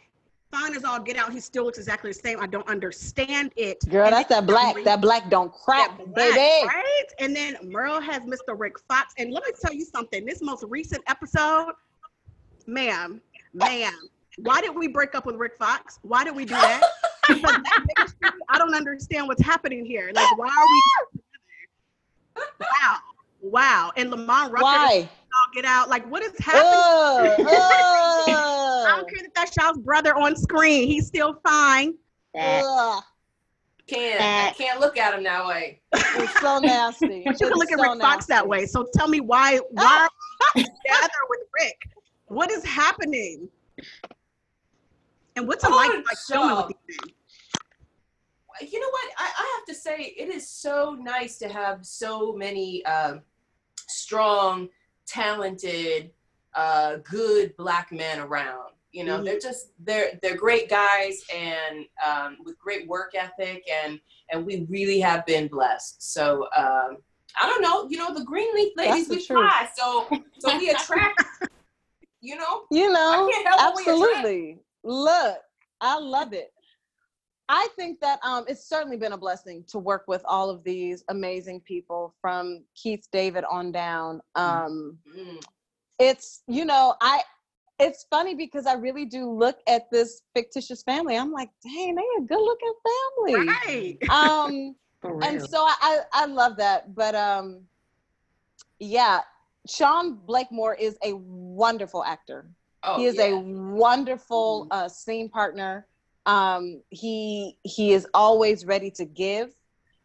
Fine 0.52 0.76
as 0.76 0.84
all 0.84 1.00
get 1.00 1.16
out. 1.16 1.32
He 1.32 1.40
still 1.40 1.64
looks 1.66 1.78
exactly 1.78 2.10
the 2.10 2.16
same. 2.20 2.42
I 2.42 2.48
don't 2.48 2.68
understand 2.68 3.54
it. 3.56 3.78
Girl, 3.88 4.06
And 4.08 4.16
that's 4.16 4.30
that 4.30 4.48
black. 4.48 4.76
That 4.84 5.00
black 5.00 5.30
don't 5.30 5.54
crack, 5.54 5.96
black, 5.98 6.16
baby. 6.16 6.68
right? 6.68 7.04
And 7.20 7.36
then 7.36 7.56
Merle 7.64 8.02
has 8.02 8.24
Mr. 8.24 8.58
Rick 8.60 8.80
Fox. 8.90 9.14
And 9.20 9.32
let 9.32 9.44
me 9.46 9.52
tell 9.64 9.74
you 9.74 9.86
something. 9.86 10.26
This 10.26 10.42
most 10.42 10.66
recent 10.68 11.04
episode, 11.08 11.74
ma'am, 12.66 13.22
ma'am, 13.54 13.94
why 14.44 14.62
did 14.62 14.76
we 14.76 14.88
break 14.88 15.16
up 15.16 15.26
with 15.26 15.36
Rick 15.36 15.54
Fox? 15.58 16.00
Why 16.02 16.24
did 16.24 16.36
we 16.36 16.46
do 16.46 16.56
that? 16.56 16.82
That 17.28 18.12
I 18.50 18.58
don't 18.58 18.74
understand 18.74 19.28
what's 19.28 19.44
happening 19.44 19.86
here. 19.86 20.12
Like, 20.14 20.38
why 20.38 20.48
are 20.48 21.14
we? 21.16 21.22
Wow, 22.60 22.98
wow. 23.42 23.92
And 23.98 24.12
Lamman 24.12 24.52
Rucker, 24.52 24.64
Why? 24.64 25.10
all 25.34 25.54
get 25.54 25.66
out. 25.66 25.90
Like, 25.90 26.10
what 26.10 26.24
is 26.24 26.34
happening? 26.40 26.64
Ugh, 27.46 27.46
I 28.30 28.94
don't 28.96 29.10
care 29.10 29.24
that 29.24 29.32
that's 29.36 29.56
y'all's 29.58 29.78
brother 29.78 30.16
on 30.16 30.36
screen. 30.36 30.88
He's 30.88 31.08
still 31.08 31.40
fine. 31.46 31.96
Ugh. 32.40 33.04
can't 33.88 34.22
I 34.22 34.54
can't 34.58 34.80
look 34.80 34.98
at 34.98 35.14
him 35.14 35.24
that 35.24 35.46
way. 35.46 35.82
It's 35.94 36.40
so 36.40 36.60
nasty. 36.60 37.24
But 37.26 37.40
you 37.40 37.48
can 37.48 37.50
It's 37.50 37.58
look 37.58 37.72
at 37.72 37.80
so 37.80 37.92
Rick 37.92 38.02
Fox 38.02 38.26
that 38.28 38.48
way. 38.48 38.66
So 38.66 38.88
tell 38.94 39.08
me 39.08 39.20
why 39.20 39.60
why 39.72 40.08
are 40.08 40.10
we 40.56 40.64
together 40.64 41.10
with 41.30 41.40
Rick? 41.60 41.90
What 42.28 42.52
is 42.52 42.64
happening? 42.64 43.50
And 45.36 45.48
what's 45.48 45.64
it 45.64 45.70
like, 45.72 45.92
like 45.92 46.18
filming 46.28 46.58
with 46.58 46.68
these 46.88 46.98
men? 47.06 47.14
you 48.70 48.78
know 48.80 48.90
what? 48.90 49.10
I, 49.18 49.24
I 49.38 49.58
have 49.58 49.66
to 49.68 49.74
say, 49.74 50.14
it 50.18 50.28
is 50.28 50.50
so 50.50 50.98
nice 51.00 51.38
to 51.38 51.48
have 51.48 51.86
so 51.86 52.34
many 52.34 52.84
um, 52.86 53.22
strong, 53.88 54.68
talented, 55.08 56.12
uh, 56.56 56.98
good 57.10 57.56
black 57.58 57.92
men 57.92 58.20
around. 58.20 58.72
You 58.92 59.04
know, 59.06 59.20
Mhm. 59.20 59.26
they're 59.26 59.40
just 59.40 59.68
they're 59.86 60.20
they're 60.22 60.36
great 60.36 60.68
guys 60.68 61.24
and 61.34 61.86
um, 62.06 62.38
with 62.44 62.58
great 62.60 62.88
work 62.88 63.12
ethic, 63.16 63.64
and 63.72 64.00
and 64.32 64.44
we 64.46 64.66
really 64.68 65.00
have 65.00 65.26
been 65.28 65.48
blessed. 65.48 66.02
So 66.12 66.48
um, 66.58 66.98
I 67.40 67.46
don't 67.48 67.62
know, 67.62 67.88
you 67.88 67.98
know, 67.98 68.12
the 68.14 68.26
Greenleaf 68.26 68.74
ladies 68.76 69.08
we 69.08 69.24
fly, 69.24 69.70
so 69.76 70.08
so 70.40 70.58
we 70.58 70.70
attract. 70.76 71.22
You 72.20 72.36
know, 72.36 72.64
You 72.72 72.92
know, 72.92 73.28
I 73.30 73.32
can't 73.32 73.48
help 73.48 73.60
but 73.60 73.76
we 73.78 73.84
attract. 73.84 74.02
absolutely. 74.02 74.58
Look, 74.84 75.40
I 75.82 76.00
love 76.00 76.34
it. 76.34 76.52
I 77.50 77.68
think 77.76 78.00
that 78.02 78.20
um, 78.24 78.46
it's 78.48 78.70
certainly 78.70 78.96
been 78.96 79.14
a 79.14 79.18
blessing 79.18 79.66
to 79.70 79.80
work 79.80 80.04
with 80.08 80.22
all 80.26 80.52
of 80.52 80.64
these 80.64 81.04
amazing 81.10 81.62
people 81.62 82.14
from 82.22 82.64
Keith 82.76 83.08
David 83.12 83.44
on 83.50 83.72
down. 83.72 84.22
Um, 84.36 85.00
Mm. 85.08 85.44
it's 85.98 86.44
you 86.48 86.66
know 86.66 86.96
I. 87.02 87.22
It's 87.82 88.06
funny 88.10 88.36
because 88.36 88.66
I 88.66 88.74
really 88.74 89.06
do 89.06 89.32
look 89.32 89.60
at 89.66 89.90
this 89.90 90.24
fictitious 90.36 90.84
family. 90.84 91.16
I'm 91.16 91.32
like, 91.32 91.50
dang, 91.64 91.96
they 91.96 92.02
a 92.18 92.22
good 92.26 92.42
looking 92.42 92.74
family. 93.26 93.48
Right. 93.48 93.98
Um, 94.10 94.76
and 95.24 95.42
so 95.42 95.60
I, 95.64 95.76
I 95.82 96.00
I 96.12 96.26
love 96.26 96.58
that. 96.58 96.94
But 96.94 97.16
um, 97.16 97.62
yeah, 98.80 99.22
Sean 99.66 100.20
Blakemore 100.26 100.76
is 100.76 100.98
a 101.04 101.14
wonderful 101.16 102.04
actor 102.04 102.50
Oh, 102.84 102.98
he 102.98 103.06
is 103.06 103.16
yeah. 103.16 103.26
a 103.26 103.38
wonderful 103.38 104.68
uh, 104.72 104.88
scene 104.88 105.30
partner. 105.30 105.86
Um, 106.26 106.82
he 106.90 107.58
he 107.64 107.94
is 107.94 108.08
always 108.14 108.66
ready 108.66 108.92
to 108.92 109.06
give. 109.06 109.54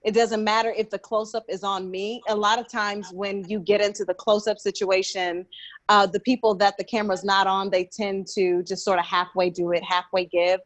It 0.05 0.13
doesn't 0.13 0.45
matter 0.45 0.73
if 0.77 0.91
the 0.91 0.99
close 0.99 1.35
up 1.35 1.45
is 1.49 1.65
on 1.65 1.91
me. 1.91 2.21
A 2.29 2.35
lot 2.35 2.59
of 2.59 2.69
times 2.69 3.11
when 3.13 3.49
you 3.49 3.59
get 3.59 3.81
into 3.81 4.05
the 4.05 4.13
close 4.13 4.47
up 4.47 4.59
situation, 4.59 5.47
uh, 5.89 6.07
the 6.07 6.21
people 6.21 6.55
that 6.57 6.77
the 6.77 6.85
camera's 6.85 7.25
not 7.25 7.47
on, 7.47 7.71
they 7.71 7.85
tend 7.85 8.27
to 8.35 8.63
just 8.65 8.85
sort 8.85 8.99
of 8.99 9.07
halfway 9.07 9.49
do 9.49 9.73
it, 9.73 9.83
halfway 9.83 10.27
give. 10.27 10.61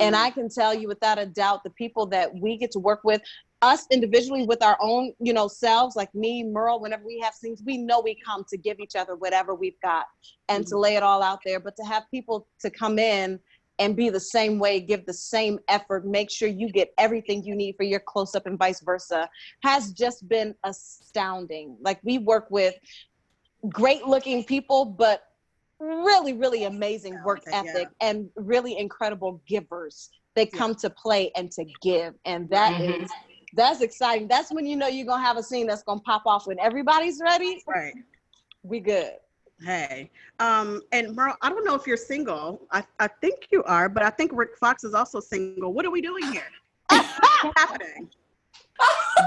And 0.00 0.14
I 0.14 0.30
can 0.30 0.48
tell 0.48 0.72
you 0.72 0.86
without 0.86 1.18
a 1.18 1.26
doubt, 1.26 1.64
the 1.64 1.70
people 1.70 2.06
that 2.06 2.32
we 2.34 2.56
get 2.56 2.70
to 2.72 2.78
work 2.78 3.00
with, 3.02 3.20
us 3.62 3.86
individually 3.90 4.44
with 4.44 4.62
our 4.62 4.76
own, 4.80 5.12
you 5.20 5.32
know, 5.32 5.48
selves, 5.48 5.96
like 5.96 6.14
me, 6.14 6.42
Merle, 6.42 6.80
whenever 6.80 7.04
we 7.06 7.20
have 7.20 7.32
scenes, 7.32 7.62
we 7.64 7.78
know 7.78 8.00
we 8.00 8.16
come 8.24 8.44
to 8.50 8.58
give 8.58 8.80
each 8.80 8.96
other 8.96 9.14
whatever 9.14 9.54
we've 9.54 9.80
got 9.82 10.06
and 10.48 10.66
to 10.66 10.78
lay 10.78 10.96
it 10.96 11.02
all 11.02 11.22
out 11.22 11.38
there. 11.46 11.60
But 11.60 11.76
to 11.76 11.84
have 11.84 12.02
people 12.10 12.48
to 12.60 12.70
come 12.70 12.98
in 12.98 13.38
and 13.78 13.96
be 13.96 14.10
the 14.10 14.20
same 14.20 14.58
way, 14.58 14.80
give 14.80 15.06
the 15.06 15.14
same 15.14 15.58
effort, 15.68 16.04
make 16.06 16.30
sure 16.30 16.48
you 16.48 16.68
get 16.68 16.92
everything 16.98 17.42
you 17.44 17.54
need 17.54 17.74
for 17.76 17.84
your 17.84 18.00
close 18.00 18.34
up 18.34 18.46
and 18.46 18.58
vice 18.58 18.80
versa, 18.82 19.28
has 19.62 19.92
just 19.92 20.28
been 20.28 20.54
astounding. 20.64 21.76
Like 21.80 22.00
we 22.02 22.18
work 22.18 22.46
with 22.50 22.74
great 23.70 24.04
looking 24.06 24.44
people, 24.44 24.84
but 24.84 25.22
really, 25.80 26.32
really 26.32 26.64
amazing 26.64 27.22
work 27.24 27.42
Yeah. 27.46 27.60
ethic 27.60 27.88
and 28.00 28.28
really 28.36 28.76
incredible 28.76 29.40
givers. 29.46 30.10
They 30.34 30.46
come 30.46 30.74
to 30.76 30.90
play 30.90 31.30
and 31.36 31.50
to 31.52 31.64
give. 31.80 32.14
And 32.24 32.48
that 32.50 32.72
Mhm. 32.72 33.02
is 33.02 33.10
that's 33.54 33.80
exciting. 33.80 34.28
That's 34.28 34.52
when 34.52 34.66
you 34.66 34.76
know 34.76 34.86
you're 34.88 35.06
gonna 35.06 35.22
have 35.22 35.36
a 35.36 35.42
scene 35.42 35.66
that's 35.66 35.82
gonna 35.82 36.00
pop 36.00 36.22
off 36.26 36.46
when 36.46 36.58
everybody's 36.58 37.20
ready. 37.20 37.62
right. 37.66 37.94
We 38.62 38.80
good. 38.80 39.12
Hey, 39.60 40.10
um, 40.40 40.82
and 40.90 41.14
Merle, 41.14 41.36
I 41.40 41.48
don't 41.48 41.64
know 41.64 41.74
if 41.74 41.86
you're 41.86 41.96
single. 41.96 42.66
I, 42.72 42.82
I 42.98 43.08
think 43.20 43.48
you 43.52 43.62
are, 43.64 43.88
but 43.88 44.02
I 44.02 44.10
think 44.10 44.32
Rick 44.34 44.56
Fox 44.58 44.82
is 44.82 44.92
also 44.94 45.20
single. 45.20 45.72
What 45.72 45.84
are 45.84 45.90
we 45.90 46.00
doing 46.00 46.24
here? 46.32 46.46
What's 46.88 47.06
happening? 47.56 48.10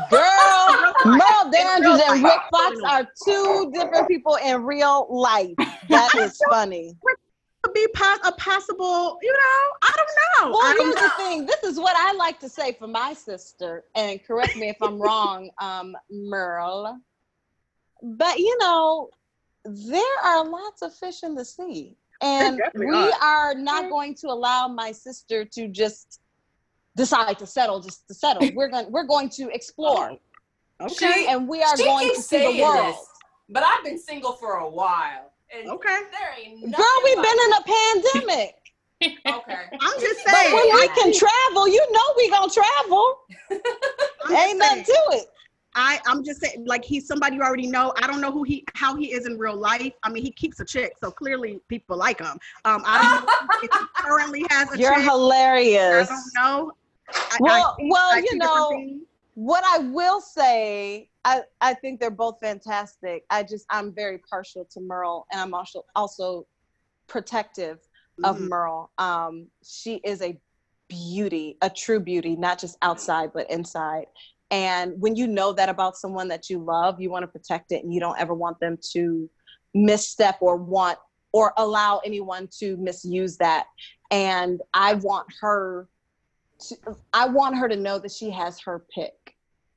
Girl, 0.10 0.94
Merle 1.06 1.52
Dandridge 1.52 2.02
and 2.08 2.24
Rick. 2.24 2.40
Fox 2.52 2.80
are 2.86 3.08
two 3.26 3.72
different 3.74 4.08
people 4.08 4.38
in 4.44 4.64
real 4.64 5.08
life. 5.10 5.56
That 5.90 6.14
is 6.16 6.38
funny. 6.50 6.98
Could 7.06 7.16
be 7.76 7.88
po- 7.94 8.18
a 8.28 8.32
possible, 8.34 9.20
you 9.22 9.32
know, 9.32 9.78
I 9.84 9.92
don't 9.96 10.10
know. 10.52 10.58
Well, 10.58 10.74
don't 10.74 10.86
here's 10.88 10.96
know. 10.96 11.02
the 11.04 11.24
thing. 11.24 11.46
This 11.46 11.64
is 11.64 11.80
what 11.80 11.96
I 11.96 12.14
like 12.14 12.40
to 12.40 12.50
say 12.50 12.72
for 12.74 12.88
my 12.88 13.14
sister, 13.14 13.84
and 13.96 14.24
correct 14.26 14.56
me 14.56 14.70
if 14.70 14.78
I'm 14.82 14.98
wrong, 15.00 15.50
um, 15.62 15.96
Merle. 16.10 16.98
But 18.02 18.40
you 18.40 18.58
know, 18.60 19.10
there 19.66 20.20
are 20.24 20.44
lots 20.46 20.82
of 20.82 20.96
fish 20.96 21.22
in 21.24 21.36
the 21.36 21.46
sea, 21.46 21.96
and 22.22 22.62
we 22.74 22.88
are. 22.96 23.12
are 23.22 23.56
not 23.56 23.90
going 23.90 24.16
to 24.16 24.28
allow 24.28 24.68
my 24.68 24.92
sister 24.92 25.46
to 25.46 25.68
just 25.68 26.20
decide 26.96 27.38
to 27.40 27.46
settle, 27.48 27.80
just 27.82 28.08
to 28.08 28.14
settle. 28.14 28.50
We're 28.56 28.70
going, 28.70 28.92
we're 28.92 29.06
going 29.08 29.30
to 29.32 29.50
explore, 29.50 30.18
Okay. 30.82 31.28
and 31.30 31.48
we 31.48 31.62
are 31.62 31.76
She 31.78 31.84
going 31.84 32.10
to 32.16 32.22
see 32.22 32.40
the 32.58 32.62
world. 32.64 32.96
this, 32.96 33.08
but 33.50 33.64
I've 33.64 33.84
been 33.84 34.00
single 34.00 34.34
for 34.34 34.54
a 34.56 34.70
while. 34.70 35.32
And 35.58 35.70
Okay. 35.70 36.00
there 36.12 36.34
ain't 36.38 36.62
nothing 36.62 36.72
Girl, 36.72 37.02
we've 37.04 37.16
been 37.16 37.40
in 37.46 37.54
a 37.54 37.64
pandemic. 37.64 38.56
Okay. 39.02 39.56
I'm 39.82 40.00
just 40.00 40.24
saying. 40.24 40.26
But 40.26 40.34
saying. 40.34 40.54
when 40.54 40.64
we 40.64 40.82
I, 40.82 40.88
can 40.96 41.14
travel, 41.14 41.68
you 41.68 41.86
know 41.92 42.14
we 42.16 42.30
gonna 42.30 42.52
travel. 42.52 43.18
I'm 43.52 44.32
just 44.32 44.48
Ain't 44.48 44.58
nothing 44.58 44.84
saying. 44.86 44.86
to 44.86 45.18
it. 45.18 45.26
I, 45.76 46.00
I'm 46.08 46.24
just 46.24 46.40
saying, 46.42 46.66
like 46.66 46.86
he's 46.86 47.06
somebody 47.06 47.36
you 47.36 47.42
already 47.44 47.68
know. 47.68 47.94
I 48.02 48.08
don't 48.08 48.22
know 48.22 48.32
who 48.32 48.44
he, 48.44 48.64
how 48.74 48.96
he 48.96 49.12
is 49.12 49.28
in 49.28 49.38
real 49.38 49.58
life. 49.58 49.92
I 50.04 50.10
mean, 50.10 50.24
he 50.24 50.32
keeps 50.32 50.60
a 50.62 50.66
chick, 50.66 50.94
so 51.00 51.12
clearly 51.12 51.60
people 51.68 51.98
like 51.98 52.20
him. 52.20 52.40
Um, 52.64 52.82
I 52.86 52.98
don't 52.98 53.26
know 53.26 53.60
if 53.64 53.70
he 53.72 53.86
currently 54.02 54.46
has 54.50 54.74
a 54.74 54.80
You're 54.80 54.94
chick. 54.94 55.02
I 55.02 55.12
hilarious. 55.12 56.08
don't 56.08 56.32
know. 56.36 56.72
I, 57.10 57.38
Well, 57.42 57.76
well, 57.90 58.16
I 58.16 58.20
you 58.20 58.38
know 58.38 59.00
what 59.36 59.64
I 59.66 59.80
will 59.80 60.22
say. 60.22 61.10
I 61.26 61.42
I 61.60 61.74
think 61.74 62.00
they're 62.00 62.12
both 62.12 62.40
fantastic. 62.40 63.26
I 63.30 63.44
just 63.44 63.66
I'm 63.70 63.94
very 63.94 64.20
partial 64.20 64.64
to 64.72 64.80
Merle, 64.80 65.26
and 65.32 65.42
I'm 65.42 65.54
also 65.54 65.84
also 65.96 66.48
protective 67.08 67.80
of 68.24 68.38
Mhm. 68.38 68.48
Merle. 68.50 68.92
Um, 68.98 69.48
she 69.64 69.96
is 69.96 70.22
a 70.22 70.40
beauty, 70.88 71.58
a 71.62 71.70
true 71.70 72.00
beauty, 72.00 72.36
not 72.36 72.60
just 72.60 72.78
outside 72.82 73.34
but 73.34 73.50
inside. 73.50 74.06
And 74.52 75.02
when 75.02 75.16
you 75.16 75.28
know 75.28 75.52
that 75.54 75.68
about 75.70 75.98
someone 75.98 76.28
that 76.30 76.50
you 76.50 76.60
love, 76.60 77.02
you 77.02 77.10
want 77.10 77.24
to 77.24 77.28
protect 77.28 77.72
it, 77.72 77.84
and 77.84 77.94
you 77.94 78.00
don't 78.00 78.20
ever 78.20 78.34
want 78.34 78.60
them 78.60 78.78
to 78.94 79.30
misstep 79.74 80.38
or 80.42 80.56
want 80.56 81.00
or 81.34 81.52
allow 81.58 82.00
anyone 82.06 82.48
to 82.60 82.78
misuse 82.78 83.36
that. 83.38 83.66
And 84.12 84.62
I 84.74 84.94
want 84.94 85.28
her 85.42 85.90
to, 86.60 86.78
I 87.12 87.28
want 87.28 87.58
her 87.58 87.68
to 87.68 87.76
know 87.76 88.00
that 88.00 88.12
she 88.12 88.30
has 88.30 88.60
her 88.62 88.86
pick. 88.94 89.35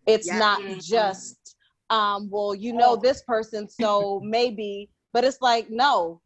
It's 0.09 0.27
Yeah. 0.27 0.39
not 0.39 0.61
Mhm. 0.63 0.83
just, 0.85 1.57
um, 1.91 2.29
well, 2.31 2.55
you 2.55 2.73
know 2.73 2.97
this 2.97 3.23
person, 3.23 3.69
so 3.69 4.21
maybe, 4.25 4.91
but 5.13 5.23
it's 5.25 5.41
like, 5.41 5.69
no, 5.71 6.21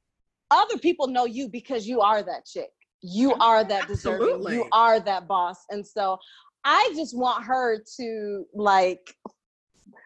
other 0.51 0.79
people 0.79 1.07
know 1.09 1.25
you 1.25 1.49
because 1.49 1.87
you 1.87 2.01
are 2.01 2.23
that 2.23 2.47
chick. 2.47 2.71
You 3.01 3.35
are 3.35 3.65
that 3.65 3.89
deserving. 3.89 4.43
You 4.53 4.69
are 4.71 5.01
that 5.01 5.27
boss. 5.27 5.65
And 5.71 5.85
so 5.87 6.19
I 6.65 6.93
just 6.95 7.17
want 7.17 7.45
her 7.45 7.83
to 7.97 8.47
like 8.55 9.17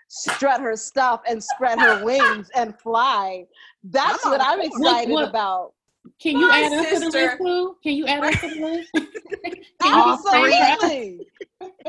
strut 0.09 0.61
her 0.63 0.77
stuff 0.77 1.21
and 1.29 1.43
spread 1.45 1.79
her 1.79 2.03
wings 2.05 2.49
and 2.55 2.79
fly. 2.81 3.47
That's 3.85 4.25
I'm 4.25 4.33
what 4.33 4.41
I'm 4.41 4.61
excited 4.63 5.13
What- 5.13 5.29
about. 5.29 5.75
Can 6.23 6.39
you 6.39 6.49
My 6.49 6.61
add 6.61 6.73
us 6.73 6.87
to 6.89 6.95
the 6.95 7.01
sister. 7.07 7.27
list, 7.27 7.41
Lou? 7.41 7.77
Can 7.83 7.93
you 7.95 8.07
add 8.07 8.23
us 8.25 8.41
to 8.41 8.49
the 8.49 8.61
list? 8.61 8.91
Can 9.83 9.93
All 9.93 10.11
you 10.13 10.31
three. 10.31 10.55
Absolutely. 10.55 11.27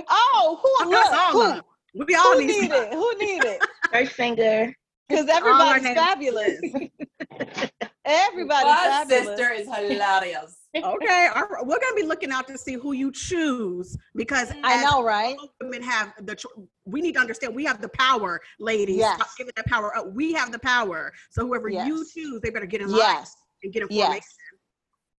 Oh, 0.09 0.59
who 0.61 0.89
look, 0.89 1.05
who, 1.31 1.41
up. 1.59 1.65
We 2.05 2.15
all 2.15 2.33
who 2.33 2.39
need 2.39 2.47
need 2.61 2.71
it? 2.71 2.93
Who 2.93 3.13
need 3.19 3.43
it? 3.43 3.61
First 3.91 4.13
finger. 4.13 4.73
Because 5.09 5.29
All 5.29 5.47
our 5.61 5.75
everybody's 5.77 5.95
fabulous. 5.97 6.59
Everybody's 8.05 8.65
My 8.65 9.05
fabulous. 9.07 9.25
sister 9.27 9.51
is 9.51 9.67
hilarious. 9.75 10.57
Okay, 10.75 11.29
all 11.35 11.43
right. 11.47 11.65
we're 11.65 11.79
gonna 11.79 11.95
be 11.95 12.03
looking 12.03 12.31
out 12.31 12.47
to 12.49 12.57
see 12.57 12.73
who 12.75 12.91
you 12.93 13.11
choose 13.11 13.97
because 14.15 14.51
I 14.63 14.83
know, 14.83 15.03
right? 15.03 15.35
women 15.61 15.81
have 15.81 16.13
the. 16.23 16.35
cho- 16.35 16.67
We 16.85 17.01
need 17.01 17.13
to 17.13 17.19
understand 17.19 17.55
we 17.55 17.65
have 17.65 17.81
the 17.81 17.89
power, 17.89 18.41
ladies. 18.59 18.97
Yes. 18.97 19.15
Stop 19.15 19.29
giving 19.37 19.53
that 19.55 19.65
power 19.65 19.95
up. 19.97 20.13
We 20.13 20.33
have 20.33 20.51
the 20.51 20.59
power. 20.59 21.13
So 21.31 21.45
whoever 21.47 21.67
you 21.69 22.05
choose, 22.13 22.39
they 22.41 22.49
better 22.49 22.65
get 22.65 22.81
in 22.81 22.89
line 22.89 22.99
Yes, 22.99 23.33
and 23.63 23.73
get 23.73 23.81
information. 23.83 24.11
yes, 24.13 24.35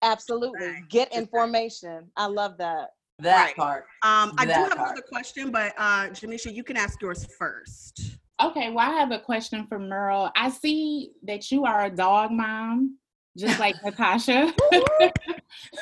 absolutely. 0.03 0.67
Right. 0.67 0.89
Get 0.89 1.09
Just 1.11 1.19
information. 1.19 2.11
I 2.17 2.27
love 2.27 2.57
that. 2.59 2.91
That 3.21 3.47
Right. 3.47 3.57
part. 3.57 3.85
Um, 4.03 4.33
I 4.39 4.45
do 4.47 4.53
have 4.53 4.71
part. 4.71 4.91
another 4.91 5.03
question, 5.03 5.51
but 5.51 5.75
uh, 5.77 6.09
Jamishia, 6.11 6.55
you 6.55 6.63
can 6.63 6.77
ask 6.77 7.03
yours 7.03 7.27
first. 7.39 8.17
Okay, 8.41 8.71
well, 8.71 8.89
I 8.89 8.95
have 8.95 9.11
a 9.11 9.19
question 9.19 9.67
for 9.67 9.79
Merle. 9.81 10.31
I 10.37 10.51
see 10.51 11.11
that 11.25 11.51
you 11.51 11.65
are 11.65 11.87
a 11.87 11.91
dog 11.91 12.31
mom, 12.31 12.97
just 13.37 13.59
like 13.59 13.75
Natasha. 13.85 14.53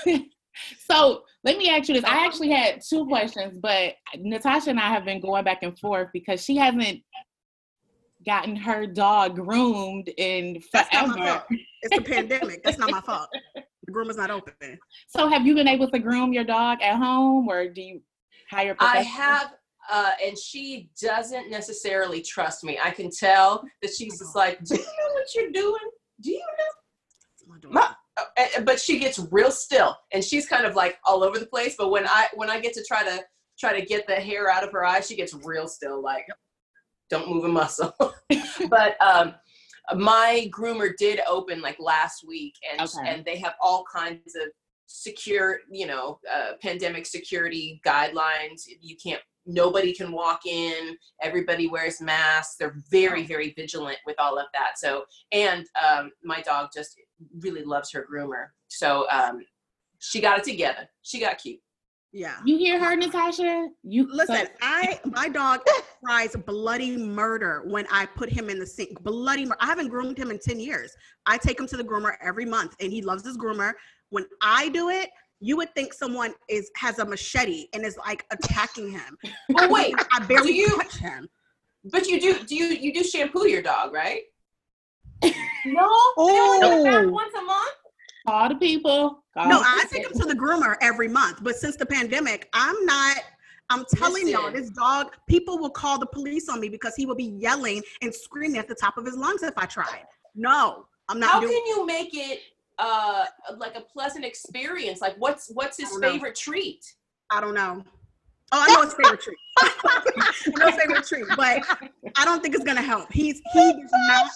so 0.89 1.23
let 1.45 1.59
me 1.59 1.69
ask 1.69 1.89
you 1.89 1.95
this. 1.95 2.05
I 2.05 2.25
actually 2.25 2.51
had 2.51 2.81
two 2.81 3.05
questions, 3.07 3.59
but 3.61 3.95
Natasha 4.17 4.71
and 4.71 4.81
I 4.81 4.89
have 4.89 5.05
been 5.05 5.21
going 5.21 5.45
back 5.45 5.63
and 5.63 5.79
forth 5.79 6.09
because 6.15 6.43
she 6.43 6.57
hasn't 6.57 7.03
gotten 8.27 8.57
her 8.57 8.87
dog 8.87 9.37
groomed 9.37 10.11
in 10.19 10.61
That's 10.73 10.93
not 10.93 11.09
my 11.09 11.15
forever. 11.15 11.45
It's 11.83 11.97
the 11.97 12.03
pandemic. 12.03 12.63
That's 12.65 12.79
not 12.79 12.91
my 12.91 13.01
fault. 13.01 13.29
The 13.55 13.93
groomer's 13.93 14.17
not 14.17 14.31
open. 14.31 14.79
So 15.07 15.29
have 15.29 15.47
you 15.47 15.55
been 15.55 15.69
able 15.69 15.89
to 15.91 15.99
groom 15.99 16.33
your 16.33 16.45
dog 16.45 16.83
at 16.83 16.97
home 16.97 17.49
or 17.49 17.69
do 17.69 17.81
you 17.81 18.01
hire 18.51 18.73
a 18.73 18.77
I 18.81 19.05
professional? 19.05 19.13
have, 19.15 19.55
uh, 19.91 20.11
and 20.25 20.37
she 20.37 20.91
doesn't 21.01 21.51
necessarily 21.51 22.21
trust 22.21 22.65
me. 22.65 22.79
I 22.83 22.91
can 22.91 23.11
tell 23.11 23.63
that 23.83 23.95
she's 23.95 24.19
just 24.19 24.35
like, 24.35 24.63
"Do 24.65 24.75
you 24.75 24.81
know 24.83 25.15
what 25.15 25.35
you're 25.37 25.53
doing? 25.53 25.91
Do 26.21 26.33
you 26.33 26.39
know?" 26.39 27.47
My 27.49 27.59
daughter. 27.59 27.75
Ma- 27.75 27.95
uh, 28.17 28.25
uh, 28.57 28.61
But 28.63 28.81
she 28.81 28.99
gets 28.99 29.21
real 29.31 29.53
still, 29.53 29.97
and 30.13 30.25
she's 30.25 30.49
kind 30.49 30.67
of 30.67 30.75
like 30.75 30.99
all 31.05 31.23
over 31.23 31.39
the 31.39 31.47
place. 31.47 31.77
But 31.79 31.91
when 31.91 32.09
I 32.09 32.27
when 32.35 32.51
I 32.51 32.59
get 32.59 32.73
to 32.75 32.85
try 32.85 33.05
to 33.05 33.25
try 33.61 33.79
to 33.79 33.87
get 33.87 34.09
the 34.09 34.17
hair 34.17 34.51
out 34.51 34.65
of 34.65 34.73
her 34.73 34.85
eyes, 34.85 35.07
she 35.07 35.15
gets 35.15 35.33
real 35.33 35.69
still, 35.69 36.03
like, 36.03 36.27
"Don't 37.11 37.29
move 37.31 37.45
a 37.45 37.49
muscle." 37.49 37.95
but 38.69 39.01
um, 39.03 39.35
my 39.95 40.51
groomer 40.51 40.91
did 40.97 41.21
open 41.29 41.61
like 41.61 41.77
last 41.79 42.25
week, 42.27 42.55
and 42.71 42.81
Okay. 42.81 43.09
and 43.09 43.25
they 43.25 43.39
have 43.39 43.55
all 43.61 43.85
kinds 43.93 44.35
of 44.35 44.49
secure, 44.87 45.61
you 45.71 45.87
know, 45.87 46.19
uh, 46.33 46.53
pandemic 46.63 47.07
security 47.07 47.81
guidelines. 47.85 48.67
You 48.81 48.97
can't. 48.97 49.21
Nobody 49.49 49.93
can 49.93 50.11
walk 50.11 50.41
in. 50.45 50.97
Everybody 51.23 51.69
wears 51.69 52.01
masks. 52.01 52.57
They're 52.57 52.75
very, 52.91 53.25
very 53.25 53.53
vigilant 53.57 53.99
with 54.05 54.17
all 54.19 54.39
of 54.39 54.47
that. 54.55 54.77
So, 54.77 55.05
and 55.31 55.65
um, 55.81 56.11
my 56.25 56.41
dog 56.41 56.71
just 56.75 56.99
really 57.39 57.63
loves 57.63 57.93
her 57.93 58.05
groomer. 58.13 58.49
So, 58.67 59.07
um, 59.09 59.45
she 60.01 60.21
got 60.21 60.39
it 60.39 60.45
together. 60.45 60.89
She 61.03 61.21
got 61.21 61.39
cute. 61.39 61.61
Yeah. 62.17 62.37
You 62.47 62.57
hear 62.57 62.83
her, 62.83 62.97
Natasha? 62.97 63.69
You 63.83 64.09
Listen, 64.11 64.47
so- 64.47 64.53
I 64.63 64.99
my 65.05 65.29
dog 65.29 65.61
cries 66.05 66.35
bloody 66.47 66.97
murder 66.97 67.63
when 67.67 67.87
I 67.93 68.07
put 68.07 68.31
him 68.31 68.49
in 68.49 68.59
the 68.59 68.65
sink. 68.67 68.99
Bloody 69.03 69.45
murder. 69.45 69.59
I 69.61 69.67
haven't 69.67 69.89
groomed 69.89 70.17
him 70.17 70.31
in 70.31 70.39
10 70.39 70.59
years. 70.59 70.97
I 71.27 71.37
take 71.37 71.61
him 71.61 71.67
to 71.67 71.77
the 71.77 71.85
groomer 71.85 72.15
every 72.23 72.47
month 72.47 72.75
and 72.81 72.91
he 72.91 73.03
loves 73.03 73.23
his 73.23 73.37
groomer. 73.37 73.75
When 74.09 74.25
I 74.41 74.71
do 74.71 74.89
it, 74.89 75.11
you 75.41 75.59
would 75.59 75.75
think 75.75 75.93
someone 75.93 76.33
is 76.49 76.71
has 76.77 76.99
a 77.01 77.05
machete 77.05 77.67
and 77.75 77.85
is 77.85 77.99
like 77.99 78.25
attacking 78.31 78.91
him. 78.91 79.19
Well, 79.51 79.65
oh, 79.69 79.73
wait, 79.75 79.95
I 80.13 80.21
barely 80.25 80.53
do 80.53 80.55
you- 80.55 80.77
touch 80.79 80.97
him. 80.97 81.29
but 81.85 82.07
you 82.07 82.19
do 82.19 82.43
do 82.45 82.55
you 82.57 82.67
you 82.69 82.95
do 82.95 83.05
shampoo 83.05 83.47
your 83.47 83.61
dog, 83.61 83.93
right? 83.93 84.23
no, 85.23 85.87
Ooh. 86.19 86.27
They 86.27 86.41
only 86.41 86.77
do 86.77 86.91
that 86.91 87.11
once 87.11 87.35
a 87.39 87.43
month. 87.43 87.75
call 88.27 88.49
the 88.49 88.55
people. 88.55 89.23
No, 89.37 89.61
I 89.61 89.85
take 89.91 90.05
him 90.05 90.19
to 90.19 90.27
the 90.27 90.35
groomer 90.35 90.77
every 90.81 91.09
month. 91.09 91.41
But 91.43 91.57
since 91.57 91.77
the 91.77 91.87
pandemic, 91.87 92.49
I'm 92.53 92.85
not. 92.87 93.19
I'm 93.69 93.85
telling 93.97 94.29
y'all, 94.29 94.53
this 94.53 94.71
dog, 94.71 95.09
people 95.29 95.59
will 95.59 95.71
call 95.71 95.99
the 95.99 96.07
police 96.07 96.49
on 96.49 96.61
me 96.61 96.69
because 96.69 96.95
he 96.95 97.05
will 97.05 97.17
be 97.17 97.35
yelling 97.37 97.83
and 98.01 98.15
screaming 98.15 98.59
at 98.59 98.69
the 98.69 98.77
top 98.77 98.97
of 98.97 99.05
his 99.05 99.17
lungs 99.17 99.43
if 99.43 99.55
I 99.59 99.67
tried. 99.67 100.05
No, 100.37 100.87
I'm 101.09 101.19
not 101.19 101.31
How 101.33 101.41
doing. 101.41 101.53
can 101.53 101.67
you 101.67 101.85
make 101.85 102.11
it 102.13 102.41
uh 102.79 103.25
like 103.57 103.75
a 103.75 103.81
pleasant 103.81 104.25
experience? 104.25 105.01
Like, 105.01 105.17
what's 105.19 105.51
what's 105.53 105.79
his 105.79 105.91
don't 105.91 106.01
know. 106.01 106.13
favorite 106.13 106.37
treat? 106.37 106.85
I 107.31 107.41
don't 107.41 107.55
know. 107.55 107.83
Oh, 108.53 108.65
I 108.67 108.73
know 108.73 108.83
his 108.83 108.95
favorite 108.95 109.21
treat. 109.21 109.39
I 109.59 110.51
know 110.57 110.67
his 110.67 110.77
favorite 110.77 111.07
treat, 111.07 111.25
but 111.37 111.63
I 112.17 112.25
don't 112.25 112.43
think 112.43 112.55
it's 112.55 112.65
gonna 112.65 112.83
help. 112.83 113.13
He's 113.13 113.43
he 113.53 113.73
does 113.73 113.91
not 114.09 114.31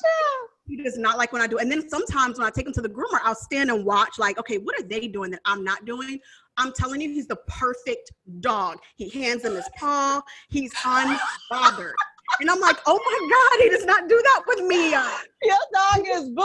he 0.70 0.76
does 0.76 0.96
not 0.96 1.18
like 1.18 1.32
when 1.32 1.42
I 1.42 1.48
do. 1.48 1.58
And 1.58 1.70
then 1.70 1.88
sometimes 1.88 2.38
when 2.38 2.46
I 2.46 2.50
take 2.50 2.64
him 2.66 2.72
to 2.74 2.80
the 2.80 2.88
groomer, 2.88 3.18
I'll 3.24 3.34
stand 3.34 3.70
and 3.70 3.84
watch, 3.84 4.18
like, 4.18 4.38
okay, 4.38 4.58
what 4.58 4.78
are 4.78 4.84
they 4.84 5.08
doing 5.08 5.32
that 5.32 5.40
I'm 5.44 5.64
not 5.64 5.84
doing? 5.84 6.20
I'm 6.58 6.72
telling 6.72 7.00
you, 7.00 7.10
he's 7.10 7.26
the 7.26 7.36
perfect 7.48 8.12
dog. 8.38 8.78
He 8.96 9.08
hands 9.08 9.44
him 9.44 9.54
his 9.56 9.68
paw. 9.76 10.22
He's 10.48 10.72
unbothered. 10.74 11.92
And 12.40 12.48
I'm 12.48 12.60
like, 12.60 12.76
oh 12.86 13.00
my 13.04 13.28
God, 13.58 13.62
he 13.64 13.70
does 13.70 13.84
not 13.84 14.08
do 14.08 14.16
that 14.22 14.42
with 14.46 14.60
me. 14.60 14.90
Your 14.90 15.58
dog 15.74 16.06
is 16.06 16.28
bougie. 16.28 16.40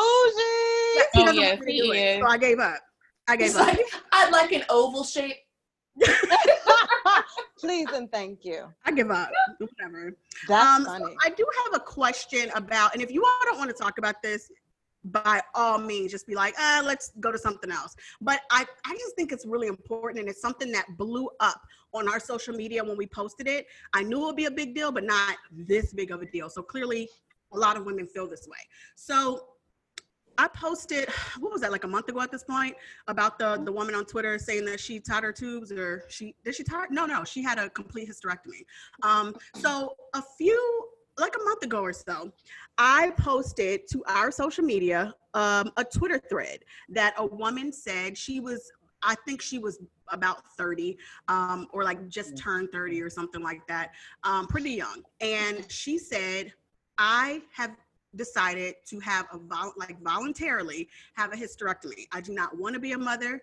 yes, 0.95 1.05
he 1.13 1.21
Oh, 1.21 1.25
doesn't 1.25 1.35
yes, 1.41 1.57
want 1.59 1.65
me 1.67 1.73
he 1.73 1.79
to 1.81 1.85
do 1.85 1.91
it. 1.93 1.97
is. 1.97 2.21
So 2.21 2.27
I 2.27 2.37
gave 2.37 2.59
up. 2.59 2.79
I 3.27 3.35
gave 3.35 3.45
He's 3.47 3.55
up. 3.55 3.67
like, 3.67 3.79
I'd 4.11 4.31
like 4.31 4.51
an 4.53 4.63
oval 4.71 5.03
shape. 5.03 5.35
Please 7.59 7.87
and 7.93 8.11
thank 8.11 8.45
you. 8.45 8.65
I 8.85 8.91
give 8.91 9.11
up. 9.11 9.29
Whatever. 9.57 10.15
That's 10.47 10.65
um, 10.65 10.83
so 10.85 10.91
funny. 10.91 11.15
I 11.23 11.29
do 11.29 11.45
have 11.65 11.81
a 11.81 11.83
question 11.83 12.49
about, 12.55 12.93
and 12.93 13.01
if 13.01 13.11
you 13.11 13.23
all 13.23 13.39
don't 13.45 13.57
want 13.57 13.69
to 13.69 13.75
talk 13.75 13.97
about 13.97 14.21
this, 14.21 14.51
by 15.05 15.39
all 15.53 15.77
means, 15.77 16.11
just 16.11 16.25
be 16.25 16.33
like, 16.33 16.55
uh, 16.59 16.81
let's 16.83 17.11
go 17.19 17.31
to 17.31 17.37
something 17.37 17.71
else. 17.71 17.95
But 18.21 18.41
I, 18.49 18.65
I 18.85 18.93
just 18.93 19.15
think 19.15 19.31
it's 19.31 19.45
really 19.45 19.67
important, 19.67 20.19
and 20.19 20.27
it's 20.27 20.41
something 20.41 20.71
that 20.71 20.85
blew 20.97 21.29
up 21.39 21.61
on 21.93 22.09
our 22.09 22.19
social 22.19 22.55
media 22.55 22.83
when 22.83 22.97
we 22.97 23.05
posted 23.05 23.47
it. 23.47 23.67
I 23.93 24.03
knew 24.03 24.23
it 24.23 24.25
would 24.25 24.35
be 24.35 24.45
a 24.45 24.51
big 24.51 24.73
deal, 24.73 24.91
but 24.91 25.03
not 25.03 25.37
this 25.51 25.93
big 25.93 26.11
of 26.11 26.21
a 26.21 26.25
deal. 26.25 26.49
So 26.49 26.61
clearly, 26.63 27.07
a 27.53 27.57
lot 27.57 27.77
of 27.77 27.85
women 27.85 28.07
feel 28.07 28.27
this 28.27 28.47
way. 28.47 28.57
So 28.95 29.45
I 30.37 30.47
posted, 30.47 31.09
what 31.39 31.51
was 31.51 31.61
that, 31.61 31.71
like 31.71 31.83
a 31.83 31.87
month 31.87 32.09
ago 32.09 32.21
at 32.21 32.31
this 32.31 32.43
point, 32.43 32.75
about 33.07 33.39
the 33.39 33.61
the 33.63 33.71
woman 33.71 33.95
on 33.95 34.05
Twitter 34.05 34.37
saying 34.39 34.65
that 34.65 34.79
she 34.79 34.99
tied 34.99 35.23
her 35.23 35.31
tubes, 35.31 35.71
or 35.71 36.05
she 36.09 36.35
did 36.43 36.55
she 36.55 36.63
tie? 36.63 36.85
No, 36.89 37.05
no, 37.05 37.23
she 37.23 37.43
had 37.43 37.57
a 37.57 37.69
complete 37.69 38.09
hysterectomy. 38.09 38.65
Um, 39.03 39.35
so 39.55 39.95
a 40.13 40.23
few, 40.37 40.87
like 41.17 41.35
a 41.35 41.43
month 41.43 41.63
ago 41.63 41.81
or 41.81 41.93
so, 41.93 42.31
I 42.77 43.11
posted 43.17 43.87
to 43.91 44.03
our 44.07 44.31
social 44.31 44.63
media 44.63 45.13
um, 45.33 45.71
a 45.77 45.83
Twitter 45.83 46.19
thread 46.29 46.59
that 46.89 47.13
a 47.17 47.25
woman 47.25 47.71
said 47.71 48.17
she 48.17 48.39
was. 48.39 48.71
I 49.07 49.13
think 49.27 49.39
she 49.39 49.59
was 49.59 49.79
about 50.09 50.41
30 50.57 50.97
um, 51.27 51.67
or 51.71 51.83
like 51.83 52.07
just 52.09 52.35
turned 52.37 52.71
30 52.71 53.03
or 53.03 53.09
something 53.09 53.43
like 53.43 53.67
that, 53.67 53.91
um, 54.23 54.47
pretty 54.47 54.71
young. 54.71 55.03
And 55.21 55.69
she 55.71 55.99
said, 55.99 56.53
I 56.97 57.41
have 57.53 57.75
decided 58.15 58.75
to 58.87 58.99
have 58.99 59.25
a 59.33 59.37
vol- 59.37 59.73
like 59.77 60.01
voluntarily 60.01 60.87
have 61.15 61.33
a 61.33 61.35
hysterectomy. 61.35 62.07
I 62.11 62.21
do 62.21 62.33
not 62.33 62.57
want 62.57 62.73
to 62.75 62.79
be 62.79 62.93
a 62.93 62.97
mother. 62.97 63.41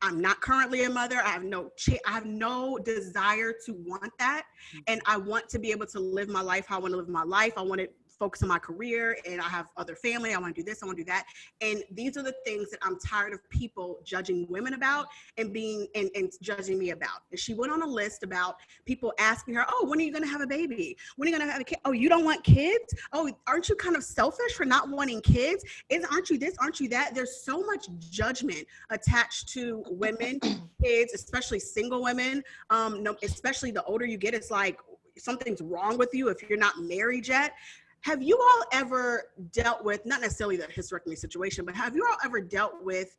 I'm 0.00 0.20
not 0.20 0.40
currently 0.40 0.84
a 0.84 0.90
mother. 0.90 1.16
I 1.16 1.30
have 1.30 1.42
no 1.42 1.70
ch- 1.76 1.98
I 2.06 2.12
have 2.12 2.26
no 2.26 2.78
desire 2.78 3.52
to 3.66 3.72
want 3.72 4.12
that, 4.18 4.44
mm-hmm. 4.44 4.78
and 4.86 5.00
I 5.06 5.16
want 5.16 5.48
to 5.50 5.58
be 5.58 5.72
able 5.72 5.86
to 5.86 6.00
live 6.00 6.28
my 6.28 6.40
life 6.40 6.66
how 6.66 6.76
I 6.76 6.80
want 6.80 6.92
to 6.92 6.98
live 6.98 7.08
my 7.08 7.24
life. 7.24 7.54
I 7.56 7.62
want 7.62 7.80
to 7.80 7.88
focus 8.18 8.42
on 8.42 8.48
my 8.48 8.58
career, 8.58 9.16
and 9.28 9.40
I 9.40 9.48
have 9.48 9.66
other 9.76 9.94
family. 9.94 10.34
I 10.34 10.38
want 10.38 10.54
to 10.54 10.60
do 10.60 10.64
this. 10.64 10.82
I 10.82 10.86
want 10.86 10.98
to 10.98 11.04
do 11.04 11.10
that. 11.10 11.24
And 11.60 11.82
these 11.92 12.16
are 12.16 12.22
the 12.22 12.34
things 12.44 12.70
that 12.70 12.78
I'm 12.82 12.98
tired 12.98 13.32
of 13.32 13.48
people 13.50 14.00
judging 14.04 14.46
women 14.48 14.74
about 14.74 15.06
and 15.36 15.52
being 15.52 15.86
and, 15.94 16.10
and 16.14 16.32
judging 16.42 16.78
me 16.78 16.90
about. 16.90 17.22
And 17.30 17.38
she 17.38 17.54
went 17.54 17.72
on 17.72 17.82
a 17.82 17.86
list 17.86 18.22
about 18.22 18.56
people 18.84 19.12
asking 19.18 19.54
her, 19.54 19.64
"Oh, 19.68 19.86
when 19.86 19.98
are 19.98 20.02
you 20.02 20.12
going 20.12 20.24
to 20.24 20.30
have 20.30 20.40
a 20.40 20.46
baby? 20.46 20.96
When 21.16 21.28
are 21.28 21.30
you 21.30 21.36
going 21.36 21.46
to 21.46 21.52
have 21.52 21.60
a 21.60 21.64
kid? 21.64 21.78
Oh, 21.84 21.92
you 21.92 22.08
don't 22.08 22.24
want 22.24 22.44
kids? 22.44 22.94
Oh, 23.12 23.30
aren't 23.46 23.68
you 23.68 23.76
kind 23.76 23.96
of 23.96 24.04
selfish 24.04 24.54
for 24.54 24.64
not 24.64 24.88
wanting 24.88 25.20
kids? 25.20 25.64
Is 25.88 26.04
aren't 26.10 26.30
you 26.30 26.38
this? 26.38 26.56
Aren't 26.58 26.80
you 26.80 26.88
that?" 26.90 27.14
There's 27.14 27.42
so 27.42 27.62
much 27.62 27.88
judgment 28.10 28.66
attached 28.90 29.48
to 29.50 29.84
women, 29.88 30.40
kids, 30.82 31.14
especially 31.14 31.60
single 31.60 32.02
women. 32.02 32.42
Um, 32.70 33.02
no, 33.02 33.16
especially 33.22 33.70
the 33.70 33.84
older 33.84 34.06
you 34.06 34.16
get, 34.16 34.34
it's 34.34 34.50
like 34.50 34.78
something's 35.16 35.60
wrong 35.60 35.98
with 35.98 36.10
you 36.12 36.28
if 36.28 36.48
you're 36.48 36.58
not 36.58 36.78
married 36.80 37.28
yet. 37.28 37.54
Have 38.02 38.22
you 38.22 38.38
all 38.40 38.64
ever 38.72 39.30
dealt 39.52 39.84
with 39.84 40.04
not 40.06 40.20
necessarily 40.20 40.56
the 40.56 40.64
hysterectomy 40.64 41.16
situation, 41.16 41.64
but 41.64 41.74
have 41.74 41.94
you 41.96 42.06
all 42.08 42.16
ever 42.24 42.40
dealt 42.40 42.82
with 42.82 43.16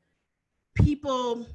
people 0.75 1.45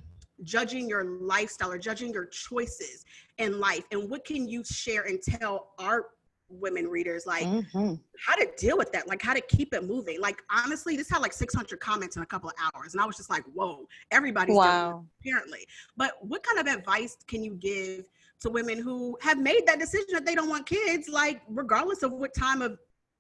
judging 0.43 0.89
your 0.89 1.05
lifestyle 1.05 1.71
or 1.73 1.79
judging 1.79 2.13
your 2.13 2.27
choices 2.27 3.05
in 3.39 3.59
life? 3.59 3.85
And 3.93 4.11
what 4.11 4.25
can 4.25 4.47
you 4.49 4.63
share 4.65 5.03
and 5.05 5.21
tell 5.23 5.73
our 5.79 6.07
women 6.49 6.89
readers 6.89 7.25
like 7.27 7.47
Mhm. 7.47 8.01
how 8.27 8.35
to 8.37 8.49
deal 8.57 8.77
with 8.77 8.93
that, 8.93 9.09
like 9.09 9.23
how 9.23 9.33
to 9.33 9.41
keep 9.41 9.73
it 9.73 9.85
moving? 9.85 10.21
Like 10.21 10.43
honestly, 10.51 10.97
this 10.97 11.09
had 11.09 11.19
like 11.23 11.33
600 11.33 11.81
comments 11.81 12.17
in 12.17 12.23
a 12.23 12.27
couple 12.27 12.51
of 12.51 12.55
hours, 12.61 12.95
and 12.95 13.01
I 13.01 13.07
was 13.07 13.17
just 13.17 13.31
like, 13.31 13.45
whoa, 13.55 13.89
everybody's 14.11 14.57
dealing 14.57 14.65
with 14.65 14.91
it, 14.91 14.91
Wow. 14.91 15.07
apparently. 15.21 15.67
But 15.97 16.25
what 16.25 16.43
kind 16.43 16.59
of 16.59 16.73
advice 16.73 17.17
can 17.27 17.43
you 17.43 17.55
give 17.55 18.05
to 18.41 18.51
women 18.51 18.79
who 18.79 19.17
have 19.23 19.39
made 19.39 19.67
that 19.67 19.79
decision 19.79 20.09
that 20.13 20.27
they 20.27 20.35
don't 20.35 20.51
want 20.51 20.67
kids, 20.67 21.09
like 21.09 21.43
regardless 21.49 22.03
of 22.03 22.13
what 22.13 22.35
time 22.35 22.61
of 22.61 22.79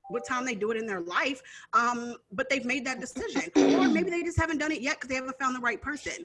what 0.09 0.27
time 0.27 0.45
they 0.45 0.55
do 0.55 0.71
it 0.71 0.77
in 0.77 0.87
their 0.87 1.01
life, 1.01 1.43
um, 1.73 2.17
but 2.33 2.49
they've 2.51 2.65
made 2.65 2.85
that 2.87 3.01
decision, 3.01 3.43
or 3.79 3.89
maybe 3.89 4.11
they 4.11 4.23
just 4.23 4.39
haven't 4.39 4.59
done 4.59 4.73
it 4.73 4.81
yet 4.81 4.97
because 4.97 5.09
they 5.09 5.15
haven't 5.15 5.39
found 5.39 5.57
the 5.57 5.61
right 5.61 5.81
person. 5.81 6.25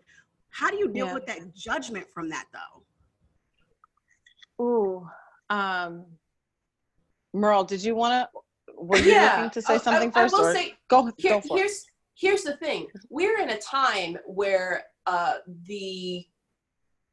How 0.50 0.70
do 0.70 0.78
you 0.78 0.90
deal 0.90 1.08
Yeah. 1.08 1.14
with 1.14 1.26
that 1.28 1.54
judgment 1.56 2.10
from 2.14 2.30
that 2.30 2.46
though? 2.52 2.84
Ooh. 4.64 5.10
Um, 5.50 6.06
Merle, 7.34 7.64
did 7.64 7.84
you 7.84 7.96
want 7.96 8.30
to? 8.32 8.40
Were 8.76 8.98
you 8.98 9.20
looking 9.20 9.50
to 9.52 9.62
say 9.62 9.78
something 9.78 10.10
I, 10.10 10.12
first? 10.12 10.34
I 10.34 10.38
will 10.38 10.48
or 10.48 10.54
say 10.54 10.78
go, 10.88 11.12
here, 11.18 11.34
go 11.34 11.42
for 11.42 11.58
it. 11.58 11.60
here's 11.60 11.86
here's 12.16 12.44
the 12.44 12.58
thing 12.58 12.88
we're 13.10 13.40
in 13.40 13.50
a 13.50 13.58
time 13.60 14.18
where 14.26 14.84
uh, 15.06 15.36
the 15.68 16.26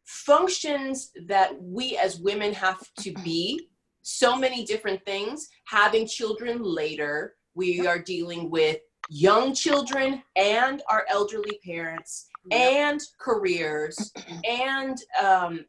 functions 0.04 1.12
that 1.26 1.60
we 1.60 1.96
as 1.96 2.18
women 2.18 2.52
have 2.52 2.78
to 3.00 3.12
be 3.24 3.68
so 4.09 4.36
many 4.36 4.64
different 4.64 5.04
things. 5.04 5.48
Having 5.66 6.07
children 6.07 6.62
later 6.62 7.34
we 7.57 7.84
are 7.86 7.98
dealing 7.98 8.50
with 8.50 8.78
young 9.09 9.52
children 9.52 10.22
and 10.36 10.82
our 10.88 11.04
elderly 11.09 11.59
parents 11.64 12.28
and 12.52 13.00
careers 13.18 14.12
and 14.48 14.98
um, 15.20 15.64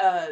uh, 0.00 0.28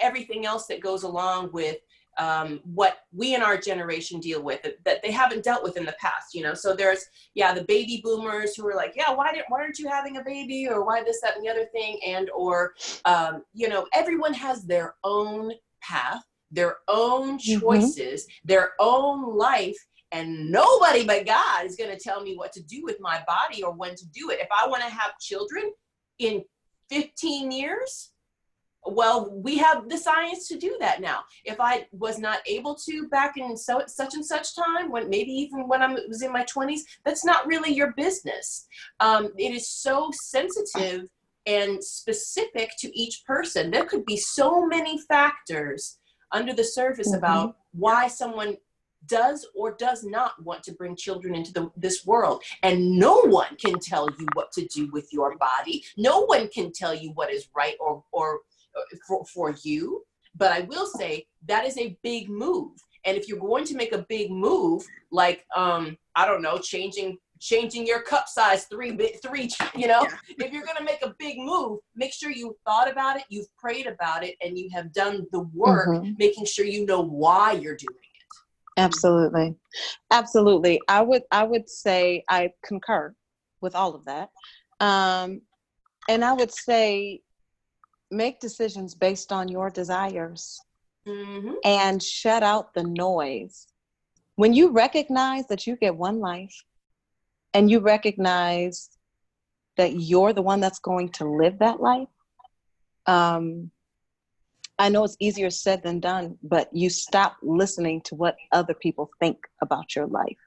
everything 0.00 0.46
else 0.46 0.66
that 0.66 0.80
goes 0.80 1.04
along 1.04 1.50
with 1.52 1.76
um, 2.18 2.60
what 2.64 2.98
we 3.12 3.36
in 3.36 3.42
our 3.42 3.56
generation 3.56 4.18
deal 4.18 4.42
with 4.42 4.60
that, 4.62 4.82
that 4.84 5.02
they 5.02 5.12
haven't 5.12 5.44
dealt 5.44 5.62
with 5.62 5.76
in 5.76 5.86
the 5.86 5.94
past. 6.00 6.34
You 6.34 6.42
know, 6.42 6.54
so 6.54 6.74
there's 6.74 7.04
yeah 7.34 7.54
the 7.54 7.64
baby 7.64 8.00
boomers 8.02 8.56
who 8.56 8.66
are 8.66 8.74
like, 8.74 8.94
yeah, 8.96 9.14
why 9.14 9.30
didn't 9.30 9.46
why 9.48 9.60
aren't 9.60 9.78
you 9.78 9.88
having 9.88 10.16
a 10.16 10.24
baby? 10.24 10.66
or 10.68 10.84
why 10.84 11.04
this 11.04 11.20
that 11.20 11.36
and 11.36 11.44
the 11.44 11.48
other 11.48 11.66
thing, 11.72 12.00
and 12.04 12.28
or 12.30 12.74
um, 13.04 13.44
you 13.54 13.68
know 13.68 13.86
everyone 13.94 14.34
has 14.34 14.64
their 14.64 14.96
own 15.04 15.52
path, 15.80 16.24
their 16.50 16.78
own 16.88 17.38
Mhm. 17.38 17.60
choices, 17.60 18.26
their 18.44 18.72
own 18.78 19.36
life. 19.36 19.78
And 20.12 20.50
nobody 20.50 21.04
but 21.06 21.24
God 21.24 21.64
is 21.64 21.76
going 21.76 21.96
to 21.96 22.02
tell 22.02 22.20
me 22.20 22.36
what 22.36 22.52
to 22.54 22.62
do 22.62 22.82
with 22.82 22.98
my 23.00 23.22
body 23.28 23.62
or 23.62 23.72
when 23.72 23.94
to 23.94 24.06
do 24.06 24.30
it. 24.30 24.40
If 24.40 24.48
I 24.50 24.66
want 24.66 24.82
to 24.82 24.90
have 24.90 25.18
children 25.20 25.72
in 26.18 26.44
15 26.88 27.52
years, 27.52 28.10
well, 28.84 29.30
we 29.30 29.58
have 29.58 29.88
the 29.88 29.98
science 29.98 30.48
to 30.48 30.56
do 30.56 30.76
that 30.80 31.00
now. 31.00 31.20
If 31.44 31.60
I 31.60 31.86
was 31.92 32.18
not 32.18 32.40
able 32.46 32.74
to 32.86 33.08
back 33.08 33.36
in 33.36 33.56
so 33.56 33.82
such 33.86 34.14
and 34.14 34.24
such 34.24 34.56
time, 34.56 34.90
when 34.90 35.08
maybe 35.08 35.30
even 35.30 35.68
when 35.68 35.82
I 35.82 35.94
was 36.08 36.22
in 36.22 36.32
my 36.32 36.44
20s, 36.44 36.80
that's 37.04 37.24
not 37.24 37.46
really 37.46 37.72
your 37.72 37.92
business. 37.92 38.66
Um, 38.98 39.30
it 39.36 39.54
is 39.54 39.68
so 39.68 40.10
sensitive 40.24 41.08
and 41.46 41.82
specific 41.82 42.70
to 42.78 42.98
each 42.98 43.22
person. 43.24 43.70
There 43.70 43.84
could 43.84 44.04
be 44.06 44.16
so 44.16 44.66
many 44.66 44.98
factors 44.98 45.99
under 46.32 46.52
the 46.52 46.64
surface 46.64 47.12
Mhm. 47.12 47.18
about 47.18 47.56
why 47.72 48.08
someone 48.08 48.56
does 49.06 49.46
or 49.54 49.72
does 49.72 50.04
not 50.04 50.42
want 50.44 50.62
to 50.62 50.72
bring 50.72 50.94
children 50.94 51.34
into 51.34 51.52
the, 51.52 51.70
this 51.76 52.04
world. 52.04 52.42
And 52.62 52.98
no 52.98 53.22
one 53.22 53.56
can 53.56 53.78
tell 53.80 54.08
you 54.18 54.26
what 54.34 54.52
to 54.52 54.66
do 54.66 54.90
with 54.92 55.12
your 55.12 55.36
body. 55.38 55.84
No 55.96 56.20
one 56.26 56.48
can 56.48 56.70
tell 56.72 56.94
you 56.94 57.10
what 57.12 57.32
is 57.32 57.48
right 57.54 57.76
or, 57.80 58.04
or 58.12 58.40
uh, 58.76 58.82
for, 59.06 59.24
for 59.24 59.54
you. 59.62 60.04
But 60.36 60.52
I 60.52 60.60
will 60.60 60.86
say 60.86 61.26
that 61.46 61.66
is 61.66 61.76
a 61.78 61.98
big 62.02 62.28
move. 62.28 62.72
And 63.04 63.16
if 63.16 63.26
you're 63.26 63.38
going 63.38 63.64
to 63.64 63.74
make 63.74 63.92
a 63.92 64.04
big 64.08 64.30
move, 64.30 64.86
like 65.10 65.46
um, 65.56 65.96
I 66.14 66.26
don't 66.26 66.42
know, 66.42 66.58
changing 66.58 67.18
changing 67.40 67.86
your 67.86 68.02
cup 68.02 68.28
size 68.28 68.66
three 68.66 68.96
three, 69.24 69.48
you 69.76 69.88
know, 69.88 70.02
Yeah. 70.02 70.16
if 70.46 70.52
you're 70.52 70.64
gonna 70.64 70.84
make 70.84 71.02
a 71.02 71.14
big 71.18 71.38
move, 71.38 71.80
make 71.96 72.12
sure 72.12 72.30
you 72.30 72.56
thought 72.64 72.88
about 72.90 73.16
it, 73.16 73.24
you've 73.28 73.54
prayed 73.56 73.86
about 73.86 74.22
it, 74.24 74.36
and 74.40 74.56
you 74.58 74.70
have 74.72 74.92
done 74.92 75.26
the 75.32 75.40
work, 75.40 75.88
Mhm. 75.88 76.16
making 76.18 76.44
sure 76.44 76.64
you 76.64 76.86
know 76.86 77.00
why 77.02 77.52
you're 77.52 77.76
doing 77.76 77.94
it. 77.96 78.34
Absolutely. 78.76 79.56
Absolutely. 80.10 80.80
I 80.88 81.00
would 81.02 81.22
I 81.30 81.44
would 81.44 81.68
say 81.68 82.24
I 82.28 82.52
concur 82.64 83.14
with 83.60 83.74
all 83.74 83.94
of 83.94 84.04
that. 84.04 84.30
Um 84.78 85.42
and 86.08 86.24
I 86.24 86.32
would 86.32 86.52
say 86.52 87.20
make 88.10 88.40
decisions 88.40 88.94
based 88.94 89.32
on 89.32 89.48
your 89.48 89.70
desires 89.70 90.60
Mm-hmm. 91.06 91.54
and 91.64 92.02
shut 92.02 92.42
out 92.42 92.74
the 92.74 92.82
noise. 92.84 93.66
When 94.36 94.52
you 94.52 94.70
recognize 94.70 95.46
that 95.48 95.66
you 95.66 95.76
get 95.76 95.96
one 95.96 96.20
life 96.20 96.54
and 97.54 97.70
you 97.70 97.80
recognize 97.80 98.90
that 99.76 99.94
you're 100.00 100.32
the 100.32 100.42
one 100.42 100.60
that's 100.60 100.78
going 100.78 101.10
to 101.10 101.24
live 101.24 101.58
that 101.58 101.80
life, 101.80 102.08
um, 103.06 103.70
I 104.78 104.88
know 104.88 105.04
it's 105.04 105.16
easier 105.20 105.50
said 105.50 105.82
than 105.82 106.00
done, 106.00 106.38
but 106.42 106.70
you 106.72 106.88
stop 106.88 107.36
listening 107.42 108.00
to 108.02 108.14
what 108.14 108.36
other 108.52 108.72
people 108.72 109.10
think 109.20 109.36
about 109.60 109.94
your 109.94 110.06
life. 110.06 110.38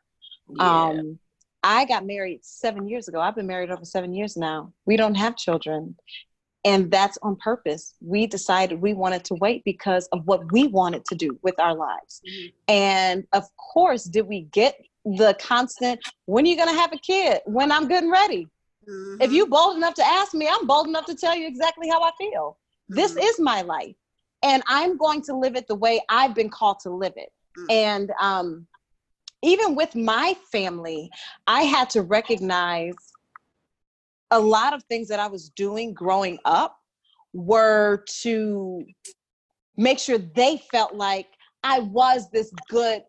Um, 0.60 1.20
I 1.64 1.86
got 1.86 2.06
married 2.06 2.44
seven 2.44 2.88
years 2.88 3.08
ago. 3.08 3.22
I've 3.22 3.36
been 3.36 3.48
married 3.48 3.70
over 3.70 3.86
seven 3.86 4.14
years 4.14 4.36
now. 4.36 4.74
We 4.86 4.98
don't 4.98 5.16
have 5.16 5.38
children. 5.38 5.96
And 6.66 6.90
that's 6.90 7.18
on 7.22 7.36
purpose. 7.36 7.96
We 8.02 8.26
decided 8.26 8.82
we 8.82 8.94
wanted 8.94 9.24
to 9.26 9.36
wait 9.36 9.64
because 9.66 10.08
of 10.08 10.26
what 10.26 10.52
we 10.52 10.68
wanted 10.68 11.06
to 11.06 11.16
do 11.16 11.38
with 11.44 11.60
our 11.60 11.76
lives. 11.76 12.22
Mhm. 12.26 12.54
And 12.70 13.28
of 13.34 13.46
course, 13.58 14.06
did 14.06 14.28
we 14.28 14.44
get 14.44 14.76
the 15.06 15.36
constant, 15.40 16.00
when 16.26 16.46
are 16.46 16.48
you 16.48 16.56
going 16.56 16.70
to 16.70 16.76
have 16.76 16.94
a 16.94 16.98
kid? 16.98 17.42
When 17.46 17.72
I'm 17.72 17.88
good 17.88 18.04
and 18.04 18.12
ready. 18.12 18.48
Mhm. 18.88 19.22
If 19.22 19.32
you 19.32 19.46
bold 19.46 19.78
enough 19.78 19.94
to 19.96 20.06
ask 20.06 20.34
me, 20.34 20.50
I'm 20.50 20.66
bold 20.68 20.88
enough 20.88 21.06
to 21.06 21.16
tell 21.16 21.36
you 21.36 21.48
exactly 21.48 21.90
how 21.90 22.02
I 22.02 22.12
feel. 22.18 22.58
This 22.90 23.14
Mhm. 23.14 23.24
is 23.24 23.40
my 23.40 23.62
life. 23.62 23.96
And 24.42 24.62
I'm 24.68 24.98
going 24.98 25.22
to 25.24 25.36
live 25.36 25.56
it 25.56 25.68
the 25.68 25.76
way 25.76 26.02
I've 26.10 26.36
been 26.36 26.50
called 26.50 26.80
to 26.82 26.90
live 26.90 27.14
it. 27.16 27.32
Mm. 27.58 27.72
And 27.72 28.12
um, 28.20 28.68
even 29.42 29.76
with 29.76 29.96
my 29.96 30.36
family, 30.52 31.10
I 31.48 31.64
had 31.64 31.90
to 31.92 32.02
recognize 32.02 32.96
a 34.32 34.40
lot 34.40 34.74
of 34.74 34.84
things 34.86 35.08
that 35.10 35.20
I 35.20 35.28
was 35.28 35.50
doing 35.50 35.94
growing 35.94 36.40
up 36.44 36.78
were 37.34 38.04
to 38.22 38.86
make 39.78 40.00
sure 40.00 40.18
they 40.18 40.58
felt 40.72 40.96
like 40.96 41.28
I 41.64 41.80
was 41.80 42.30
this 42.30 42.52
good 42.68 43.04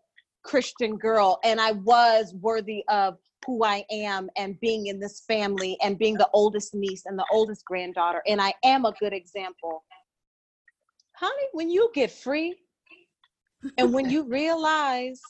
Christian 0.45 0.97
girl 0.97 1.39
and 1.43 1.59
I 1.59 1.71
was 1.71 2.33
worthy 2.39 2.83
of 2.87 3.17
who 3.45 3.63
I 3.63 3.83
am 3.91 4.29
and 4.37 4.59
being 4.59 4.87
in 4.87 4.99
this 4.99 5.23
family 5.27 5.77
and 5.83 5.97
being 5.97 6.15
the 6.15 6.29
oldest 6.33 6.73
niece 6.73 7.03
and 7.05 7.17
the 7.17 7.25
oldest 7.31 7.65
granddaughter. 7.65 8.21
And 8.27 8.41
I 8.41 8.53
am 8.63 8.85
a 8.85 8.93
good 8.99 9.13
example. 9.13 9.83
Honey, 11.17 11.47
when 11.53 11.69
you 11.69 11.89
get 11.93 12.11
free 12.11 12.55
and 13.77 13.93
when 13.93 14.09
you 14.09 14.23
realize 14.27 15.21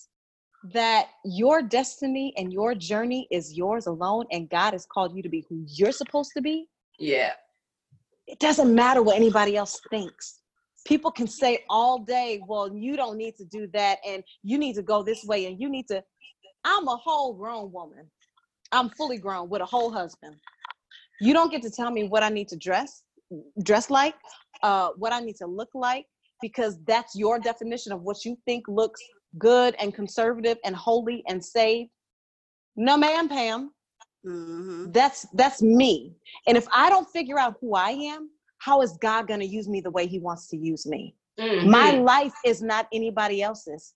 that 0.74 1.10
your 1.24 1.62
destiny 1.62 2.34
and 2.38 2.52
your 2.52 2.74
journey 2.74 3.28
is 3.32 3.54
yours 3.54 3.86
alone 3.88 4.26
and 4.32 4.50
God 4.50 4.74
has 4.74 4.86
called 4.86 5.16
you 5.16 5.22
to 5.22 5.30
be 5.30 5.46
who 5.48 5.64
you're 5.68 5.92
supposed 5.92 6.32
to 6.36 6.42
be, 6.42 6.68
Yeah. 6.98 7.34
it 8.28 8.40
doesn't 8.40 8.74
matter 8.74 9.04
what 9.04 9.16
anybody 9.16 9.56
else 9.58 9.80
thinks. 9.90 10.42
People 10.86 11.12
can 11.12 11.28
say 11.28 11.64
all 11.70 12.00
day, 12.00 12.42
well, 12.48 12.74
you 12.74 12.96
don't 12.96 13.18
need 13.18 13.36
to 13.38 13.46
do 13.46 13.68
that 13.74 14.00
and 14.08 14.24
you 14.44 14.58
need 14.58 14.76
to 14.76 14.84
go 14.84 15.04
this 15.04 15.24
way 15.26 15.48
and 15.48 15.60
you 15.60 15.70
need 15.70 15.88
to. 15.88 16.04
I'm 16.64 16.88
a 16.88 16.96
whole 16.96 17.34
grown 17.34 17.72
woman. 17.72 18.10
I'm 18.72 18.90
fully 18.90 19.18
grown 19.18 19.50
with 19.50 19.62
a 19.62 19.66
whole 19.66 19.92
husband. 19.92 20.36
You 21.22 21.34
don't 21.34 21.52
get 21.52 21.62
to 21.64 21.70
tell 21.70 21.92
me 21.92 22.08
what 22.08 22.24
I 22.24 22.30
need 22.30 22.48
to 22.50 22.58
dress, 22.58 23.04
dress 23.64 23.90
like, 23.90 24.16
uh, 24.64 24.90
what 24.98 25.14
I 25.14 25.20
need 25.20 25.36
to 25.38 25.48
look 25.48 25.70
like, 25.74 26.06
because 26.42 26.78
that's 26.86 27.16
your 27.16 27.40
definition 27.40 27.92
of 27.92 28.02
what 28.02 28.26
you 28.26 28.38
think 28.46 28.68
looks 28.68 29.02
good 29.38 29.76
and 29.80 29.94
conservative 29.94 30.58
and 30.66 30.76
holy 30.76 31.24
and 31.28 31.44
saved. 31.44 31.90
No, 32.76 32.98
ma'am, 32.98 33.30
Pam 33.30 33.72
Mhm. 34.26 34.92
that's 34.92 35.28
that's 35.34 35.62
me 35.62 36.16
and 36.48 36.58
if 36.58 36.68
i 36.74 36.90
don't 36.90 37.08
figure 37.10 37.38
out 37.38 37.56
who 37.62 37.76
i 37.76 37.92
am 37.92 38.30
how 38.66 38.82
is 38.82 38.98
god 39.02 39.28
going 39.28 39.40
to 39.40 39.46
use 39.46 39.68
me 39.70 39.80
the 39.80 39.92
way 39.92 40.08
he 40.08 40.20
wants 40.20 40.48
to 40.48 40.58
use 40.58 40.86
me? 40.86 41.16
Mhm. 41.40 41.66
my 41.68 41.92
life 41.92 42.34
is 42.46 42.62
not 42.62 42.88
anybody 42.94 43.42
else's. 43.44 43.94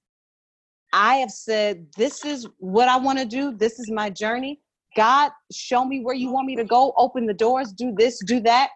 I 0.91 1.15
have 1.23 1.31
said 1.31 1.73
this 1.95 2.25
is 2.25 2.47
what 2.57 2.87
i 2.89 2.97
want 2.97 3.17
to 3.19 3.25
do. 3.25 3.43
This 3.65 3.79
is 3.79 3.89
my 3.91 4.09
journey. 4.23 4.53
God 4.95 5.31
show 5.51 5.85
me 5.85 5.97
where 6.05 6.15
you 6.15 6.29
want 6.31 6.47
me 6.47 6.55
to 6.57 6.63
go. 6.77 6.93
Open 6.97 7.25
the 7.25 7.33
doors. 7.45 7.71
Do 7.71 7.87
this 8.01 8.15
do 8.33 8.39
that. 8.41 8.69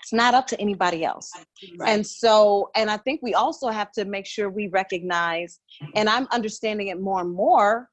It's 0.00 0.12
not 0.12 0.34
up 0.34 0.46
to 0.48 0.60
anybody 0.60 1.00
else. 1.04 1.28
Right. 1.78 1.90
and 1.92 2.06
so 2.06 2.70
and 2.78 2.88
i 2.96 2.98
think 3.04 3.20
we 3.22 3.34
also 3.34 3.68
have 3.80 3.90
to 3.98 4.04
make 4.04 4.26
sure 4.34 4.48
we 4.48 4.66
recognize 4.68 5.58
and 5.96 6.08
i'm 6.14 6.26
understanding 6.30 6.86
it 6.92 7.00
more 7.08 7.20
and 7.24 7.32
more 7.32 7.88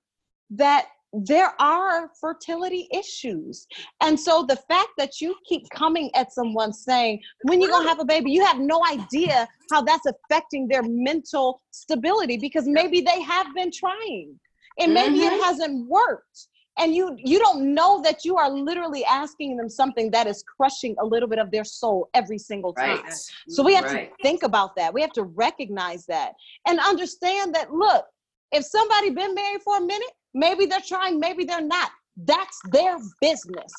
that 0.51 0.83
there 1.23 1.53
are 1.61 2.09
fertility 2.19 2.87
issues 2.91 3.67
and 4.01 4.19
so 4.19 4.43
the 4.43 4.55
fact 4.55 4.89
that 4.97 5.21
you 5.21 5.35
keep 5.47 5.69
coming 5.69 6.09
at 6.15 6.33
someone 6.33 6.73
saying 6.73 7.21
when 7.43 7.61
you 7.61 7.69
gonna 7.69 7.87
have 7.87 7.99
a 7.99 8.05
baby 8.05 8.31
you 8.31 8.43
have 8.43 8.59
no 8.59 8.81
idea 8.85 9.47
how 9.71 9.81
that's 9.81 10.05
affecting 10.05 10.67
their 10.67 10.83
mental 10.83 11.61
stability 11.71 12.37
because 12.37 12.67
maybe 12.67 13.01
they 13.01 13.21
have 13.21 13.47
been 13.55 13.71
trying 13.71 14.37
and 14.79 14.93
maybe 14.93 15.19
Mhm. 15.19 15.27
it 15.27 15.43
hasn't 15.43 15.87
worked 15.87 16.47
and 16.77 16.93
you 16.93 17.15
you 17.17 17.39
don't 17.39 17.73
know 17.73 18.01
that 18.01 18.25
you 18.25 18.35
are 18.35 18.49
literally 18.49 19.05
asking 19.05 19.55
them 19.55 19.69
something 19.69 20.11
that 20.11 20.27
is 20.27 20.43
crushing 20.43 20.95
a 20.99 21.05
little 21.05 21.29
bit 21.29 21.39
of 21.39 21.49
their 21.51 21.63
soul 21.63 22.09
every 22.13 22.37
single 22.37 22.73
time 22.73 23.03
Right. 23.05 23.13
so 23.47 23.63
we 23.63 23.73
have 23.75 23.85
Right. 23.85 24.11
to 24.11 24.23
think 24.23 24.43
about 24.43 24.75
that. 24.75 24.93
We 24.93 25.01
have 25.01 25.13
to 25.13 25.23
recognize 25.23 26.05
that 26.07 26.33
and 26.67 26.79
understand 26.79 27.55
that 27.55 27.71
look, 27.71 28.05
if 28.51 28.65
somebody 28.65 29.09
been 29.11 29.33
married 29.33 29.61
for 29.63 29.77
a 29.77 29.81
minute, 29.81 30.11
maybe 30.35 30.67
they're 30.67 30.79
trying, 30.87 31.19
maybe 31.19 31.45
they're 31.45 31.61
not. 31.61 31.89
That's 32.17 32.59
their 32.71 32.97
business. 33.21 33.73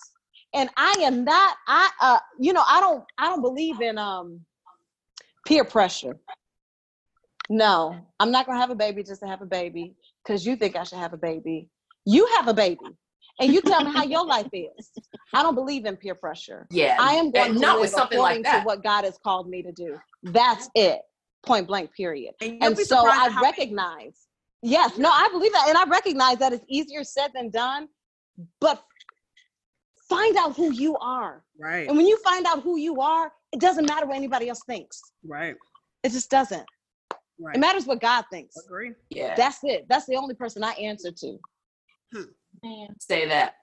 And 0.55 0.69
I 0.77 0.95
am 1.01 1.25
not 1.25 1.57
I 1.69 1.89
uh 2.01 2.19
you 2.41 2.53
know, 2.53 2.65
I 2.67 2.81
don't 2.81 3.05
I 3.19 3.29
don't 3.29 3.43
believe 3.43 3.81
in 3.81 3.97
um 3.99 4.41
peer 5.47 5.65
pressure. 5.65 6.17
No, 7.49 7.97
I'm 8.19 8.31
not 8.33 8.47
going 8.47 8.57
to 8.57 8.61
have 8.61 8.71
a 8.71 8.75
baby 8.75 9.05
just 9.05 9.21
to 9.23 9.29
have 9.29 9.41
a 9.43 9.47
baby 9.47 9.95
cuz 10.27 10.45
you 10.45 10.57
think 10.57 10.75
I 10.77 10.83
should 10.83 10.99
have 10.99 11.13
a 11.13 11.17
baby. 11.19 11.69
You 12.05 12.27
have 12.37 12.49
a 12.49 12.55
baby 12.55 12.87
and 13.41 13.53
you 13.53 13.61
tell 13.61 13.85
me 13.85 13.93
how 13.93 14.05
your 14.05 14.25
life 14.27 14.49
is. 14.53 14.91
I 15.33 15.43
don't 15.43 15.55
believe 15.55 15.85
in 15.87 15.97
peer 15.97 16.15
pressure. 16.15 16.67
Yeah. 16.71 16.97
I 16.99 17.15
am 17.15 17.31
going 17.31 17.55
to 17.55 17.59
not 17.59 17.81
with 17.81 17.91
something 17.91 18.19
according 18.19 18.43
like 18.43 18.53
that. 18.53 18.61
to 18.61 18.65
what 18.67 18.83
God 18.83 19.05
has 19.05 19.19
called 19.23 19.49
me 19.49 19.63
to 19.63 19.73
do. 19.73 19.97
That's 20.23 20.69
it. 20.75 21.01
Point 21.45 21.67
blank, 21.69 21.93
period. 21.95 22.35
And, 22.41 22.63
And 22.63 22.79
so 22.79 23.07
I 23.07 23.27
at 23.27 23.33
how 23.33 23.41
many- 23.43 23.47
recognize, 23.53 24.26
yes, 24.63 24.99
no, 24.99 25.11
I 25.11 25.29
believe 25.31 25.53
that. 25.53 25.69
And 25.69 25.79
I 25.79 25.85
recognize 25.85 26.39
that 26.39 26.53
it's 26.53 26.65
easier 26.69 27.05
said 27.05 27.31
than 27.35 27.51
done, 27.51 27.89
but 28.61 28.83
find 30.09 30.37
out 30.37 30.57
who 30.57 30.73
you 30.73 30.97
are. 30.99 31.45
Right. 31.59 31.89
And 31.89 31.97
when 31.97 32.07
you 32.07 32.19
find 32.19 32.47
out 32.47 32.63
who 32.63 32.79
you 32.79 33.01
are, 33.01 33.33
it 33.53 33.61
doesn't 33.61 33.87
matter 33.87 34.07
what 34.07 34.17
anybody 34.17 34.49
else 34.49 34.61
thinks. 34.67 35.01
Right. 35.25 35.57
It 36.03 36.11
just 36.11 36.31
doesn't. 36.31 36.67
Right. 37.41 37.57
It 37.57 37.59
matters 37.59 37.87
what 37.87 38.01
God 38.01 38.25
thinks. 38.31 38.57
Agree. 38.65 38.93
Yeah. 39.11 39.35
That's 39.37 39.59
it. 39.63 39.87
That's 39.89 40.07
the 40.07 40.17
only 40.17 40.35
person 40.35 40.65
I 40.65 40.73
answer 40.73 41.11
to. 41.11 41.39
Man. 42.63 42.89
Say 42.99 43.27
that. 43.29 43.55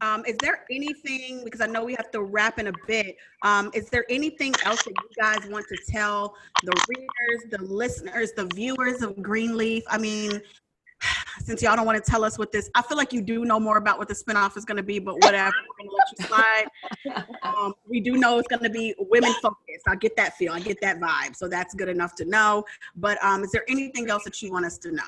Um, 0.00 0.24
is 0.26 0.36
there 0.40 0.64
anything 0.70 1.42
because 1.44 1.60
I 1.60 1.66
know 1.66 1.84
we 1.84 1.94
have 1.94 2.10
to 2.12 2.22
wrap 2.22 2.58
in 2.58 2.68
a 2.68 2.72
bit? 2.86 3.16
Um, 3.42 3.70
is 3.74 3.88
there 3.90 4.04
anything 4.08 4.54
else 4.64 4.82
that 4.84 4.90
you 4.90 5.08
guys 5.20 5.38
want 5.50 5.66
to 5.68 5.76
tell 5.88 6.36
the 6.62 6.72
readers, 6.88 7.50
the 7.50 7.64
listeners, 7.64 8.32
the 8.32 8.46
viewers 8.54 9.02
of 9.02 9.20
Greenleaf? 9.20 9.82
I 9.88 9.98
mean, 9.98 10.40
since 11.40 11.62
y'all 11.62 11.74
don't 11.74 11.86
want 11.86 12.02
to 12.02 12.10
tell 12.10 12.24
us 12.24 12.38
what 12.38 12.52
this, 12.52 12.70
I 12.76 12.82
feel 12.82 12.96
like 12.96 13.12
you 13.12 13.22
do 13.22 13.44
know 13.44 13.58
more 13.58 13.76
about 13.76 13.98
what 13.98 14.06
the 14.06 14.14
spinoff 14.14 14.56
is 14.56 14.64
going 14.64 14.76
to 14.76 14.84
be, 14.84 15.00
but 15.00 15.16
whatever, 15.16 15.52
we're 15.80 15.88
going 15.88 15.90
to 15.90 15.96
let 15.96 16.18
you 16.18 16.26
slide. 16.26 17.24
Um, 17.42 17.72
we 17.88 18.00
do 18.00 18.16
know 18.16 18.38
it's 18.38 18.48
going 18.48 18.62
to 18.62 18.70
be 18.70 18.94
women 18.98 19.32
focused. 19.40 19.84
I 19.88 19.96
get 19.96 20.16
that 20.16 20.36
feel, 20.36 20.52
I 20.52 20.60
get 20.60 20.80
that 20.82 21.00
vibe, 21.00 21.34
so 21.34 21.48
that's 21.48 21.74
good 21.74 21.88
enough 21.88 22.14
to 22.16 22.24
know. 22.24 22.64
But 22.94 23.22
um, 23.24 23.42
is 23.42 23.50
there 23.50 23.64
anything 23.68 24.10
else 24.10 24.24
that 24.24 24.40
you 24.42 24.52
want 24.52 24.66
us 24.66 24.76
to 24.78 24.92
know? 24.92 25.02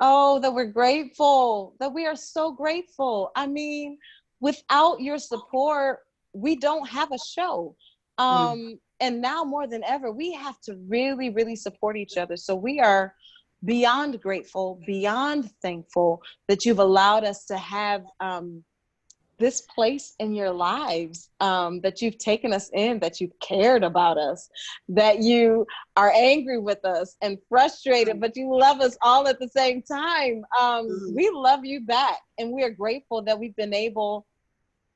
Oh, 0.00 0.40
that 0.40 0.52
we're 0.52 0.66
grateful, 0.66 1.74
that 1.80 1.92
we 1.92 2.06
are 2.06 2.16
so 2.16 2.52
grateful. 2.52 3.30
I 3.36 3.46
mean, 3.46 3.98
without 4.40 5.00
your 5.00 5.18
support, 5.18 6.00
we 6.32 6.56
don't 6.56 6.88
have 6.88 7.12
a 7.12 7.18
show. 7.18 7.76
Um, 8.18 8.78
And 9.00 9.20
now 9.20 9.44
more 9.44 9.66
than 9.66 9.82
ever, 9.84 10.10
we 10.12 10.32
have 10.32 10.60
to 10.62 10.76
really, 10.88 11.28
really 11.30 11.56
support 11.56 11.96
each 11.96 12.16
other. 12.16 12.36
So 12.36 12.54
we 12.54 12.80
are 12.80 13.14
beyond 13.64 14.20
grateful, 14.20 14.80
beyond 14.86 15.50
thankful 15.62 16.22
that 16.48 16.64
you've 16.64 16.78
allowed 16.78 17.24
us 17.24 17.44
to 17.46 17.56
have 17.56 18.04
um, 18.20 18.64
this 19.38 19.62
place 19.62 20.14
in 20.18 20.34
your 20.34 20.50
lives, 20.50 21.30
um, 21.40 21.80
that 21.80 22.00
you've 22.00 22.18
taken 22.18 22.52
us 22.52 22.70
in, 22.72 22.98
that 23.00 23.20
you've 23.20 23.38
cared 23.40 23.82
about 23.82 24.18
us, 24.18 24.48
that 24.88 25.20
you 25.20 25.66
are 25.96 26.12
angry 26.14 26.58
with 26.58 26.84
us 26.84 27.16
and 27.22 27.38
frustrated, 27.48 28.20
but 28.20 28.36
you 28.36 28.56
love 28.56 28.80
us 28.80 28.96
all 29.02 29.26
at 29.28 29.38
the 29.38 29.48
same 29.48 29.82
time. 29.82 30.44
Um, 30.58 30.88
Mhm. 30.88 31.14
We 31.14 31.30
love 31.30 31.64
you 31.64 31.80
back, 31.80 32.20
and 32.38 32.52
we 32.52 32.62
are 32.62 32.70
grateful 32.70 33.22
that 33.22 33.38
we've 33.38 33.56
been 33.56 33.74
able 33.74 34.26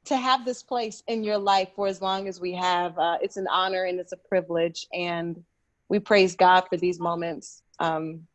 to 0.04 0.16
have 0.16 0.44
this 0.44 0.62
place 0.62 1.02
in 1.06 1.22
your 1.22 1.38
life 1.38 1.68
for 1.76 1.86
as 1.86 2.00
long 2.00 2.28
as 2.28 2.40
we 2.40 2.52
have. 2.54 2.98
Uh, 2.98 3.18
it's 3.20 3.36
an 3.36 3.46
honor 3.48 3.84
and 3.84 4.00
it's 4.00 4.12
a 4.12 4.16
privilege, 4.16 4.86
and 4.92 5.42
we 5.88 5.98
praise 5.98 6.34
God 6.34 6.62
for 6.68 6.76
these 6.76 6.98
moments. 7.00 7.62
Um, 7.78 8.26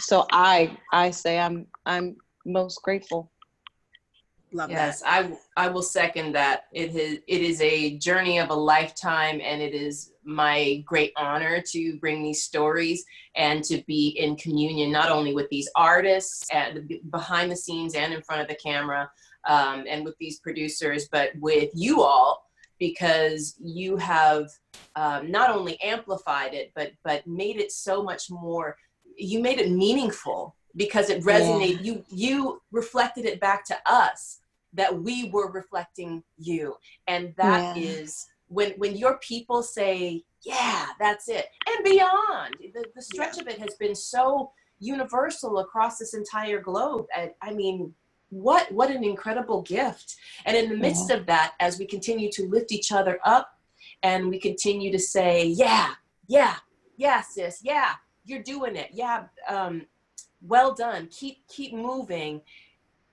so 0.00 0.26
I, 0.32 0.76
I 0.92 1.10
say 1.10 1.38
I'm, 1.38 1.66
I'm 1.84 2.16
most 2.44 2.82
grateful. 2.82 3.30
Love 4.52 4.70
Yes, 4.70 5.02
I 5.04 5.36
I 5.56 5.68
will 5.68 5.82
second 5.82 6.32
that. 6.32 6.64
It 6.72 6.94
is 6.94 7.18
it 7.26 7.40
is 7.40 7.60
a 7.60 7.98
journey 7.98 8.38
of 8.38 8.50
a 8.50 8.54
lifetime, 8.54 9.40
and 9.42 9.60
it 9.60 9.74
is 9.74 10.12
my 10.24 10.82
great 10.86 11.12
honor 11.16 11.62
to 11.72 11.98
bring 11.98 12.22
these 12.22 12.42
stories 12.42 13.04
and 13.34 13.62
to 13.64 13.82
be 13.86 14.08
in 14.18 14.36
communion 14.36 14.90
not 14.92 15.10
only 15.10 15.34
with 15.34 15.48
these 15.50 15.68
artists 15.74 16.46
and 16.52 16.92
behind 17.10 17.50
the 17.50 17.56
scenes 17.56 17.94
and 17.94 18.12
in 18.12 18.22
front 18.22 18.40
of 18.40 18.48
the 18.48 18.54
camera, 18.54 19.10
um, 19.48 19.84
and 19.88 20.04
with 20.04 20.16
these 20.18 20.38
producers, 20.40 21.08
but 21.10 21.30
with 21.40 21.70
you 21.74 22.02
all 22.02 22.46
because 22.78 23.56
you 23.58 23.96
have 23.96 24.48
um, 24.96 25.30
not 25.30 25.50
only 25.50 25.80
amplified 25.82 26.54
it, 26.54 26.70
but 26.76 26.92
but 27.04 27.26
made 27.26 27.56
it 27.56 27.72
so 27.72 28.02
much 28.02 28.30
more. 28.30 28.76
You 29.16 29.40
made 29.40 29.58
it 29.58 29.70
meaningful 29.70 30.54
because 30.76 31.10
it 31.10 31.22
resonated. 31.24 31.84
You 31.84 32.04
you 32.08 32.62
reflected 32.70 33.24
it 33.24 33.40
back 33.40 33.64
to 33.66 33.76
us 33.86 34.40
that 34.72 35.02
we 35.02 35.30
were 35.30 35.50
reflecting 35.50 36.22
you, 36.36 36.76
and 37.06 37.34
that 37.36 37.76
is 37.76 38.26
Yeah. 38.28 38.54
when 38.54 38.70
when 38.72 38.96
your 38.96 39.18
people 39.18 39.62
say, 39.62 40.24
"Yeah, 40.42 40.86
that's 41.00 41.28
it," 41.28 41.46
and 41.66 41.84
beyond. 41.84 42.56
The, 42.74 42.84
the 42.94 43.02
stretch 43.02 43.38
of 43.38 43.48
it 43.48 43.58
has 43.58 43.74
been 43.78 43.94
so 43.94 44.52
universal 44.78 45.58
across 45.60 45.98
this 45.98 46.12
entire 46.14 46.60
globe. 46.60 47.06
And 47.16 47.30
I 47.40 47.52
mean, 47.54 47.94
what 48.28 48.70
what 48.70 48.90
an 48.90 49.02
incredible 49.02 49.62
gift! 49.62 50.16
And 50.44 50.56
in 50.56 50.68
the 50.68 50.76
midst 50.76 51.10
of 51.10 51.26
that, 51.26 51.54
as 51.58 51.78
we 51.78 51.86
continue 51.86 52.30
to 52.32 52.46
lift 52.48 52.70
each 52.70 52.92
other 52.92 53.18
up, 53.24 53.48
and 54.02 54.28
we 54.28 54.38
continue 54.38 54.92
to 54.92 54.98
say, 54.98 55.46
"Yeah, 55.46 55.94
yeah, 56.26 56.56
yeah, 56.98 57.22
sis, 57.22 57.60
yeah, 57.62 57.94
you're 58.24 58.42
doing 58.42 58.76
it. 58.76 58.90
Yeah, 58.92 59.24
um, 59.48 59.86
well 60.46 60.74
done. 60.74 61.08
Keep 61.10 61.46
keep 61.48 61.74
moving. 61.74 62.40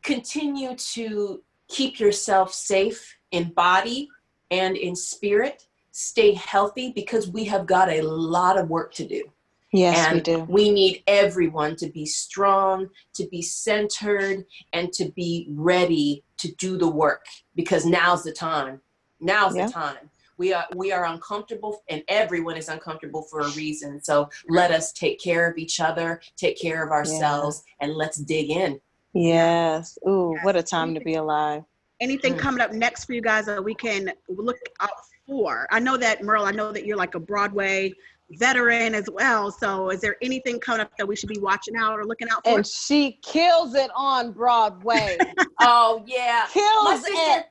Continue 0.04 0.76
to 0.76 1.42
keep 1.68 2.00
yourself 2.00 2.54
safe 2.54 3.16
in 3.32 3.52
body 3.54 4.10
and 4.52 4.76
in 4.76 4.96
spirit. 4.96 5.68
Stay 5.92 6.34
healthy 6.34 6.92
because 6.92 7.30
we 7.30 7.46
have 7.46 7.66
got 7.66 7.90
a 7.90 8.02
lot 8.02 8.58
of 8.58 8.70
work 8.70 8.94
to 8.96 9.08
do. 9.08 9.24
Yes, 9.72 10.06
and 10.08 10.16
we 10.16 10.22
do. 10.22 10.40
we 10.44 10.72
need 10.72 11.04
everyone 11.08 11.76
to 11.78 11.90
be 11.90 12.06
strong, 12.06 12.90
to 13.16 13.28
be 13.30 13.42
centered, 13.42 14.46
and 14.72 14.94
to 14.94 15.12
be 15.16 15.48
ready 15.50 16.24
to 16.38 16.54
do 16.56 16.78
the 16.78 16.88
work 16.88 17.26
because 17.56 17.84
now's 17.86 18.24
the 18.24 18.32
time. 18.32 18.82
Now's 19.20 19.56
Yeah. 19.56 19.66
the 19.68 19.72
time. 19.74 20.10
We 20.44 20.52
are 20.52 20.66
we 20.76 20.91
are 20.91 21.06
uncomfortable 21.06 21.84
and 21.88 22.04
everyone 22.10 22.58
is 22.58 22.68
uncomfortable 22.68 23.22
for 23.32 23.39
a 23.39 23.50
reason. 23.52 24.04
So 24.04 24.30
let 24.50 24.72
us 24.72 24.91
take 24.91 25.18
care 25.22 25.50
of 25.50 25.58
each 25.58 25.80
other, 25.80 26.20
take 26.36 26.60
care 26.60 26.84
of 26.84 26.91
ourselves, 26.91 27.64
and 27.80 27.94
let's 27.94 28.18
dig 28.18 28.50
in. 28.50 28.78
Yes. 29.14 29.98
Ooh, 30.06 30.34
Yes. 30.36 30.44
what 30.44 30.58
a 30.58 30.64
time 30.64 30.94
to 30.96 31.00
be 31.00 31.14
alive. 31.16 31.64
anything 32.02 32.34
Mm. 32.34 32.39
coming 32.39 32.60
up 32.62 32.74
next 32.74 33.06
for 33.06 33.14
you 33.14 33.22
guys 33.22 33.46
that 33.46 33.64
we 33.64 33.74
can 33.74 34.12
look 34.28 34.58
out 34.82 34.89
for? 35.26 35.66
I 35.72 35.80
know 35.80 35.96
that 35.96 36.22
Merle, 36.22 36.44
I 36.44 36.52
know 36.52 36.74
that 36.74 36.86
you're 36.86 36.98
like 36.98 37.16
a 37.16 37.20
Broadway 37.20 37.94
veteran 38.32 38.94
as 38.94 39.10
well. 39.10 39.50
So 39.50 39.89
is 39.91 40.02
there 40.02 40.18
anything 40.22 40.60
coming 40.60 40.82
up 40.82 40.91
that 40.98 41.08
we 41.08 41.16
should 41.16 41.30
be 41.30 41.39
watching 41.39 41.78
out 41.78 41.98
or 41.98 42.04
looking 42.06 42.28
out 42.30 42.44
for? 42.44 42.58
And 42.58 42.68
she 42.68 43.20
kills 43.22 43.76
it 43.76 43.89
on 43.96 44.34
Broadway. 44.34 45.18
Oh 45.62 46.04
yeah. 46.06 46.46
My 46.48 46.52
kills 46.52 47.02
sister, 47.06 47.39
it. 47.39 47.46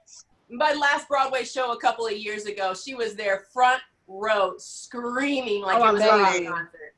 My 0.52 0.72
last 0.74 1.08
Broadway 1.08 1.44
show 1.44 1.72
a 1.72 1.78
couple 1.78 2.06
of 2.06 2.12
years 2.12 2.44
ago, 2.46 2.74
she 2.74 2.94
was 2.94 3.14
there 3.14 3.46
front 3.52 3.80
row 4.06 4.54
screaming 4.58 5.62
like 5.62 5.78
Oh, 5.80 5.88
it 5.88 5.92
was 5.94 6.02
a 6.02 6.08
rock 6.08 6.32
concert. 6.56 6.94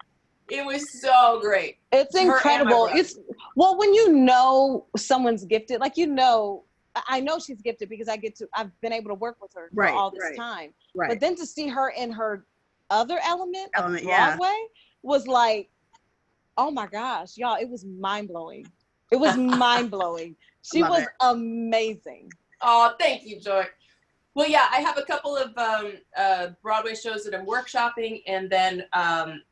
It 0.50 0.64
was 0.66 1.00
so 1.00 1.40
great. 1.40 1.78
It's 1.92 2.16
Her 2.18 2.22
incredible. 2.36 2.88
It's 2.92 3.16
well 3.56 3.78
when 3.78 3.94
you 3.94 4.12
know 4.12 4.86
someone's 4.96 5.44
gifted, 5.44 5.80
like 5.80 5.96
you 5.96 6.06
know, 6.06 6.64
I- 6.94 7.02
I 7.08 7.20
know 7.20 7.38
she's 7.38 7.62
gifted 7.62 7.88
because 7.88 8.08
I 8.08 8.16
get 8.16 8.36
to 8.36 8.48
I've 8.54 8.78
been 8.80 8.92
able 8.92 9.08
to 9.08 9.14
work 9.14 9.38
with 9.40 9.52
her 9.54 9.70
for 9.74 9.82
Right, 9.82 9.94
all 9.94 10.10
this 10.10 10.22
right. 10.22 10.36
time. 10.36 10.74
right. 10.94 11.08
But 11.08 11.20
then 11.20 11.34
to 11.36 11.46
see 11.46 11.68
her 11.68 11.90
in 11.90 12.10
her 12.12 12.46
other 12.90 13.18
element, 13.24 13.70
of 13.76 13.84
Element, 13.84 14.04
yeah. 14.04 14.36
Broadway 14.36 14.56
was 15.02 15.26
like, 15.26 15.70
oh 16.58 16.70
my 16.70 16.86
gosh, 16.86 17.36
y'all, 17.36 17.56
it 17.56 17.68
was 17.68 17.84
mind 17.84 18.28
blowing. 18.28 18.66
It 19.10 19.16
was 19.16 19.36
mind 19.36 19.90
blowing. 19.90 20.36
She 20.62 20.82
Love 20.82 20.90
was 20.90 21.02
it. 21.02 21.08
amazing. 21.20 22.30
Oh, 22.66 22.94
thank 22.98 23.26
you, 23.26 23.38
Joy. 23.38 23.66
Well, 24.34 24.48
yeah, 24.48 24.66
I 24.72 24.80
have 24.80 24.96
a 24.96 25.02
couple 25.02 25.36
of 25.36 25.56
um, 25.58 25.92
uh, 26.16 26.48
Broadway 26.62 26.94
shows 26.94 27.22
that 27.24 27.34
I'm 27.34 27.46
workshopping, 27.46 28.22
and 28.26 28.50
then 28.50 28.84
um, 28.94 29.42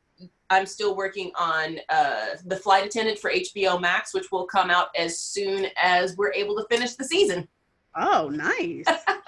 I'm 0.49 0.65
still 0.65 0.95
working 0.95 1.31
on 1.35 1.77
uh, 1.89 2.25
the 2.45 2.55
flight 2.55 2.87
attendant 2.87 3.19
for 3.19 3.31
HBO 3.31 3.79
Max, 3.79 4.15
which 4.15 4.31
will 4.31 4.45
come 4.45 4.71
out 4.71 4.87
as 4.97 5.19
soon 5.19 5.67
as 5.81 6.17
we're 6.17 6.33
able 6.33 6.55
to 6.55 6.65
finish 6.69 6.95
the 6.95 7.05
season. 7.05 7.47
oh, 7.95 8.29
nice. 8.29 8.83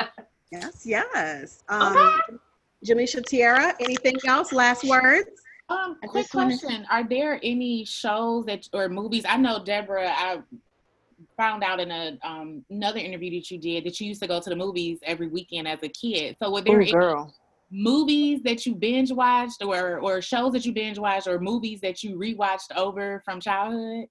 yes, 0.51 0.81
yes. 0.83 1.63
Um, 1.69 1.95
Jamishia 2.83 3.23
Tierra, 3.25 3.75
anything 3.79 4.15
else? 4.25 4.51
Last 4.51 4.83
words? 4.83 5.29
Um, 5.69 5.97
quick 6.07 6.29
question: 6.29 6.85
Are 6.91 7.03
there 7.03 7.39
any 7.41 7.85
shows 7.85 8.45
that 8.45 8.67
or 8.73 8.89
movies? 8.89 9.25
I 9.27 9.37
know 9.37 9.63
Deborah. 9.63 10.13
I 10.15 10.39
found 11.37 11.63
out 11.63 11.79
in 11.79 11.91
a 11.91 12.17
um, 12.23 12.63
another 12.69 12.99
interview 12.99 13.31
that 13.39 13.51
you 13.51 13.57
did 13.57 13.85
that 13.85 13.99
you 13.99 14.07
used 14.07 14.21
to 14.21 14.27
go 14.27 14.39
to 14.39 14.49
the 14.49 14.55
movies 14.55 14.99
every 15.03 15.27
weekend 15.27 15.67
as 15.67 15.79
a 15.83 15.89
kid. 15.89 16.35
So 16.41 16.51
were 16.51 16.61
there 16.61 16.81
Ooh, 16.81 16.85
girl. 16.91 17.33
movies 17.71 18.41
that 18.43 18.65
you 18.65 18.75
binge 18.75 19.11
watched, 19.11 19.63
or 19.63 19.99
or 19.99 20.21
shows 20.21 20.53
that 20.53 20.65
you 20.65 20.73
binge 20.73 20.99
watched, 20.99 21.27
or 21.27 21.39
movies 21.39 21.81
that 21.81 22.03
you 22.03 22.17
rewatched 22.17 22.75
over 22.75 23.21
from 23.25 23.39
childhood? 23.39 24.07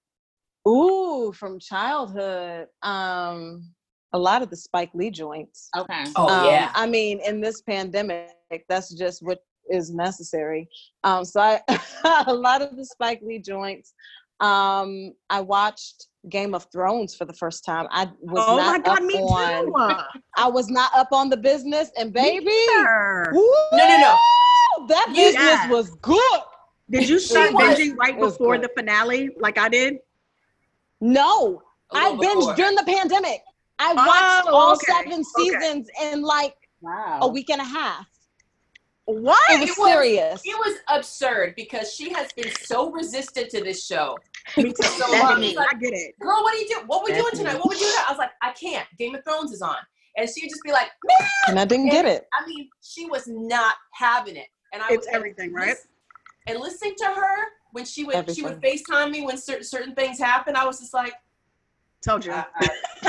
Ooh, 0.67 1.33
from 1.33 1.59
childhood. 1.59 2.69
Um, 2.83 3.71
a 4.13 4.19
lot 4.19 4.43
of 4.43 4.51
the 4.51 4.57
Spike 4.57 4.91
Lee 4.95 5.11
joints. 5.11 5.69
Okay. 5.77 6.05
Oh 6.17 6.29
Um, 6.29 6.47
yeah, 6.47 6.71
I 6.75 6.87
mean, 6.87 7.21
in 7.27 7.41
this 7.41 7.63
pandemic, 7.63 8.31
that's 8.69 8.95
just 8.95 9.23
what 9.23 9.41
is 9.71 9.91
necessary. 9.93 10.69
Um, 11.03 11.25
so 11.25 11.41
I, 11.41 11.61
a 12.27 12.35
lot 12.35 12.63
of 12.63 12.77
the 12.77 12.85
Spike 12.85 13.21
Lee 13.23 13.41
joints. 13.41 13.95
Um, 14.41 15.13
I 15.31 15.41
watched 15.41 16.07
Game 16.29 16.55
of 16.55 16.67
Thrones 16.73 17.15
for 17.15 17.25
the 17.25 17.33
first 17.33 17.65
time. 17.65 17.87
I 17.91 18.11
was 18.21 18.45
oh 18.47 18.57
my 18.57 18.77
not 18.79 18.85
God, 18.85 18.99
up 18.99 19.05
me 19.05 19.15
on. 19.15 19.67
too. 19.67 20.21
I 20.37 20.49
was 20.49 20.69
not 20.69 20.91
up 20.95 21.09
on 21.13 21.31
the 21.31 21.37
business, 21.37 21.91
and 21.97 22.13
baby, 22.13 22.47
woo, 23.33 23.45
No, 23.73 23.87
no, 23.89 23.97
no. 23.99 24.87
that 24.89 25.07
business 25.15 25.35
Yeah. 25.35 25.69
was 25.71 25.95
good. 26.03 26.41
Did 26.91 27.09
you 27.09 27.19
start 27.19 27.53
binging 27.53 27.97
right 27.97 28.19
before 28.19 28.57
good. 28.59 28.65
the 28.69 28.73
finale 28.77 29.31
like 29.41 29.57
I 29.59 29.69
did? 29.69 29.99
No, 31.01 31.63
I 31.93 32.11
little 32.11 32.23
binged 32.25 32.39
before. 32.41 32.55
during 32.57 32.75
the 32.77 32.85
pandemic. 32.85 33.43
I 33.79 33.93
watched 33.95 34.49
Oh, 34.49 34.55
all 34.55 34.73
okay, 34.75 34.87
seven 34.93 35.13
okay. 35.13 35.23
seasons 35.23 35.89
in 36.03 36.23
like 36.23 36.55
Wow. 36.81 37.21
a 37.23 37.29
week 37.29 37.51
and 37.51 37.61
a 37.61 37.65
half. 37.65 38.07
What? 39.07 39.39
It 39.51 39.61
was 39.61 39.71
It 39.71 39.79
was- 39.79 39.89
serious. 39.93 40.43
It 40.45 40.57
was 40.59 40.79
absurd 40.89 41.55
because 41.57 41.93
she 41.93 42.13
has 42.13 42.33
been 42.33 42.51
so 42.63 42.91
resistant 42.91 43.51
to 43.51 43.63
this 43.63 43.85
show. 43.85 44.17
Me 44.57 44.65
too. 44.65 44.75
So 44.83 45.11
long. 45.13 45.41
like, 45.41 45.75
I 45.75 45.79
get 45.79 45.93
it. 45.93 46.19
girl, 46.19 46.43
what 46.43 46.55
are 46.55 46.59
you 46.59 46.69
doing? 46.69 46.87
What 46.87 47.05
we 47.05 47.13
doing 47.13 47.33
tonight? 47.35 47.55
What 47.57 47.69
we 47.69 47.79
doing? 47.79 47.91
I 48.07 48.11
was 48.11 48.19
like, 48.19 48.31
I 48.43 48.53
can't. 48.53 48.87
Game 48.99 49.15
of 49.15 49.25
Thrones 49.25 49.53
is 49.53 49.63
on. 49.63 49.77
And 50.17 50.29
she'd 50.29 50.49
just 50.49 50.63
be 50.65 50.71
like, 50.71 50.89
and 51.49 51.59
I 51.59 51.65
didn't 51.65 51.89
get 51.91 52.05
it. 52.05 52.27
I 52.33 52.47
mean, 52.47 52.69
she 52.83 53.07
was 53.07 53.25
not 53.27 53.75
having 53.93 54.37
it. 54.37 54.47
And 54.73 54.83
I 54.83 54.87
It's 54.91 55.07
was 55.07 55.15
everything, 55.15 55.53
right? 55.53 55.77
And 56.47 56.61
listening 56.61 56.95
to 56.99 57.07
her 57.07 57.37
when 57.73 57.85
she 57.85 58.05
would 58.05 58.31
she 58.35 58.43
would 58.43 58.61
FaceTime 58.61 59.11
me 59.11 59.23
when 59.23 59.37
certain 59.39 59.65
certain 59.65 59.95
things 59.95 60.19
happen, 60.19 60.55
I 60.57 60.65
was 60.65 60.79
just 60.79 60.95
like, 60.95 61.15
Told 62.05 62.25
you. 62.25 62.33
I, 62.33 62.45
I, 62.59 62.69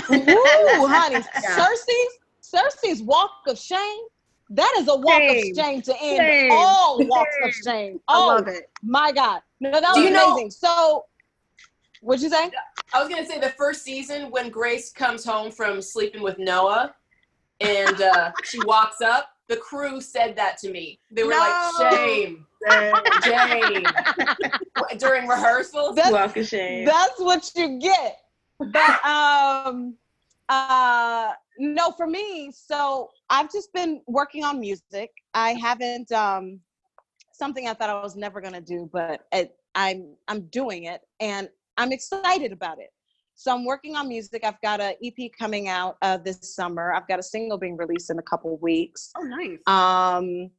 Woo, 0.10 0.88
honey. 0.88 1.16
Yeah. 1.44 1.58
Cersei's 1.60 2.14
Cersei's 2.42 3.02
walk 3.04 3.32
of 3.48 3.60
shame. 3.60 4.04
That 4.50 4.74
is 4.78 4.88
a 4.88 4.96
walk 4.96 5.18
Shame. 5.20 5.52
of 5.52 5.64
shame 5.66 5.82
to 5.84 5.96
end 6.02 6.18
Shame. 6.18 6.52
all 6.52 7.06
walks 7.08 7.36
of 7.44 7.52
Shame. 7.54 7.64
shame. 7.64 8.00
I 8.08 8.18
Oh 8.24 8.28
love 8.28 8.48
it. 8.48 8.70
my 8.84 9.12
God. 9.12 9.42
No, 9.60 9.72
that 9.72 9.82
was 9.82 9.96
Do 9.98 10.02
you 10.04 10.12
know- 10.12 10.32
amazing. 10.34 10.52
So 10.52 11.06
what'd 12.02 12.22
you 12.22 12.30
say? 12.30 12.52
I 12.94 13.00
was 13.04 13.10
gonna 13.10 13.26
say 13.26 13.40
the 13.40 13.50
first 13.50 13.84
season 13.84 14.30
when 14.32 14.50
Grace 14.50 14.92
comes 14.92 15.26
home 15.26 15.52
from 15.52 15.82
sleeping 15.82 16.22
with 16.22 16.38
Noah, 16.38 16.94
and 17.60 18.00
uh, 18.02 18.32
she 18.44 18.60
walks 18.64 19.02
up. 19.02 19.30
The 19.48 19.58
crew 19.58 20.00
said 20.02 20.36
that 20.38 20.58
to 20.60 20.72
me. 20.72 21.00
They 21.12 21.24
were 21.24 21.32
No. 21.32 21.38
like, 21.40 21.92
"Shame, 21.92 22.46
shame." 23.24 23.88
During 24.98 25.28
rehearsals, 25.28 25.96
That's 25.96 26.12
Walk 26.12 26.38
of 26.38 26.48
shame. 26.48 26.86
that's 26.86 27.20
what 27.20 27.52
you 27.56 27.80
get. 27.80 28.20
But 28.60 29.04
um 29.06 29.96
uh 30.50 31.32
no 31.58 31.92
for 31.92 32.08
me, 32.08 32.52
so 32.52 33.10
I've 33.30 33.52
just 33.52 33.72
been 33.74 34.02
working 34.08 34.44
on 34.44 34.60
music. 34.60 35.12
I 35.34 35.52
haven't 35.54 36.12
um 36.12 36.60
something 37.34 37.68
I 37.68 37.74
thought 37.74 37.90
I 37.90 38.02
was 38.02 38.16
never 38.16 38.42
gonna 38.42 38.62
do, 38.62 38.90
but 38.92 39.26
it, 39.32 39.56
I'm 39.76 40.16
I'm 40.28 40.42
doing 40.48 40.86
it 40.86 41.02
and 41.20 41.50
I'm 41.78 41.92
excited 41.92 42.52
about 42.52 42.80
it. 42.80 42.90
So 43.38 43.54
I'm 43.54 43.66
working 43.66 43.98
on 43.98 44.08
music. 44.08 44.46
I've 44.46 44.62
got 44.62 44.80
a 44.80 44.96
EP 45.04 45.30
coming 45.38 45.68
out 45.68 45.98
uh, 46.02 46.16
this 46.18 46.56
summer. 46.56 46.94
I've 46.94 47.06
got 47.08 47.20
a 47.20 47.24
single 47.24 47.58
being 47.58 47.76
released 47.76 48.10
in 48.10 48.18
a 48.18 48.22
couple 48.22 48.56
weeks 48.60 49.12
Oh, 49.18 49.24
nice. 49.24 49.60
um, 49.68 50.50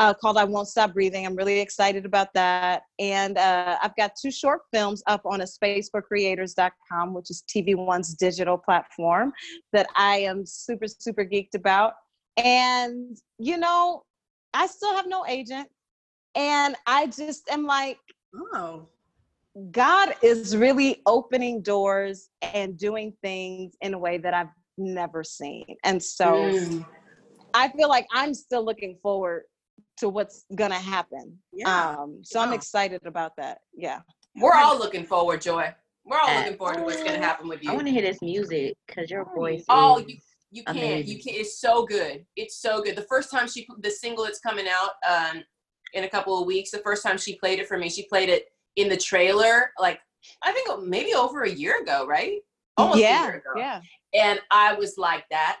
uh, 0.00 0.14
called 0.14 0.38
I 0.38 0.44
Won't 0.44 0.66
Stop 0.66 0.94
Breathing. 0.94 1.26
I'm 1.26 1.36
really 1.36 1.60
excited 1.60 2.06
about 2.06 2.28
that. 2.32 2.82
And 2.98 3.36
uh, 3.36 3.76
I've 3.82 3.94
got 3.96 4.12
two 4.20 4.30
short 4.30 4.62
films 4.72 5.02
up 5.06 5.20
on 5.26 5.42
a 5.42 5.44
spaceforcreators.com, 5.44 7.12
which 7.12 7.30
is 7.30 7.44
TV 7.54 7.76
One's 7.76 8.14
digital 8.14 8.56
platform 8.56 9.30
that 9.74 9.86
I 9.94 10.16
am 10.20 10.46
super, 10.46 10.86
super 10.88 11.22
geeked 11.22 11.54
about. 11.54 11.92
And, 12.38 13.18
you 13.38 13.58
know, 13.58 14.04
I 14.54 14.66
still 14.68 14.94
have 14.96 15.06
no 15.06 15.26
agent. 15.26 15.68
And 16.34 16.76
I 16.86 17.06
just 17.06 17.50
am 17.50 17.66
like, 17.66 17.98
Oh, 18.54 18.88
God 19.70 20.14
is 20.22 20.56
really 20.56 21.02
opening 21.04 21.60
doors 21.60 22.30
and 22.40 22.78
doing 22.78 23.12
things 23.20 23.74
in 23.82 23.92
a 23.92 23.98
way 23.98 24.16
that 24.16 24.32
I've 24.32 24.48
never 24.78 25.22
seen. 25.24 25.76
And 25.84 26.02
so 26.02 26.32
Mm. 26.32 26.86
I 27.52 27.68
feel 27.70 27.88
like 27.88 28.06
I'm 28.14 28.32
still 28.32 28.64
looking 28.64 28.96
forward 29.02 29.42
to 30.00 30.08
what's 30.08 30.44
gonna 30.54 30.74
happen. 30.78 31.38
yeah. 31.52 31.90
Um, 31.98 32.20
so 32.22 32.40
I'm 32.40 32.52
excited 32.52 33.00
about 33.06 33.32
that. 33.36 33.58
Yeah. 33.74 34.00
we're 34.36 34.54
all 34.54 34.78
looking 34.78 35.04
forward, 35.04 35.40
Joy. 35.40 35.74
We're 36.04 36.18
all 36.18 36.28
Uh, 36.30 36.38
looking 36.40 36.56
forward 36.56 36.76
to 36.76 36.82
what's 36.82 37.02
gonna 37.02 37.18
happen 37.18 37.48
with 37.48 37.62
you. 37.62 37.70
I 37.70 37.74
want 37.74 37.86
to 37.86 37.92
hear 37.92 38.02
this 38.02 38.20
music 38.22 38.74
because 38.86 39.10
your 39.10 39.24
voice. 39.34 39.64
Oh, 39.68 39.98
is, 39.98 40.06
you 40.08 40.16
you 40.52 40.64
can't. 40.64 41.06
You 41.06 41.14
can't. 41.22 41.36
It's 41.36 41.60
so 41.60 41.84
good. 41.86 42.24
It's 42.36 42.56
so 42.56 42.82
good. 42.82 42.96
The 42.96 43.02
first 43.02 43.30
time 43.30 43.46
she 43.46 43.64
put 43.66 43.82
the 43.82 43.90
single 43.90 44.24
that's 44.24 44.40
coming 44.40 44.66
out 44.68 44.90
um 45.08 45.42
in 45.92 46.04
a 46.04 46.08
couple 46.08 46.40
of 46.40 46.46
weeks. 46.46 46.70
The 46.70 46.78
first 46.78 47.02
time 47.02 47.18
she 47.18 47.36
played 47.36 47.58
it 47.60 47.68
for 47.68 47.76
me, 47.78 47.88
she 47.88 48.06
played 48.06 48.28
it 48.28 48.46
in 48.76 48.88
the 48.88 48.96
trailer. 48.96 49.70
Like 49.78 50.00
I 50.42 50.52
think 50.52 50.68
maybe 50.82 51.14
over 51.14 51.42
a 51.42 51.50
year 51.50 51.80
ago, 51.82 52.06
right? 52.06 52.38
Almost 52.76 52.98
a 52.98 53.02
year 53.02 53.34
ago. 53.34 53.50
Yeah. 53.56 53.80
and 54.14 54.40
I 54.50 54.74
was 54.74 54.96
like, 54.96 55.24
"That 55.30 55.58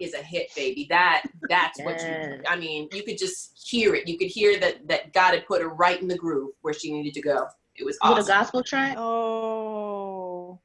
is 0.00 0.14
a 0.14 0.22
hit, 0.22 0.48
baby. 0.56 0.86
That 0.88 1.22
that's 1.48 1.78
what 1.80 2.00
you." 2.00 2.42
I 2.48 2.56
mean, 2.56 2.88
you 2.92 3.02
could 3.02 3.18
just 3.18 3.52
hear 3.70 3.94
it. 3.94 4.08
You 4.08 4.18
could 4.18 4.28
hear 4.28 4.58
that 4.60 4.86
that 4.88 5.12
God 5.12 5.34
had 5.34 5.46
put 5.46 5.60
her 5.62 5.68
right 5.68 6.00
in 6.00 6.08
the 6.08 6.16
groove 6.16 6.52
where 6.62 6.74
she 6.74 6.92
needed 6.92 7.14
to 7.14 7.22
go. 7.22 7.46
It 7.76 7.84
was 7.84 7.96
Is 7.96 8.28
it 8.28 8.30
a 8.32 8.38
gospel 8.38 8.62
track? 8.62 8.96
Oh, 8.98 10.58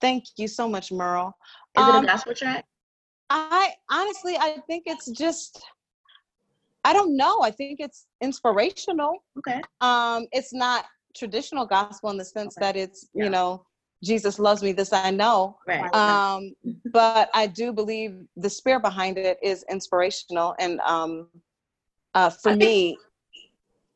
thank 0.00 0.24
you 0.36 0.48
so 0.48 0.68
much, 0.68 0.92
Merle. 0.92 1.36
Is 1.76 1.82
Um, 1.82 1.96
it 1.96 2.04
a 2.04 2.06
gospel 2.06 2.34
track? 2.34 2.64
I 3.30 3.72
honestly, 3.90 4.36
I 4.36 4.58
think 4.66 4.84
it's 4.86 5.10
just, 5.10 5.62
I 6.84 6.92
don't 6.92 7.16
know. 7.16 7.40
I 7.42 7.50
think 7.50 7.80
it's 7.80 8.06
inspirational. 8.20 9.24
Okay. 9.38 9.60
Um, 9.80 10.26
it's 10.32 10.52
not 10.52 10.84
traditional 11.16 11.66
gospel 11.66 12.10
in 12.10 12.16
the 12.16 12.24
sense 12.24 12.56
Okay. 12.56 12.66
that 12.66 12.76
it's, 12.76 13.08
Yeah. 13.14 13.24
you 13.24 13.30
know, 13.30 13.64
Jesus 14.04 14.38
loves 14.38 14.62
me, 14.62 14.72
this 14.72 14.92
I 14.92 15.10
know. 15.10 15.56
Right. 15.66 15.92
um, 15.94 16.52
but 16.92 17.30
I 17.34 17.46
do 17.46 17.72
believe 17.72 18.24
the 18.36 18.50
spirit 18.50 18.82
behind 18.82 19.18
it 19.18 19.38
is 19.42 19.64
inspirational. 19.70 20.54
And 20.60 20.78
um, 20.80 21.28
uh, 22.14 22.30
for 22.30 22.50
I 22.50 22.52
think- 22.52 22.62
me, 22.62 22.98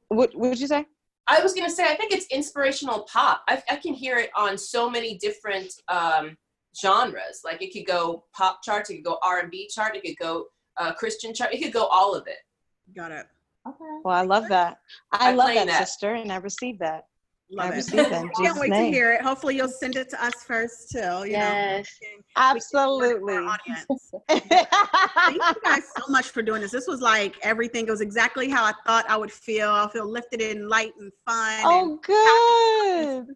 what, 0.09 0.35
what 0.35 0.51
would 0.51 0.61
you 0.61 0.67
say? 0.67 0.87
I 1.31 1.43
was 1.43 1.53
gonna 1.53 1.69
say, 1.69 1.85
I 1.85 1.95
think 1.95 2.11
it's 2.15 2.27
inspirational 2.29 3.01
pop. 3.01 3.43
I, 3.49 3.63
I 3.71 3.77
can 3.77 3.93
hear 3.93 4.17
it 4.17 4.31
on 4.35 4.57
so 4.57 4.89
many 4.89 5.19
different 5.19 5.71
um, 5.89 6.39
genres. 6.75 7.43
Like 7.45 7.61
it 7.61 7.71
could 7.75 7.87
go 7.87 8.25
pop 8.35 8.63
charts, 8.63 8.89
it 8.89 8.95
could 8.97 9.05
go 9.05 9.19
R 9.23 9.41
and 9.41 9.51
B 9.51 9.69
chart, 9.71 9.95
it 9.95 10.03
could 10.03 10.17
go 10.17 10.47
uh, 10.79 10.95
Christian 10.95 11.35
chart, 11.35 11.53
it 11.53 11.63
could 11.63 11.75
go 11.75 11.85
all 11.85 12.15
of 12.15 12.27
it. 12.27 12.39
Got 12.97 13.13
it. 13.13 13.27
Okay. 13.69 14.01
Well, 14.03 14.17
I 14.17 14.23
love 14.23 14.49
that. 14.49 14.79
I 15.13 15.29
I'm 15.29 15.37
love 15.37 15.53
that, 15.53 15.67
that. 15.67 15.87
sister, 15.87 16.15
and 16.15 16.33
I 16.33 16.37
receive 16.37 16.79
that. 16.79 17.08
I 17.57 17.65
Love 17.65 17.73
it. 17.73 17.77
receive 17.77 18.11
that 18.11 18.23
in 18.25 18.31
Can't 18.31 18.59
wait 18.61 18.71
name. 18.71 18.85
to 18.85 18.91
hear 18.91 19.13
it. 19.15 19.23
Hopefully, 19.23 19.57
you'll 19.57 19.69
send 19.69 19.97
it 19.97 20.11
to 20.11 20.23
us 20.23 20.35
first 20.45 20.91
too. 20.91 20.99
You 20.99 21.33
Yes. 21.33 21.89
know, 22.03 22.09
Absolutely. 22.37 23.37
Thank 24.29 25.43
you 25.43 25.61
guys 25.65 25.83
so 25.97 26.05
much 26.09 26.29
for 26.31 26.43
doing 26.43 26.61
this. 26.61 26.71
This 26.71 26.87
was 26.87 27.01
like 27.01 27.37
everything. 27.43 27.87
It 27.87 27.91
was 27.91 28.03
exactly 28.03 28.51
how 28.51 28.65
I 28.65 28.73
thought 28.87 29.09
I 29.09 29.17
would 29.17 29.33
feel. 29.33 29.71
I 29.71 29.89
feel 29.91 30.11
lifted 30.11 30.43
and 30.43 30.69
light 30.69 30.93
and 31.01 31.11
fun. 31.27 31.61
and 31.61 31.65
oh, 31.65 31.99
good. 32.03 33.27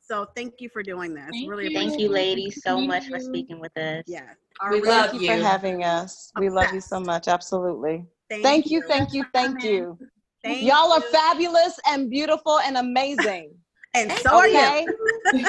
so 0.00 0.26
thank 0.34 0.54
you 0.58 0.68
for 0.68 0.82
doing 0.82 1.14
this. 1.14 1.24
Thank 1.30 1.48
really 1.48 1.72
you. 1.72 1.78
Thank 1.78 1.98
you, 2.00 2.08
ladies, 2.08 2.62
so 2.62 2.76
Thank 2.76 2.88
much 2.88 3.08
for 3.08 3.20
speaking 3.20 3.60
with 3.60 3.76
us. 3.78 4.04
Yeah. 4.06 4.22
We 4.70 4.80
All 4.80 4.86
love 4.86 5.10
Thank 5.10 5.22
you 5.22 5.28
for 5.28 5.42
having 5.42 5.84
us. 5.84 6.32
We 6.38 6.50
love 6.50 6.74
you 6.74 6.80
so 6.80 6.98
much. 7.00 7.28
Absolutely. 7.28 8.04
Thank, 8.28 8.42
Thank 8.42 8.70
you, 8.70 8.82
thank 8.88 9.12
you, 9.12 9.24
thank 9.32 9.62
you. 9.62 9.98
Thank 10.42 10.62
Y'all 10.62 10.92
are 10.92 11.00
fabulous 11.00 11.78
and 11.86 12.10
beautiful 12.10 12.58
and 12.60 12.76
amazing. 12.76 13.54
And 13.92 14.12
so 14.12 14.36
are 14.36 14.46
you. 14.46 14.96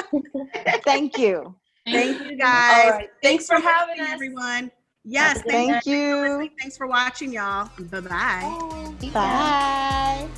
Thank 0.84 1.16
you. 1.16 1.54
Thank 1.86 2.28
you 2.28 2.36
guys. 2.36 2.90
right. 2.90 3.08
Thanks 3.22 3.46
for 3.46 3.60
having 3.60 4.00
us. 4.00 4.08
everyone. 4.10 4.72
Yes, 5.04 5.36
Have 5.36 5.36
a 5.36 5.42
good 5.42 5.52
thank 5.52 5.70
Thank 5.70 5.86
you. 5.86 6.42
you. 6.42 6.50
Thanks 6.60 6.76
for 6.76 6.88
watching, 6.88 7.32
y'all. 7.32 7.70
Bye 7.78 8.00
bye. 8.00 8.88
Bye. 9.12 10.28